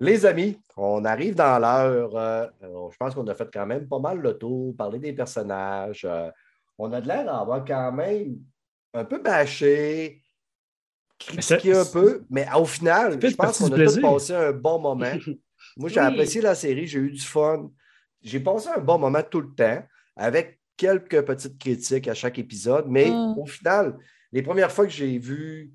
[0.00, 2.16] Les amis, on arrive dans l'heure.
[2.16, 6.04] Euh, je pense qu'on a fait quand même pas mal le tour, parler des personnages.
[6.04, 6.30] Euh,
[6.78, 8.36] on a de l'air d'avoir quand même
[8.92, 10.22] un peu bâché,
[11.18, 15.12] critiqué un peu, mais au final, je pense qu'on a tous passé un bon moment.
[15.76, 17.70] Moi, j'ai apprécié la série, j'ai eu du fun
[18.26, 19.82] j'ai passé un bon moment tout le temps
[20.16, 23.38] avec quelques petites critiques à chaque épisode, mais mm.
[23.38, 23.96] au final,
[24.32, 25.72] les premières fois que j'ai vu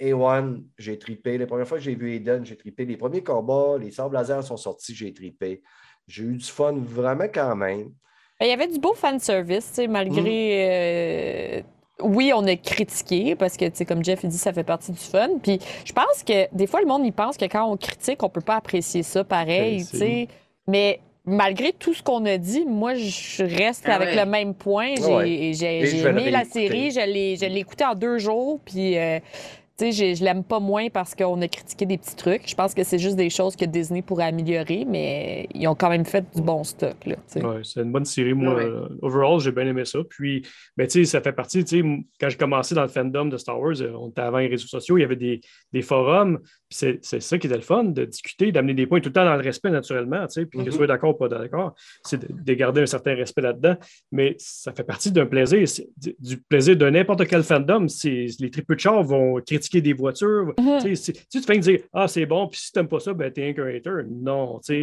[0.00, 1.38] A1, j'ai tripé.
[1.38, 2.84] Les premières fois que j'ai vu Eden, j'ai tripé.
[2.84, 5.62] Les premiers combats, les sables laser sont sortis, j'ai tripé.
[6.06, 7.90] J'ai eu du fun vraiment quand même.
[8.38, 11.62] Ben, il y avait du beau fan service, malgré.
[11.62, 11.62] Mm.
[11.62, 11.62] Euh,
[12.02, 15.38] oui, on a critiqué parce que, comme Jeff dit, ça fait partie du fun.
[15.42, 18.28] Puis je pense que des fois, le monde, il pense que quand on critique, on
[18.28, 19.86] peut pas apprécier ça pareil,
[20.66, 24.94] Mais malgré tout ce qu'on a dit, moi, je reste ah avec le même point.
[24.96, 29.18] J'ai aimé la série, je l'ai écouté en deux jours, puis euh,
[29.76, 32.48] tu sais, je, l'aime pas moins parce qu'on a critiqué des petits trucs.
[32.48, 35.88] Je pense que c'est juste des choses que Disney pourrait améliorer, mais ils ont quand
[35.88, 36.94] même fait du bon stock.
[37.06, 38.34] Là, c'est une bonne série.
[38.34, 39.98] Moi, euh, overall, j'ai bien aimé ça.
[40.08, 40.46] Puis,
[40.76, 41.64] ben, ça fait partie,
[42.20, 44.68] quand j'ai commencé dans le fandom de Star Wars, euh, on était avant les réseaux
[44.68, 45.40] sociaux, il y avait des,
[45.72, 46.38] des forums.
[46.74, 49.36] C'est ça qui était le fun, de discuter, d'amener des points tout le temps dans
[49.36, 50.26] le respect, naturellement.
[50.26, 53.76] Puis que tu sois d'accord ou pas d'accord, c'est de, garder un certain respect là-dedans.
[54.10, 55.64] Mais ça fait partie d'un plaisir,
[56.18, 57.86] du plaisir de n'importe quel fandom.
[58.04, 60.52] Les tripes de char vont critiquer des voitures.
[60.58, 60.78] Mhm.
[60.82, 63.32] Tu sais, tu fais dire Ah, c'est bon, puis si tu n'aimes pas ça, ben,
[63.32, 64.02] tu es un hater.
[64.10, 64.82] Non, tu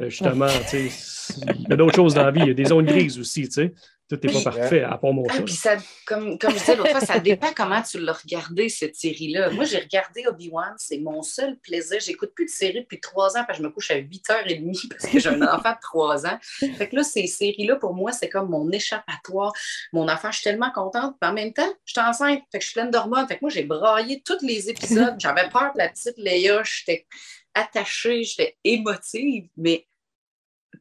[0.00, 2.42] euh, justement, il y a d'autres choses dans la vie.
[2.42, 3.48] Il y a des zones grises aussi.
[3.48, 3.72] tu sais.
[4.08, 5.76] Tout n'est pas parfait, à part mon ah, ça,
[6.06, 9.50] comme, comme je disais l'autre fois, ça dépend comment tu l'as regardé, cette série-là.
[9.50, 11.98] Moi, j'ai regardé Obi-Wan, c'est mon seul plaisir.
[12.00, 15.06] J'écoute plus de séries depuis trois ans, parce que je me couche à 8h30 parce
[15.06, 16.38] que j'ai un enfant de trois ans.
[16.42, 19.52] Fait que là, ces séries-là, pour moi, c'est comme mon échappatoire,
[19.92, 20.30] mon enfant.
[20.30, 21.16] Je suis tellement contente.
[21.20, 23.26] Puis en même temps, je suis enceinte, fait que je suis pleine d'hormones.
[23.26, 25.14] Fait que moi, j'ai braillé tous les épisodes.
[25.18, 26.62] J'avais peur de la petite Léa.
[26.64, 27.06] J'étais
[27.54, 29.86] attachée, j'étais émotive, mais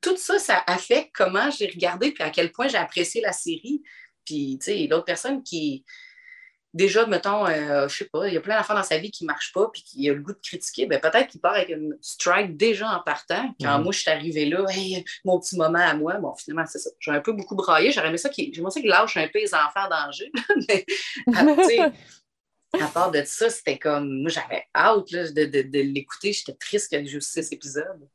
[0.01, 3.83] tout ça, ça affecte comment j'ai regardé puis à quel point j'ai apprécié la série.
[4.25, 5.85] Puis, tu sais, l'autre personne qui,
[6.73, 9.23] déjà, mettons, euh, je sais pas, il y a plein d'affaires dans sa vie qui
[9.23, 11.69] ne marchent pas puis qui a le goût de critiquer, ben, peut-être qu'il part avec
[11.69, 13.53] une strike déjà en partant.
[13.61, 13.83] Quand mm.
[13.83, 14.65] moi, je suis arrivée là,
[15.25, 16.89] mon petit moment à moi, bon, finalement, c'est ça.
[16.99, 17.91] J'ai un peu beaucoup braillé.
[17.91, 20.31] J'aurais aimé ça qu'il qu lâche un peu les enfants en danger.
[20.67, 20.85] Mais,
[22.79, 26.31] à part de ça, c'était comme, moi, j'avais hâte de, de, de l'écouter.
[26.31, 28.07] J'étais triste qu'il y ait juste six épisodes.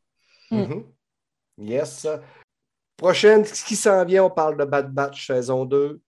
[0.51, 0.81] Mm.
[1.59, 2.07] Yes.
[2.97, 6.01] Prochaine, ce qui s'en vient, on parle de Bad Batch saison 2.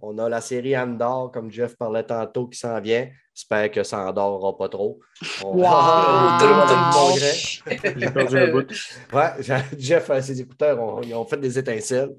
[0.00, 3.08] On a la série Andor, comme Jeff parlait tantôt, qui s'en vient.
[3.34, 5.00] J'espère que ça endorra pas trop.
[5.44, 5.58] On...
[5.58, 5.64] Wow!
[7.96, 8.70] J'ai perdu un bout.
[9.12, 9.30] Ouais,
[9.78, 12.14] Jeff, ses écouteurs, ils ont fait des étincelles.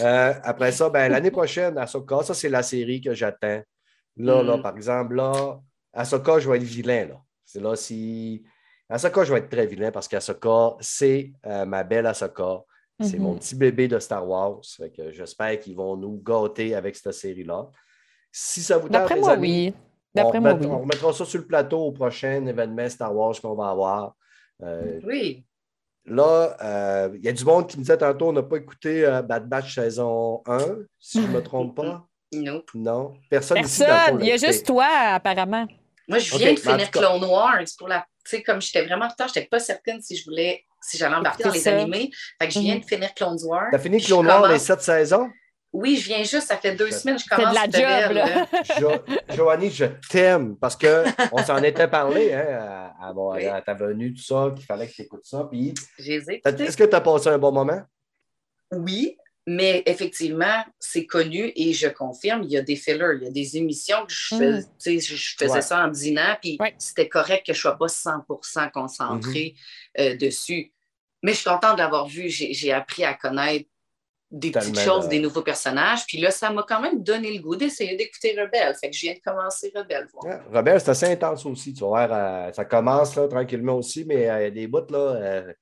[0.00, 3.62] Euh, après ça, ben, l'année prochaine, Ahsoka, ça, c'est la série que j'attends.
[4.16, 4.62] Là, là, mm.
[4.62, 5.58] par exemple, là,
[5.92, 7.08] Ahsoka, je vais être vilain.
[7.08, 7.16] Là.
[7.44, 8.44] C'est là si.
[8.94, 12.62] Ahsoka, je vais être très vilain parce qu'Ahsoka, c'est euh, ma belle Ahsoka.
[13.00, 13.38] C'est mon mhm.
[13.40, 14.60] petit bébé de Star Wars.
[15.10, 17.66] j'espère qu'ils vont nous gâter avec cette série-là.
[18.30, 19.74] Si ça vous tente, les amis,
[20.16, 24.14] on, remettra ça sur le plateau au prochain événement Star Wars qu'on va avoir.
[24.62, 25.44] Euh, oui.
[26.06, 29.04] Là, euh, il y a du monde qui me disait tantôt, on n'a pas écouté
[29.04, 30.58] euh, Bad Batch saison 1,
[31.00, 32.06] si je ne me trompe pas.
[32.32, 32.62] Non.
[32.74, 33.14] Non.
[33.28, 34.20] Personne, Personne.
[34.20, 35.66] il y a juste toi, apparemment.
[36.08, 38.06] Moi, je viens de finir Clone Wars pour la.
[38.24, 40.98] Tu sais, comme j'étais vraiment en retard, je n'étais pas certaine si je voulais si
[40.98, 42.10] j'allais embarquer dans les animés.
[42.40, 42.80] Fait que je viens mhm.
[42.80, 43.68] de finir Clone Wars.
[43.70, 45.30] T'as fini Clone Wars les sept saisons?
[45.72, 48.46] Oui, je viens juste, ça fait deux semaines, je commence de la job, là.
[49.34, 54.64] Joanie, je t'aime parce qu'on s'en était parlé hein, à, ta venue, tout ça, qu'il
[54.64, 55.48] fallait que tu écoutes ça.
[55.50, 57.82] Puis, Est-ce que tu as passé un bon moment?
[58.70, 59.16] Oui,
[59.46, 63.30] mais effectivement, c'est connu et je confirme, il y a des fillers, il y a
[63.30, 64.64] des émissions que je, mm.
[64.82, 68.70] fais, je faisais ça en dînant, puis c'était correct que je ne sois pas 100%
[68.72, 69.54] concentré
[69.98, 70.00] mm-hmm.
[70.00, 70.72] euh, dessus.
[71.22, 72.28] Mais je suis contente de l'avoir vu.
[72.28, 73.66] J'ai appris à connaître
[74.34, 76.04] des petites choses, des nouveaux personnages.
[76.06, 78.74] Puis là, ça m'a quand même donné le goût d'essayer d'écouter Rebelle.
[78.74, 80.08] Fait que je viens de commencer Rebelle.
[80.52, 81.72] Rebelle, c'est assez intense aussi.
[81.72, 84.90] Tu vois, euh, ça commence là, tranquillement aussi, mais euh, il y a des bouts
[84.90, 84.98] là.
[84.98, 85.52] Euh,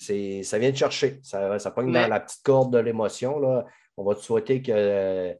[0.00, 1.20] ça vient de chercher.
[1.22, 3.40] Ça, ça pogne dans la petite corde de l'émotion.
[3.96, 5.36] On va te souhaiter que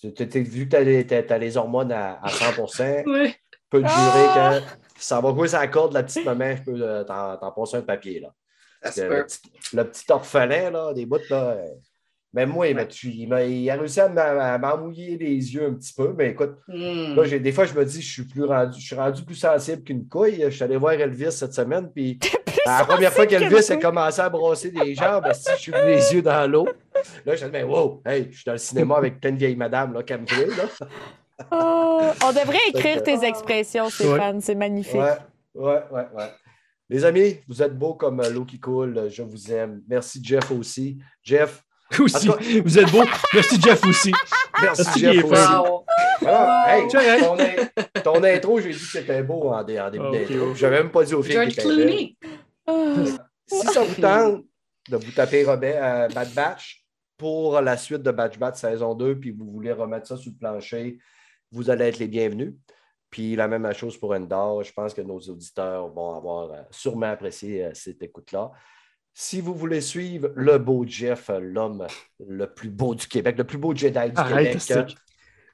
[0.00, 3.34] tu vu que tu as, les hormones à, 100% oui.
[3.70, 4.60] peut durer ah!
[4.60, 8.20] que ça va jouer sa corde, la petite maman, je peux t'en passer un papier.
[8.20, 8.32] Là.
[9.72, 11.56] Le petit, orphelin, là, des bouts, là.
[12.34, 16.12] Mais moi, il, a, réussi à m'emmouiller les yeux un petit peu.
[16.18, 17.38] Mais écoute, hmm.
[17.38, 20.08] des fois, je me dis, je suis, plus rendu, je suis rendu plus sensible qu'une
[20.08, 20.42] couille.
[20.42, 22.18] Je suis allé voir Elvis cette semaine, puis
[22.66, 26.22] la première fois qu'Elvis a commencé à brosser des jambes, si je suis les yeux
[26.22, 26.68] dans l'eau.
[27.24, 29.56] Là, je me dis, wow, hey, je suis dans le cinéma avec plein de vieilles
[29.56, 30.88] madames, là, comme là.
[31.50, 34.94] Oh, on devrait écrire tes expressions, Stéphane, c'est magnifique.
[34.94, 35.16] Ouais,
[35.54, 36.30] ouais, ouais, ouais.
[36.90, 39.08] Les amis, vous êtes beaux comme l'eau qui coule.
[39.10, 39.82] Je vous aime.
[39.88, 40.98] Merci, Jeff aussi.
[41.22, 41.62] Jeff.
[42.00, 42.28] Aussi.
[42.64, 43.04] Vous êtes beau.
[43.34, 44.10] Merci, Jeff aussi.
[44.60, 45.42] Merci, Jeff aussi.
[46.66, 46.88] hey,
[48.02, 50.54] ton, intro, j'ai dit que c'était beau en, début d'intro.
[50.54, 52.16] Je n'avais même pas dit au film qu'il était
[52.66, 54.44] Si ça vous tente
[54.88, 56.84] de vous taper Robert, euh, Bad Batch
[57.16, 60.38] pour la suite de Batch Batch saison 2, puis vous voulez remettre ça sur le
[60.38, 60.98] plancher,
[61.52, 62.54] vous allez être les bienvenus.
[63.10, 64.64] Puis la même chose pour Endor.
[64.64, 68.50] Je pense que nos auditeurs vont avoir euh, sûrement apprécié euh, cette écoute-là.
[69.12, 71.86] Si vous voulez suivre le beau Jeff, l'homme
[72.18, 74.96] le plus beau du Québec, le plus beau Jedi du Québec,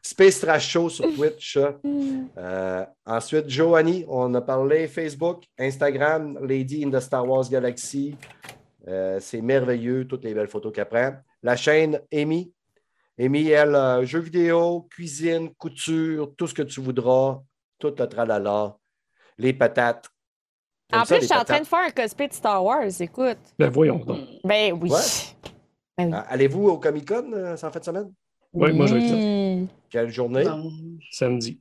[0.03, 1.59] Space Trash Show sur Twitch.
[1.59, 8.17] Euh, ensuite, Joanie, on a parlé Facebook, Instagram, Lady in the Star Wars Galaxy.
[9.21, 11.13] C'est merveilleux, toutes les belles photos qu'elle prend.
[11.43, 12.53] La chaîne Amy.
[13.21, 17.41] Amy, elle, jeux vidéo, cuisine, couture, tout ce que tu voudras
[17.81, 18.77] tout le tralala,
[19.39, 20.09] les patates.
[20.93, 23.39] En plus, je suis en train de faire un cosplay de Star Wars, écoute.
[23.59, 24.21] Ben voyons donc.
[24.45, 24.91] Ben oui.
[25.97, 28.13] Ben ah, allez-vous au Comic Con euh, en fin de semaine?
[28.53, 30.45] Oui, moi je vais être Quelle journée?
[31.11, 31.61] Samedi.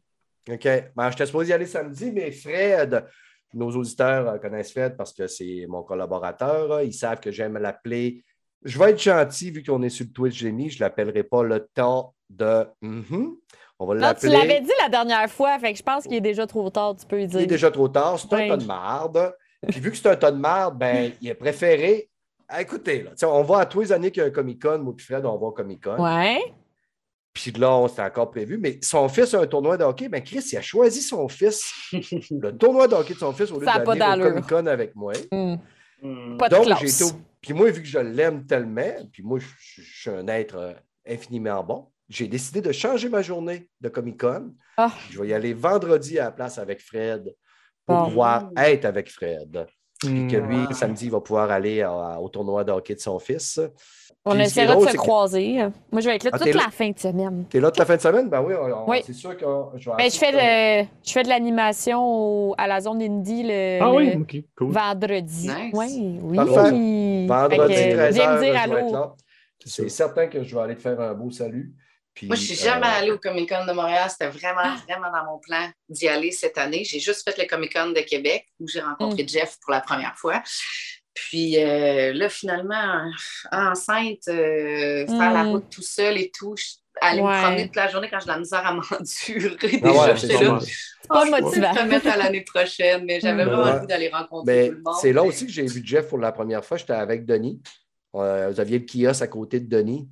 [0.50, 0.68] OK.
[0.96, 3.06] Ben, je t'ai supposé y aller samedi, mais Fred,
[3.54, 6.82] nos auditeurs euh, connaissent Fred parce que c'est mon collaborateur.
[6.82, 8.24] Ils savent que j'aime l'appeler.
[8.64, 10.70] Je vais être gentil vu qu'on est sur le Twitch, j'ai mis.
[10.70, 12.66] Je ne l'appellerai pas le temps de.
[12.84, 13.36] Mm-hmm.
[13.82, 16.22] On va non, tu l'avais dit la dernière fois, fait que je pense qu'il est
[16.22, 17.40] déjà trop tard, tu peux dire.
[17.40, 19.34] Il est déjà trop tard, c'est un tas de marde.
[19.70, 22.10] Puis vu que c'est un tas de marde, ben, il a préféré.
[22.50, 24.94] Ah, écoutez, là, on va à tous les années qu'il y a un Comic-Con, moi
[24.98, 25.98] et Fred, on va au Comic-Con.
[25.98, 26.42] Ouais.
[27.34, 28.58] Puis là, c'était encore prévu.
[28.58, 30.10] Mais son fils a un tournoi de hockey.
[30.10, 33.60] Ben Chris, il a choisi son fils, le tournoi de hockey de son fils, au
[33.60, 35.14] lieu d'aller au Comic-Con avec moi.
[35.32, 35.56] Hmm.
[36.02, 36.38] Hmm.
[36.38, 37.16] Pas de Donc, j'ai été.
[37.42, 40.74] Puis moi, vu que je l'aime tellement, puis moi, je suis un être euh,
[41.08, 44.54] infiniment bon, j'ai décidé de changer ma journée de Comic-Con.
[44.78, 44.92] Ah.
[45.10, 47.34] Je vais y aller vendredi à la place avec Fred
[47.86, 49.68] pour pouvoir être avec Fred.
[50.00, 51.86] Puis que lui, samedi, il va pouvoir aller
[52.22, 53.60] au tournoi de hockey de son fils.
[54.26, 55.60] On essaiera de se croiser.
[55.92, 57.46] Moi, je vais être là ah, toute la fin de semaine.
[57.50, 58.30] T'es là toute la fin de semaine?
[58.30, 58.42] Ben
[58.88, 59.46] oui, c'est sûr que
[59.78, 63.92] je vais ben, je, fais je fais de l'animation à la zone indie le, ah,
[63.94, 64.46] oui?
[64.56, 64.72] cool.
[64.72, 65.50] vendredi.
[65.74, 66.38] Oui, oui.
[67.28, 69.16] Vendredi, 13 Viens me dire allô.
[69.66, 71.74] C'est certain que je vais aller te faire un beau salut.
[72.24, 74.10] Moi, je ne suis jamais euh, allée au Comic Con de Montréal.
[74.10, 74.78] C'était vraiment, ah.
[74.88, 76.84] vraiment dans mon plan d'y aller cette année.
[76.84, 79.30] J'ai juste fait le Comic Con de Québec où j'ai rencontré mm.
[79.30, 80.42] Jeff pour la première fois.
[81.14, 83.12] Puis euh, là, finalement,
[83.52, 85.50] enceinte, euh, faire la mm.
[85.50, 86.56] route tout seul et tout,
[87.02, 89.82] aller me promener toute la journée quand j'ai la misère à m'endurer.
[89.84, 90.60] Ah ouais, c'est là.
[91.08, 91.74] pas motivant.
[91.74, 93.50] Je vais à l'année prochaine, mais j'avais mm.
[93.50, 94.96] vraiment envie d'aller rencontrer tout le monde.
[95.02, 96.78] C'est là aussi que j'ai vu Jeff pour la première fois.
[96.78, 97.62] J'étais avec Denis.
[98.14, 100.08] vous aviez le kiosque à côté de Denis.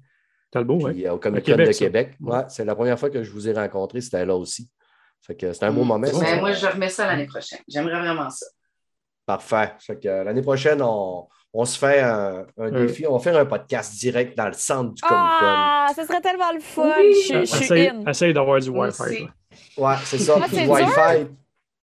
[0.51, 1.07] Talbot, oui.
[1.07, 2.15] Au Comic Con de Québec.
[2.21, 4.69] Ouais, c'est la première fois que je vous ai rencontré, c'était là aussi.
[5.21, 5.87] Fait un beau mm.
[5.87, 6.07] moment.
[6.19, 7.59] Ben, moi, je remets ça l'année prochaine.
[7.67, 8.45] J'aimerais vraiment ça.
[9.25, 9.73] Parfait.
[9.79, 13.05] Fait que l'année prochaine, on, on, se fait un, défi.
[13.05, 15.45] On va faire un podcast direct dans le centre du Comic Con.
[15.45, 16.93] Ah, ce serait tellement le fun.
[17.29, 19.27] Je, suis Essaye d'avoir du Wi-Fi.
[19.77, 20.39] Ouais, c'est ça.
[20.41, 21.27] Ah, du Wi-Fi.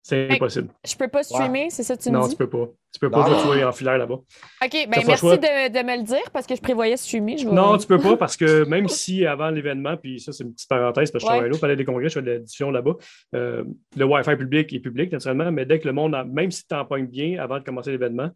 [0.05, 0.69] C'est impossible.
[0.87, 2.21] Je peux pas streamer, c'est ça que tu me dis?
[2.21, 2.69] Non, tu peux pas.
[2.93, 4.17] Tu peux pas jouer en filaire là-bas.
[4.17, 7.39] OK, ben merci de, de, me le dire parce que je prévoyais streamer.
[7.39, 10.53] Je Non, tu peux pas parce que même si avant l'événement, puis ça, c'est une
[10.53, 12.39] petite parenthèse parce que je travaille là au Palais des Congrès, je fais de la
[12.39, 12.93] diffusion là-bas,
[13.35, 13.65] euh,
[13.97, 17.07] le Wi-Fi public est public naturellement, mais dès que le monde, même si tu empoignes
[17.07, 18.29] bien avant de commencer l'événement,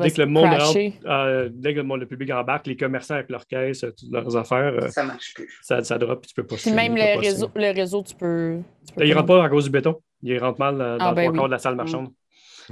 [0.00, 3.16] dès que le monde rentre, euh, dès que le, monde, le public embarque, les commerçants
[3.16, 5.60] avec leurs caisses, leurs affaires, euh, ça marche plus.
[5.60, 6.56] Ça, ça drop, tu peux pas.
[6.56, 8.56] Puis même le réseau, le réseau, tu peux.
[8.88, 10.00] Tu peux il rentre pas à cause du béton.
[10.22, 12.12] Il rentre mal dans ah, le ben de la salle marchande.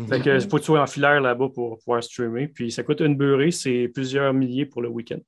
[0.09, 2.49] Fait que faut que tu sois en filaire là-bas pour pouvoir streamer.
[2.49, 5.19] Puis ça coûte une beurrée, c'est plusieurs milliers pour le week-end.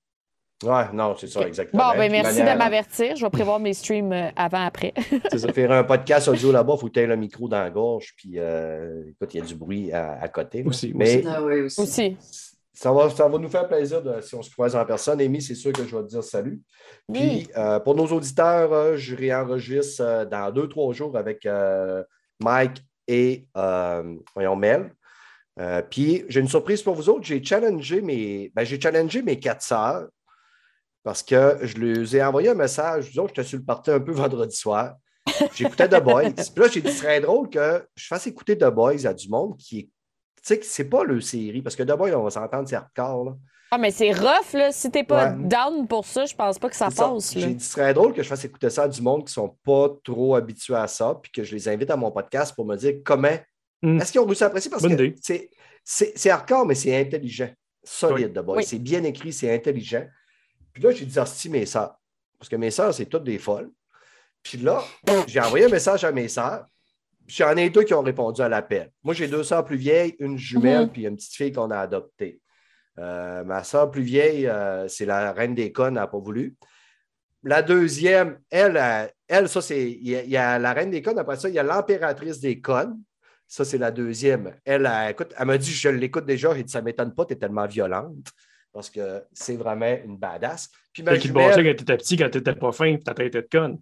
[0.62, 1.90] Ouais, non, c'est ça, exactement.
[1.90, 3.16] Bon, ben merci de m'avertir.
[3.16, 4.92] Je vais prévoir mes streams euh, avant-après.
[5.30, 5.52] c'est ça.
[5.54, 8.12] Faire un podcast audio là-bas, il faut que tu aies le micro dans la gorge.
[8.14, 10.62] Puis, euh, écoute, il y a du bruit à, côté.
[10.66, 12.18] Aussi, Mais, ah aussi.
[12.80, 15.20] Ça va, ça va nous faire plaisir de, si on se croise en personne.
[15.20, 16.62] Amy, c'est sûr que je vais te dire salut.
[17.12, 21.46] Puis, euh, pour nos auditeurs, je réenregistre dans deux, trois jours avec
[22.40, 24.94] Mike et euh, voyons, Mel.
[25.58, 27.24] Euh, puis j'ai une surprise pour vous autres.
[27.24, 30.08] J'ai challengé mes, ben, j'ai challengé mes quatre sœurs
[31.02, 33.10] parce que je leur ai envoyé un message.
[33.12, 34.94] Je j'étais sur le party un peu vendredi soir.
[35.54, 36.30] J'écoutais The Boys.
[36.32, 39.28] Puis là, j'ai dit, ce serait drôle que je fasse écouter The Boys à du
[39.28, 39.88] monde qui est.
[40.42, 43.24] Tu sais, c'est pas le série, parce que Boys, on va s'entendre, c'est hardcore.
[43.24, 43.36] Là.
[43.72, 44.72] Ah, mais c'est rough, là.
[44.72, 47.32] Si t'es pas down pour ça, je pense pas que ça passe.
[47.34, 49.56] J'ai dit, ce serait drôle que je fasse écouter ça à du monde qui sont
[49.64, 52.76] pas trop habitués à ça, puis que je les invite à mon podcast pour me
[52.76, 53.36] dire comment.
[53.82, 54.00] Hmm.
[54.00, 54.70] Est-ce qu'ils ont réussi à apprécier?
[54.70, 55.14] Parce que
[55.84, 57.50] c'est hardcore, mais c'est intelligent.
[57.84, 58.64] Solide, de boy.
[58.64, 60.04] C'est bien écrit, c'est intelligent.
[60.72, 61.96] Puis là, j'ai dit, si mes soeurs.
[62.38, 63.70] Parce que mes soeurs, c'est toutes des folles.
[64.42, 64.82] Puis là,
[65.26, 66.64] j'ai envoyé un message à mes soeurs.
[67.30, 68.90] J'en ai deux qui ont répondu à l'appel.
[69.04, 70.92] Moi, j'ai deux soeurs plus vieilles, une jumelle, mm-hmm.
[70.92, 72.40] puis une petite fille qu'on a adoptée.
[72.98, 76.56] Euh, ma soeur plus vieille, euh, c'est la reine des connes, elle n'a pas voulu.
[77.42, 78.78] La deuxième, elle,
[79.28, 79.90] elle ça, c'est.
[79.90, 83.00] Il y, a la reine des connes, après ça, il y a l'impératrice des connes.
[83.46, 84.54] Ça, c'est la deuxième.
[84.64, 87.36] Elle, écoute, elle m'a dit, je l'écoute déjà, dit, ça ne m'étonne pas, tu es
[87.36, 88.28] tellement violente.
[88.72, 90.68] Parce que c'est vraiment une badass.
[90.92, 91.54] Puis ma jumelle...
[91.54, 93.78] quand tu étais petit, quand tu n'étais pas fin, tu as traité de conne.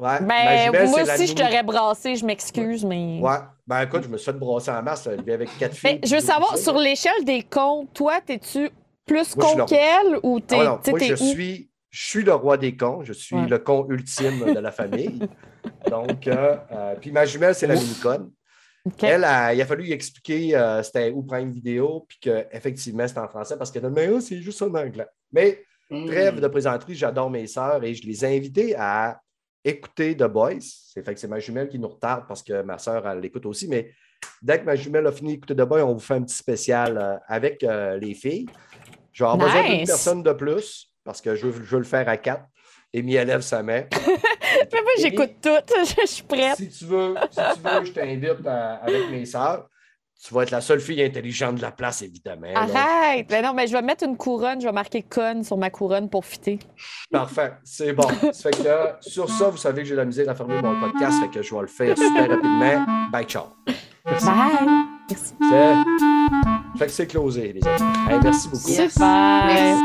[0.00, 3.18] Ouais, ben, moi aussi, je t'aurais brassé, je m'excuse, mais.
[3.20, 3.36] Ouais,
[3.66, 6.00] ben écoute, je me suis fait brasser en masse, avec quatre ben, filles.
[6.02, 8.70] je veux savoir, sur l'échelle des cons, toi, es-tu
[9.04, 10.56] plus con qu'elle ou t'es.
[10.58, 14.54] Ah, moi, je suis, je suis le roi des cons, je suis le con ultime
[14.54, 15.20] de la famille.
[15.90, 18.30] Donc, euh, euh, puis ma jumelle, c'est la mini-conne.
[19.02, 23.20] Elle, il a fallu lui expliquer euh, c'était où prendre une vidéo, puis qu'effectivement, c'était
[23.20, 25.06] en français parce qu'elle a dit, mais oh, c'est juste en anglais.
[25.30, 26.06] Mais, hmm.
[26.06, 29.20] trêve de présenterie, j'adore mes sœurs et je les ai invitées à
[29.64, 30.60] écouter The Boys.
[30.60, 33.46] C'est fait que c'est ma jumelle qui nous retarde parce que ma soeur, elle l'écoute
[33.46, 33.68] aussi.
[33.68, 33.92] Mais
[34.42, 36.98] dès que ma jumelle a fini d'écouter The Boys, on vous fait un petit spécial
[36.98, 38.46] euh, avec euh, les filles.
[39.12, 42.16] Je vais avoir besoin d'une personne de plus parce que je veux, le faire à
[42.16, 42.44] quatre.
[42.94, 43.84] Amy, élève sa main.
[43.92, 45.58] Mais moi, j'écoute tout.
[46.00, 46.56] je suis prête.
[46.56, 49.69] Si tu veux, si tu veux je t'invite avec mes sœurs.
[50.22, 52.52] Tu vas être la seule fille intelligente de la place, évidemment.
[52.54, 53.26] Arrête!
[53.30, 56.10] Ben non, mais je vais mettre une couronne, je vais marquer con sur ma couronne
[56.10, 56.58] pour fitter.
[57.10, 58.06] Parfait, c'est bon.
[58.34, 61.28] fait que, sur ça, vous savez que j'ai la misère à fermer mon podcast, fait
[61.30, 63.08] que je vais le faire super rapidement.
[63.10, 63.44] Bye, ciao.
[64.04, 64.14] Bye.
[65.08, 65.34] Merci.
[66.78, 68.20] Fait que c'est closé, les amis.
[68.22, 68.68] merci beaucoup.
[68.68, 68.98] Yes.
[68.98, 69.76] Bye.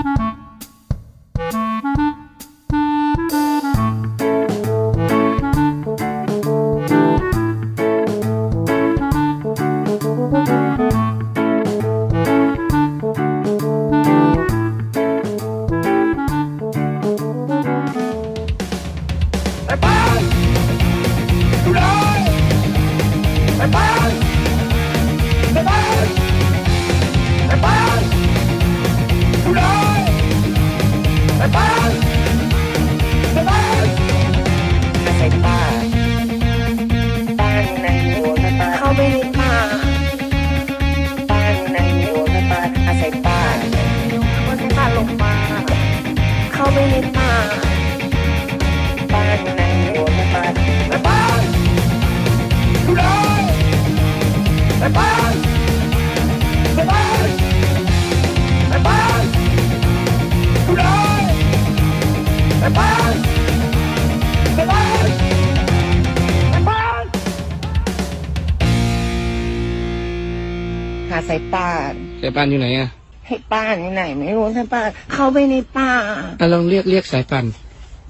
[72.35, 72.89] ป่านอยู่ไหนอะ
[73.27, 75.91] ให้ป้านอยู่ไหนไม่รู้สายป่านเข้าไปในป่า
[76.39, 77.45] อะลองเรียกเรียกสายป่าน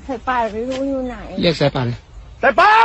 [0.07, 1.87] สายป่านไม่รู้อยู่ไหน เรียกสายป่าน
[2.41, 2.84] สายป่านอยู่